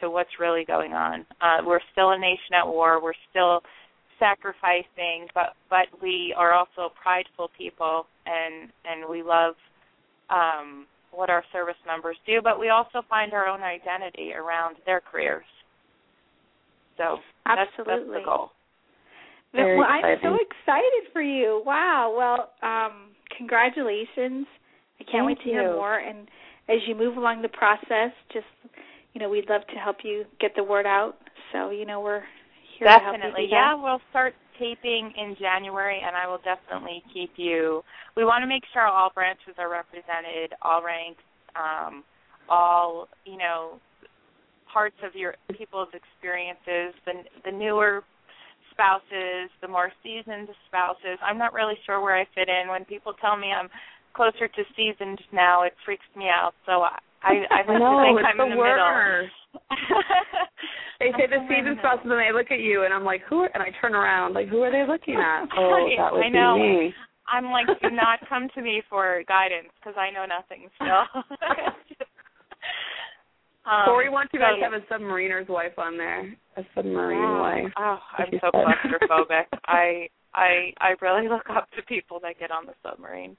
[0.00, 1.24] to what's really going on.
[1.40, 3.02] Uh, we're still a nation at war.
[3.02, 3.62] We're still
[4.18, 9.54] sacrificing, but but we are also prideful people, and and we love
[10.30, 15.00] um, what our service members do, but we also find our own identity around their
[15.00, 15.44] careers.
[16.96, 18.50] So absolutely, that's, that's the goal.
[19.54, 21.62] Very well, I'm so excited for you.
[21.66, 22.14] Wow.
[22.16, 24.46] Well, um, congratulations.
[24.98, 25.98] I can't Thank wait to hear more.
[25.98, 26.26] And
[26.68, 28.46] as you move along the process, just
[29.12, 31.16] you know, we'd love to help you get the word out.
[31.52, 32.22] So you know, we're
[32.78, 33.44] here to help you Definitely.
[33.44, 33.74] do that.
[33.76, 37.82] Yeah, we'll start taping in January, and I will definitely keep you.
[38.16, 41.22] We want to make sure all branches are represented, all ranks,
[41.58, 42.04] um,
[42.48, 43.80] all you know,
[44.72, 46.94] parts of your people's experiences.
[47.04, 48.04] The the newer
[48.70, 51.18] spouses, the more seasoned spouses.
[51.22, 52.70] I'm not really sure where I fit in.
[52.70, 53.68] When people tell me I'm
[54.14, 56.52] closer to seasoned now, it freaks me out.
[56.66, 59.28] So I I, I have no, to think it's I'm the in the middle.
[61.02, 63.40] They say the somewhere in and they look at you, and I'm like, who?
[63.40, 65.46] Are, and I turn around, like, who are they looking at?
[65.58, 66.54] Oh, that would I know.
[66.54, 66.94] be me.
[67.26, 71.06] I'm like, do not come to me for guidance because I know nothing still.
[73.66, 77.40] um, Corey wants you guys to have a submariner's wife on there, a submarine oh,
[77.40, 77.72] wife.
[77.78, 79.46] Oh, I'm so claustrophobic.
[79.66, 83.36] I I I really look up to people that get on the submarine.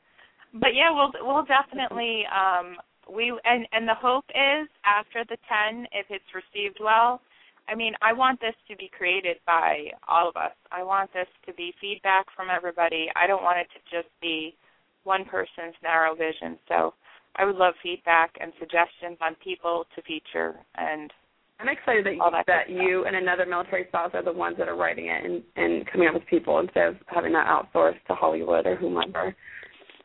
[0.54, 2.78] But yeah, we'll we'll definitely um
[3.14, 5.38] we and and the hope is after the
[5.72, 7.22] 10 if it's received well
[7.68, 10.52] I mean, I want this to be created by all of us.
[10.72, 13.08] I want this to be feedback from everybody.
[13.16, 14.56] I don't want it to just be
[15.04, 16.58] one person's narrow vision.
[16.68, 16.94] So
[17.36, 21.12] I would love feedback and suggestions on people to feature and
[21.60, 24.68] I'm excited that, all that, that you and another military spouse are the ones that
[24.68, 28.16] are writing it and, and coming up with people instead of having that outsourced to
[28.16, 29.36] Hollywood or whomever.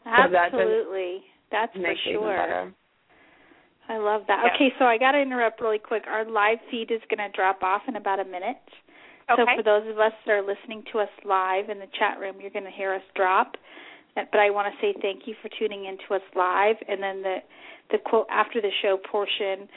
[0.05, 1.22] So that just Absolutely.
[1.51, 2.72] That's for makes it even sure.
[3.89, 4.43] I love that.
[4.44, 4.55] Yeah.
[4.55, 6.05] Okay, so I got to interrupt really quick.
[6.06, 8.60] Our live feed is going to drop off in about a minute.
[9.31, 9.43] Okay.
[9.43, 12.36] So for those of us that are listening to us live in the chat room,
[12.40, 13.56] you're going to hear us drop.
[14.15, 17.23] But I want to say thank you for tuning in to us live, and then
[17.23, 17.36] the
[17.90, 19.69] the quote after the show portion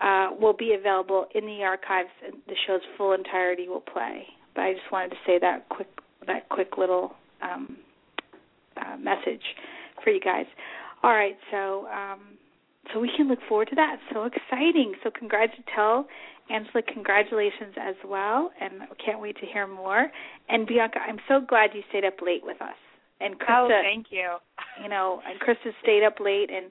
[0.00, 2.08] uh, will be available in the archives.
[2.26, 4.24] and The show's full entirety will play.
[4.54, 5.88] But I just wanted to say that quick
[6.26, 7.76] that quick little um,
[8.76, 9.42] uh, message
[10.02, 10.46] for you guys.
[11.02, 12.20] All right, so um,
[12.92, 13.96] so we can look forward to that.
[14.12, 14.94] So exciting!
[15.02, 16.06] So congrats to tell
[16.50, 18.72] Angela, congratulations as well, and
[19.04, 20.10] can't wait to hear more.
[20.48, 22.76] And Bianca, I'm so glad you stayed up late with us.
[23.20, 24.36] And Oh, thank you.
[24.82, 26.70] you know, and Krista stayed up late, and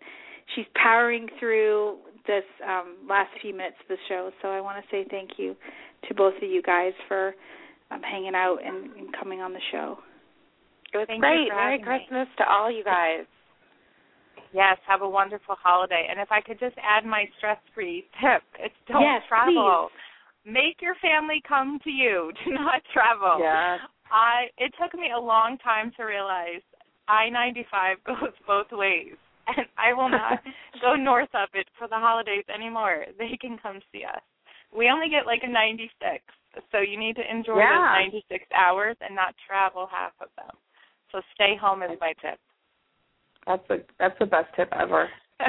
[0.55, 4.29] she's powering through this um, last few minutes of the show.
[4.41, 5.55] So I want to say thank you
[6.07, 7.33] to both of you guys for
[7.91, 9.97] um, hanging out and, and coming on the show.
[10.93, 11.45] It was Thank great.
[11.45, 12.05] you for Merry having me.
[12.07, 13.25] Christmas to all you guys.
[14.53, 16.07] Yes, have a wonderful holiday.
[16.09, 19.89] And if I could just add my stress-free tip, it's don't Yes, travel.
[20.45, 22.31] Make your family come to you.
[22.45, 23.39] Do not travel.
[23.41, 23.77] Yeah.
[24.11, 26.61] I it took me a long time to realize
[27.07, 29.15] I-95 goes both ways.
[29.45, 30.39] And I will not
[30.81, 33.05] go north of it for the holidays anymore.
[33.17, 34.21] They can come see us.
[34.75, 35.91] We only get like a 96,
[36.71, 37.91] so you need to enjoy Yeah.
[37.91, 40.55] those 96 hours and not travel half of them.
[41.11, 42.39] So stay home is my tip.
[43.47, 45.09] That's the that's the best tip ever.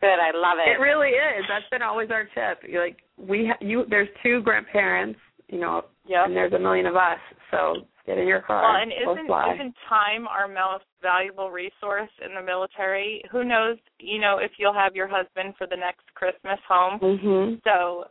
[0.00, 0.18] Good.
[0.20, 0.70] I love it.
[0.70, 1.44] It really is.
[1.48, 2.62] That's been always our tip.
[2.68, 5.18] You're like we ha- you there's two grandparents,
[5.48, 6.26] you know, Yep.
[6.26, 7.18] and there's a million of us.
[7.50, 7.74] So
[8.06, 8.62] get in your car.
[8.62, 9.54] Well, and isn't fly.
[9.54, 13.22] isn't time our most valuable resource in the military?
[13.30, 16.98] Who knows, you know, if you'll have your husband for the next Christmas home.
[17.00, 17.60] Mhm.
[17.64, 18.06] So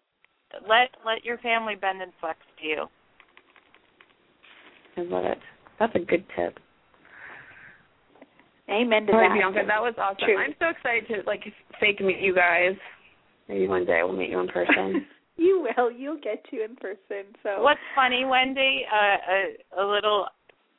[0.68, 2.86] let let your family bend and flex to you.
[4.98, 5.40] I love it.
[5.80, 6.60] That's a good tip.
[8.70, 9.32] Amen to that.
[9.34, 10.26] Bianca, that was awesome.
[10.26, 10.38] True.
[10.38, 11.44] I'm so excited to like
[11.80, 12.76] fake meet you guys.
[13.48, 15.08] Maybe one day we'll meet you in person.
[15.38, 15.90] you will.
[15.90, 17.32] You'll get to in person.
[17.44, 20.28] So What's funny, Wendy, uh, a, a little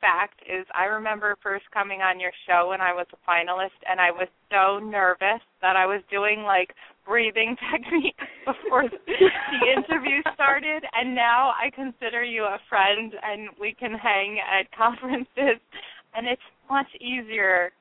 [0.01, 3.99] fact is I remember first coming on your show when I was a finalist and
[3.99, 6.73] I was so nervous that I was doing like
[7.05, 13.75] breathing techniques before the interview started and now I consider you a friend and we
[13.77, 15.59] can hang at conferences
[16.15, 17.71] and it's much easier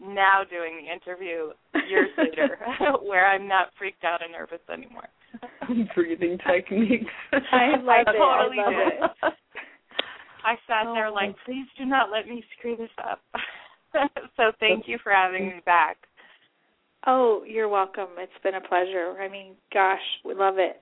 [0.00, 1.50] now doing the interview
[1.88, 2.58] years later
[3.02, 5.08] where I'm not freaked out and nervous anymore.
[5.94, 7.12] Breathing techniques.
[7.32, 8.18] I love I it.
[8.18, 8.92] totally I did.
[9.02, 9.34] it.
[10.44, 11.14] I sat there Oh.
[11.14, 13.20] like, please do not let me screw this up.
[14.36, 15.96] so thank you for having me back.
[17.06, 18.08] Oh, you're welcome.
[18.18, 19.16] It's been a pleasure.
[19.20, 20.80] I mean, gosh, we love it.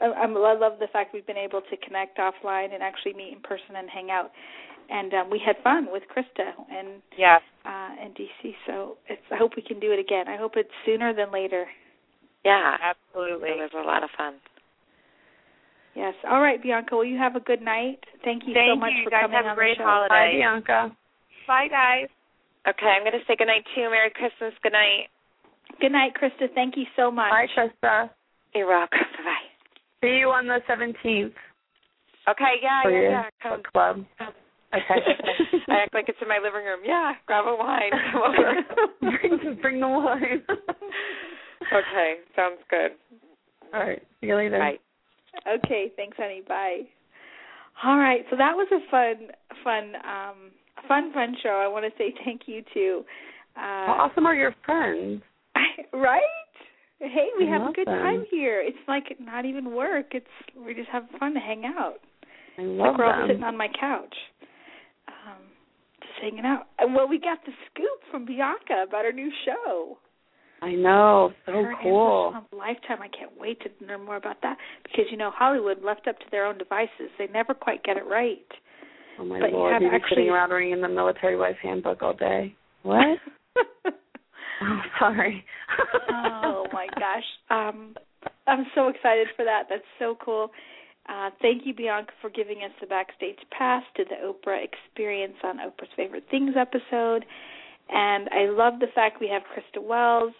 [0.00, 3.32] I, I'm, I love the fact we've been able to connect offline and actually meet
[3.32, 4.30] in person and hang out.
[4.90, 7.42] And um, we had fun with Krista and Yes.
[7.66, 8.54] uh, and DC.
[8.66, 9.20] So it's.
[9.30, 10.28] I hope we can do it again.
[10.28, 11.66] I hope it's sooner than later.
[12.44, 12.76] Yeah.
[12.80, 13.50] Absolutely.
[13.50, 14.34] It was a lot of fun.
[15.94, 16.14] Yes.
[16.30, 16.94] All right, Bianca.
[16.96, 17.98] Well, you have a good night.
[18.24, 19.04] Thank you Thank so much you.
[19.04, 19.88] for guys coming have a on great the show.
[19.88, 20.08] holiday.
[20.14, 20.96] Bye, Bianca.
[21.46, 22.08] Bye, guys.
[22.68, 23.88] Okay, I'm going to say good night too.
[23.90, 24.54] Merry Christmas.
[24.62, 25.08] Good night.
[25.80, 26.48] Good night, Krista.
[26.54, 27.30] Thank you so much.
[27.30, 28.10] Bye, Krista.
[28.54, 28.98] You're welcome.
[29.24, 29.48] Bye.
[30.02, 31.32] See you on the 17th
[32.28, 33.24] Okay, yeah, for yeah, yeah.
[33.42, 33.56] Come.
[33.62, 34.04] book club.
[34.74, 35.00] Okay.
[35.68, 36.80] I act like it's in my living room.
[36.84, 37.90] Yeah, grab a wine.
[38.12, 38.54] Come over.
[39.00, 40.42] bring, bring the wine.
[41.72, 42.90] okay, sounds good.
[43.72, 44.02] All right.
[44.20, 44.58] See you later.
[44.58, 44.78] Bye.
[45.64, 46.42] Okay, thanks, honey.
[46.46, 46.80] Bye.
[47.84, 49.28] All right, so that was a fun,
[49.62, 50.50] fun, um,
[50.88, 51.62] fun, fun show.
[51.64, 53.04] I want to say thank you to.
[53.56, 55.22] Uh, How awesome are your friends?
[55.92, 56.20] right?
[56.98, 57.94] Hey, we I have a good them.
[58.02, 58.60] time here.
[58.64, 60.06] It's like not even work.
[60.10, 60.26] It's
[60.56, 61.98] we just have fun to hang out.
[62.58, 63.28] I It's love like we're all them.
[63.28, 64.50] sitting on my couch, just
[66.20, 66.66] hanging out.
[66.78, 69.98] And well, we got the scoop from Bianca about her new show.
[70.60, 71.32] I know.
[71.46, 72.34] So Her cool.
[72.52, 72.98] Lifetime.
[73.00, 76.24] I can't wait to learn more about that because you know Hollywood left up to
[76.32, 77.10] their own devices.
[77.18, 78.38] They never quite get it right.
[79.20, 82.12] Oh my But lord, have be actually- sitting around reading the military wife handbook all
[82.14, 82.54] day.
[82.82, 83.18] What?
[84.62, 85.44] oh, sorry.
[86.10, 87.24] oh my gosh.
[87.50, 87.94] Um
[88.48, 89.64] I'm so excited for that.
[89.70, 90.50] That's so cool.
[91.08, 95.56] Uh, thank you, Bianca, for giving us the backstage pass to the Oprah Experience on
[95.58, 97.24] Oprah's Favorite Things episode.
[97.88, 100.34] And I love the fact we have Krista Wells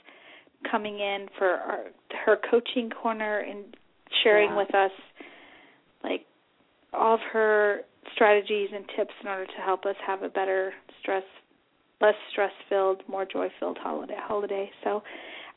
[0.70, 1.84] coming in for our,
[2.26, 3.64] her coaching corner and
[4.22, 4.56] sharing Yeah.
[4.58, 4.90] with us
[6.04, 6.26] like
[6.92, 7.82] all of her
[8.12, 11.24] strategies and tips in order to help us have a better stress
[12.00, 14.70] less stress filled, more joy filled holiday holiday.
[14.84, 15.02] So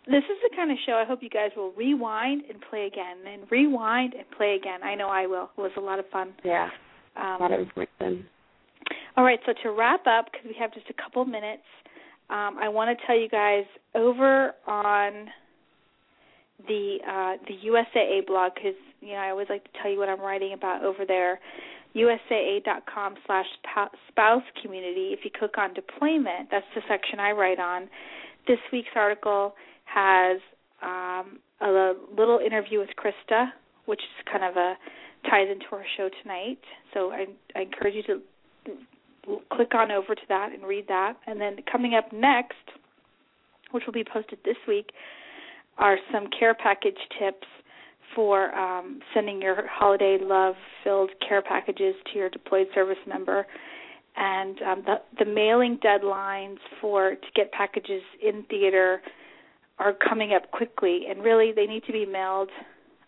[0.07, 3.17] this is the kind of show I hope you guys will rewind and play again
[3.31, 4.81] and rewind and play again.
[4.83, 5.49] I know I will.
[5.57, 6.33] It was a lot of fun.
[6.43, 6.69] yeah.
[7.15, 8.25] Um, A lot of information.
[9.17, 11.63] all right, so to wrap up, because we have just a couple minutes,
[12.29, 15.27] um, I want to tell you guys over on
[16.67, 20.07] the uh, the USAA blog, because you know I always like to tell you what
[20.09, 21.39] I'm writing about over there.
[21.93, 23.45] USAA.com slash
[24.07, 25.09] spouse community.
[25.11, 27.89] If you click on deployment, that's the section I write on.
[28.47, 29.53] This week's article
[29.93, 30.39] has
[30.81, 33.47] um, a little interview with Krista,
[33.85, 34.75] which is kind of a
[35.29, 36.59] ties into our show tonight.
[36.93, 38.21] So I, I encourage you to
[39.51, 41.13] click on over to that and read that.
[41.27, 42.55] And then coming up next,
[43.71, 44.91] which will be posted this week,
[45.77, 47.47] are some care package tips
[48.15, 53.45] for um, sending your holiday love-filled care packages to your deployed service member,
[54.17, 59.01] and um, the, the mailing deadlines for to get packages in theater
[59.81, 62.49] are coming up quickly, and really they need to be mailed.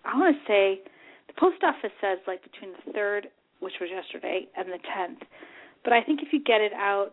[0.03, 0.81] I want to say
[1.27, 3.27] the post office says like between the third,
[3.59, 5.21] which was yesterday, and the tenth.
[5.83, 7.11] But I think if you get it out,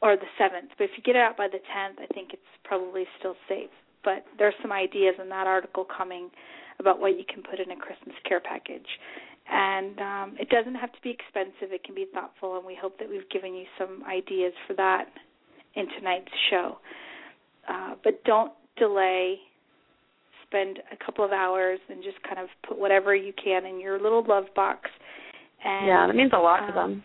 [0.00, 2.52] or the seventh, but if you get it out by the tenth, I think it's
[2.64, 3.70] probably still safe.
[4.04, 6.30] But there's some ideas in that article coming
[6.78, 8.86] about what you can put in a Christmas care package.
[9.50, 12.98] And um, it doesn't have to be expensive, it can be thoughtful, and we hope
[13.00, 15.06] that we've given you some ideas for that
[15.74, 16.78] in tonight's show.
[17.68, 19.36] Uh, but don't delay.
[20.46, 24.00] Spend a couple of hours and just kind of put whatever you can in your
[24.00, 24.88] little love box.
[25.64, 27.04] And, yeah, that means a lot um, to them.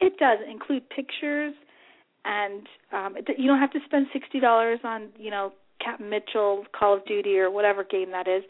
[0.00, 1.54] It does include pictures,
[2.24, 5.52] and um, it, you don't have to spend sixty dollars on you know
[5.82, 8.42] Captain Mitchell, Call of Duty, or whatever game that is.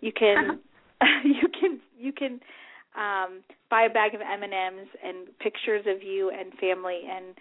[0.00, 0.60] You can
[1.24, 2.40] you can you can
[2.96, 7.34] um, buy a bag of M and M's and pictures of you and family and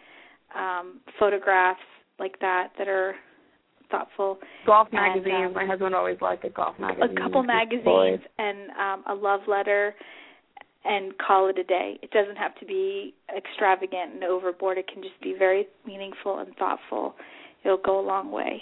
[0.55, 1.79] um, photographs
[2.19, 3.15] like that that are
[3.91, 4.39] thoughtful.
[4.65, 5.47] Golf And, magazines.
[5.47, 7.17] um, My husband always liked a golf magazine.
[7.17, 8.19] a couple magazines boys.
[8.37, 9.95] and um, a love letter
[10.85, 11.99] and call it a day.
[12.01, 14.77] It doesn't have to be extravagant and overboard.
[14.77, 17.15] It can just be very meaningful and thoughtful.
[17.65, 18.61] It'll go a long way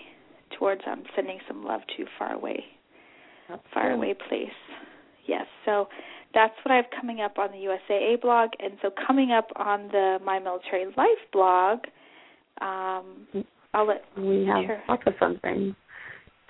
[0.58, 2.64] towards um, sending some love to far away,
[3.74, 4.50] far away place.
[5.28, 5.90] Yes, so
[6.34, 9.90] that's what I have coming up on the USAA blog, and so coming up on
[9.90, 11.80] the My Military Life blog.
[12.62, 13.28] Um,
[13.74, 14.84] I'll let We have Sure.
[14.88, 15.76] lots of fun things.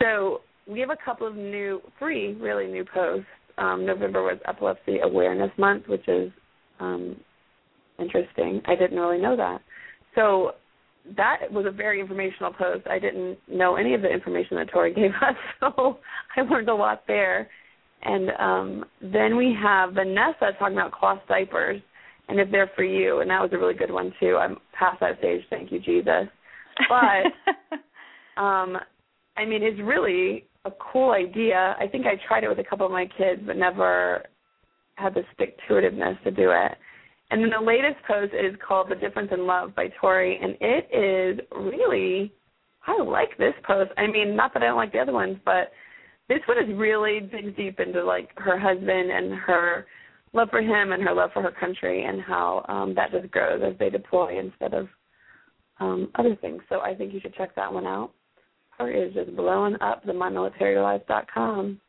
[0.02, 3.28] So we have a couple of new, three really new posts.
[3.58, 6.32] Um, November was Epilepsy Awareness Month, which is
[6.80, 7.20] um,
[7.98, 8.62] interesting.
[8.66, 9.62] I didn't really know that.
[10.14, 10.54] So
[11.16, 12.86] that was a very informational post.
[12.88, 16.00] I didn't know any of the information that Tori gave us, so
[16.36, 17.50] I learned a lot there.
[18.04, 21.82] And um, then we have Vanessa talking about cloth diapers
[22.30, 24.38] and if they're for you, and that was a really good one too.
[24.38, 26.28] I'm past that stage, thank you, Jesus.
[26.90, 28.78] But um,
[29.36, 31.76] I mean, it's really a cool idea.
[31.80, 34.24] I think I tried it with a couple of my kids, but never
[34.96, 36.78] had the stick to itiveness to do it.
[37.30, 40.90] And then the latest post is called "The Difference in Love" by Tori, and it
[40.94, 42.32] is really,
[42.86, 43.92] I like this post.
[43.98, 45.72] I mean, not that I don't like the other ones, but
[46.30, 49.86] this one is really digs deep into like her husband and her
[50.34, 53.62] love for him and her love for her country and how um that just grows
[53.66, 54.88] as they deploy instead of
[55.80, 56.62] um other things.
[56.70, 58.12] So I think you should check that one out.
[58.78, 61.82] Her is just blowing up the mymilitarylife.com.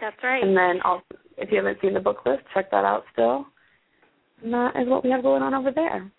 [0.00, 0.42] That's right.
[0.42, 1.04] And then also,
[1.36, 3.46] if you haven't seen the book list, check that out still.
[4.42, 6.10] And that is what we have going on over there.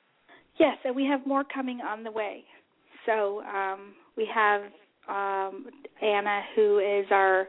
[0.57, 2.43] Yes, and we have more coming on the way.
[3.05, 4.61] So um, we have
[5.09, 5.67] um,
[6.01, 7.47] Anna, who is our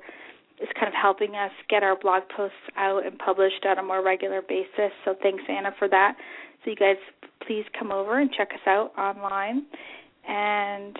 [0.61, 4.03] is kind of helping us get our blog posts out and published on a more
[4.03, 4.91] regular basis.
[5.05, 6.17] So thanks, Anna, for that.
[6.67, 6.97] So you guys,
[7.47, 9.67] please come over and check us out online.
[10.29, 10.97] And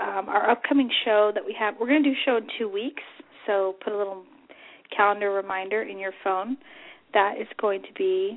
[0.00, 2.68] um, our upcoming show that we have, we're going to do a show in two
[2.68, 3.04] weeks.
[3.46, 4.24] So put a little
[4.94, 6.56] calendar reminder in your phone.
[7.14, 8.36] That is going to be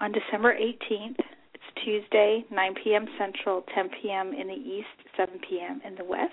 [0.00, 1.18] on December 18th.
[1.52, 3.04] It's Tuesday, 9 p.m.
[3.18, 4.32] Central, 10 p.m.
[4.32, 4.86] in the East,
[5.18, 5.82] 7 p.m.
[5.86, 6.32] in the West.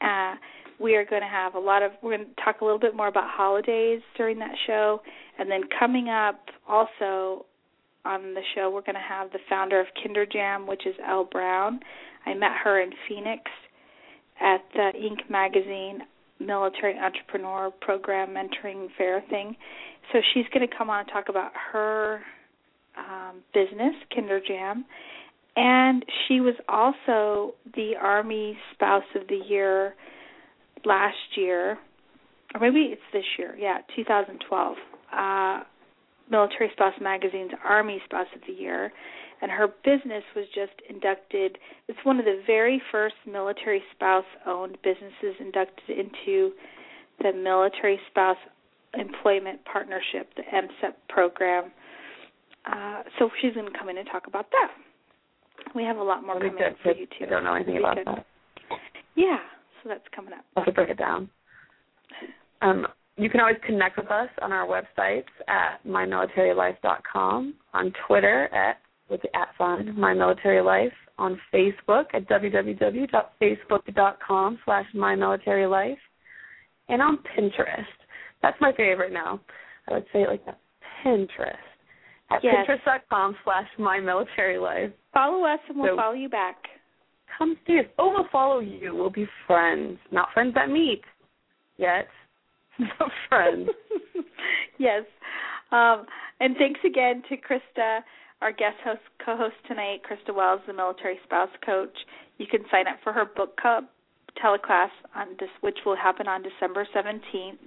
[0.00, 0.34] Uh,
[0.80, 2.96] we are going to have a lot of, we're going to talk a little bit
[2.96, 5.02] more about holidays during that show.
[5.38, 7.46] And then coming up also
[8.04, 11.80] on the show, we're going to have the founder of KinderJam, which is Elle Brown.
[12.26, 13.42] I met her in Phoenix
[14.40, 15.30] at the Inc.
[15.30, 16.00] magazine
[16.38, 19.54] military entrepreneur program mentoring fair thing.
[20.12, 22.20] So she's going to come on and talk about her
[22.96, 24.84] um, business, KinderJam,
[25.56, 29.94] and she was also the Army Spouse of the Year
[30.84, 31.78] last year,
[32.54, 33.54] or maybe it's this year.
[33.58, 34.76] Yeah, 2012.
[35.12, 35.60] Uh,
[36.30, 38.92] Military Spouse Magazine's Army Spouse of the Year,
[39.42, 41.58] and her business was just inducted.
[41.88, 46.52] It's one of the very first military spouse owned businesses inducted into
[47.20, 48.36] the Military Spouse
[48.94, 51.70] Employment Partnership, the MSEP program.
[52.66, 54.70] Uh, so she's going to come in and talk about that.
[55.74, 57.26] We have a lot more coming up for you too.
[57.26, 58.24] I don't know anything about that.
[59.14, 59.38] Yeah,
[59.82, 60.44] so that's coming up.
[60.56, 61.28] I'll have to break it down.
[62.62, 62.86] Um,
[63.20, 68.78] you can always connect with us on our websites at mymilitarylife.com, on Twitter at
[69.08, 75.96] with the at sign mymilitarylife, on Facebook at www.facebook.com slash mymilitarylife,
[76.88, 77.84] and on Pinterest.
[78.42, 79.40] That's my favorite now.
[79.88, 80.58] I would say it like that.
[81.04, 81.56] Pinterest.
[82.30, 82.54] At Yes.
[82.68, 84.92] pinterest.com slash mymilitarylife.
[85.12, 86.68] Follow us and we'll So- follow you back.
[87.36, 87.86] Come see us.
[87.98, 88.94] Oh, we'll follow you.
[88.94, 89.98] We'll be friends.
[90.12, 91.02] Not friends that meet
[91.78, 92.08] yet.
[92.98, 93.68] But friends.
[94.78, 95.04] yes.
[95.72, 96.06] Um,
[96.40, 98.00] and thanks again to Krista,
[98.40, 101.96] our guest host co-host tonight, Krista Wells, the military spouse coach.
[102.38, 103.84] You can sign up for her book club
[104.42, 107.58] teleclass on this, which will happen on December 17th.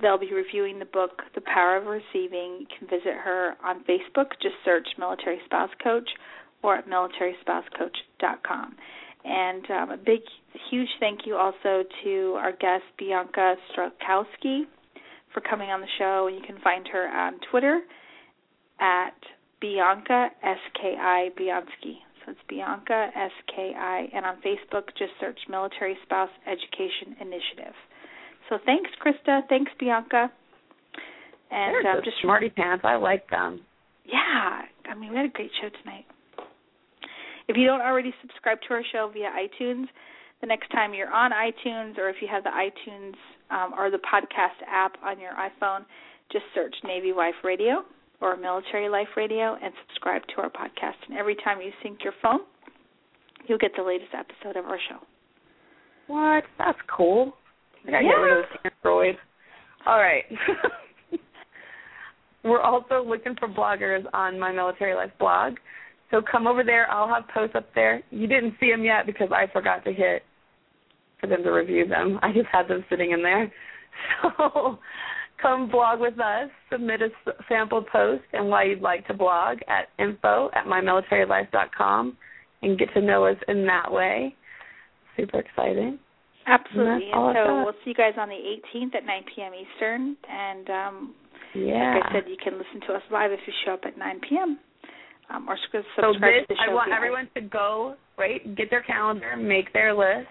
[0.00, 2.58] They'll be reviewing the book, The Power of Receiving.
[2.60, 4.30] You can visit her on Facebook.
[4.40, 6.08] Just search Military Spouse Coach
[6.62, 8.76] or at militaryspousecoach.com.
[9.24, 10.20] And um, a big,
[10.70, 14.62] huge thank you also to our guest, Bianca Strzalkowski,
[15.32, 16.28] for coming on the show.
[16.28, 17.80] You can find her on Twitter
[18.80, 19.14] at
[19.60, 22.02] Bianca S-K-I Bianski.
[22.24, 24.08] So it's Bianca S-K-I.
[24.12, 27.74] And on Facebook, just search Military Spouse Education Initiative.
[28.48, 29.40] So thanks, Krista.
[29.48, 30.30] Thanks, Bianca.
[31.50, 32.84] And um, just smarty pants.
[32.84, 33.60] I like them.
[34.04, 36.06] Yeah, I mean we had a great show tonight.
[37.48, 39.86] If you don't already subscribe to our show via iTunes,
[40.40, 43.14] the next time you're on iTunes or if you have the iTunes
[43.50, 45.84] um, or the podcast app on your iPhone,
[46.30, 47.84] just search Navy Wife Radio
[48.20, 50.96] or Military Life Radio and subscribe to our podcast.
[51.08, 52.40] And every time you sync your phone,
[53.46, 54.98] you'll get the latest episode of our show.
[56.06, 56.44] What?
[56.58, 57.34] That's cool.
[57.86, 58.10] I gotta yeah.
[58.10, 59.16] get rid of this Android.
[59.86, 60.24] All right.
[62.44, 65.54] We're also looking for bloggers on my Military Life blog.
[66.12, 66.88] So come over there.
[66.90, 68.02] I'll have posts up there.
[68.10, 70.22] You didn't see them yet because I forgot to hit
[71.18, 72.20] for them to review them.
[72.22, 73.52] I just had them sitting in there.
[74.22, 74.78] So
[75.42, 76.48] come blog with us.
[76.70, 77.08] Submit a
[77.46, 82.16] sample post and why you'd like to blog at info at mymilitarylife.com
[82.62, 84.34] and get to know us in that way.
[85.14, 85.98] Super exciting.
[86.46, 87.10] Absolutely.
[87.12, 89.52] And, and so we'll see you guys on the 18th at 9 p.m.
[89.54, 90.16] Eastern.
[90.30, 91.14] And um,
[91.54, 91.96] yeah.
[91.96, 94.20] like I said, you can listen to us live if you show up at 9
[94.26, 94.58] p.m.
[95.30, 96.72] Um, or subscribe so this, to the show.
[96.72, 100.28] I want everyone to go, right, get their calendar, make their list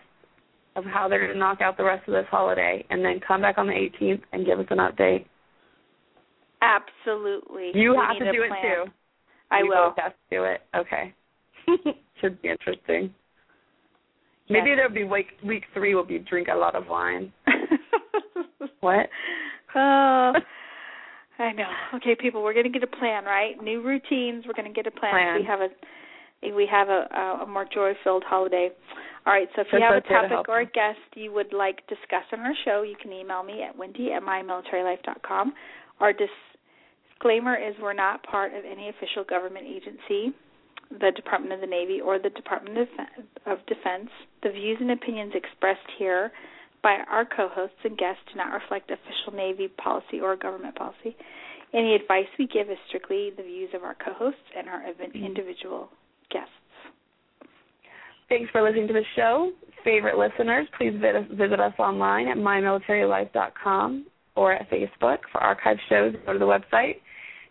[0.76, 3.41] of how they're going to knock out the rest of this holiday, and then come
[3.41, 5.26] back on the 18th and give us an update.
[6.61, 7.72] Absolutely.
[7.73, 8.51] You we have to do plan.
[8.51, 8.91] it too.
[9.49, 9.93] I we will.
[9.97, 10.61] have to do it.
[10.76, 11.13] Okay.
[12.22, 13.13] Should be interesting.
[14.47, 14.59] Yes.
[14.63, 17.31] Maybe there'll be week week three will be drink a lot of wine.
[18.81, 19.07] what?
[19.76, 20.34] Uh,
[21.41, 21.69] I know.
[21.95, 23.61] Okay, people, we're going to get a plan, right?
[23.61, 24.45] New routines.
[24.45, 25.11] We're going to get a plan.
[25.11, 25.39] plan.
[25.39, 25.69] We have a
[26.55, 28.69] we have a, a more joy-filled holiday.
[29.26, 29.47] All right.
[29.55, 32.53] So if you have a topic or a guest you would like discussed on our
[32.65, 35.53] show, you can email me at wendy at mymilitarylife.com.
[35.99, 40.35] Our disclaimer is we're not part of any official government agency,
[40.89, 42.89] the Department of the Navy, or the Department
[43.45, 44.09] of Defense.
[44.41, 46.31] The views and opinions expressed here
[46.84, 51.16] by our co-hosts and guests do not reflect official Navy policy or government policy.
[51.74, 55.24] Any advice we give is strictly the views of our co-hosts and our mm-hmm.
[55.24, 55.90] individual
[56.32, 56.49] guests.
[58.30, 59.52] Thanks for listening to the show.
[59.84, 60.94] Favorite listeners, please
[61.32, 64.06] visit us online at mymilitarylife.com
[64.36, 66.16] or at Facebook for archived shows.
[66.26, 66.95] Go to the website.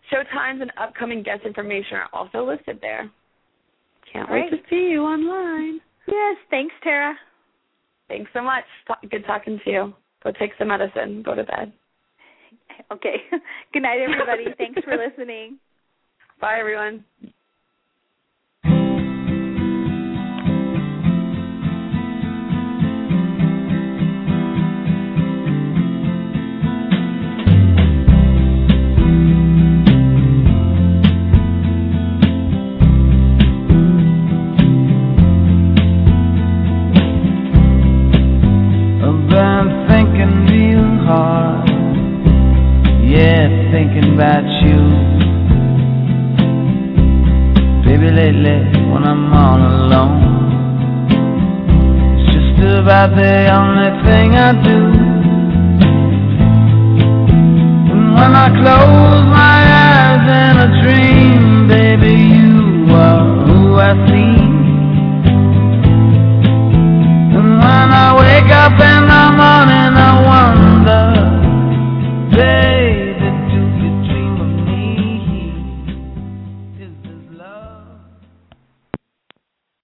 [0.09, 3.09] Show times and upcoming guest information are also listed there.
[4.11, 4.51] Can't All wait right.
[4.51, 5.79] to see you online.
[6.07, 7.15] Yes, thanks, Tara.
[8.11, 8.65] Thanks so much.
[9.09, 9.93] Good talking to you.
[10.21, 11.23] Go take some medicine.
[11.23, 11.71] Go to bed.
[12.91, 13.15] Okay.
[13.73, 14.47] Good night, everybody.
[14.57, 15.57] Thanks for listening.
[16.41, 17.05] Bye, everyone.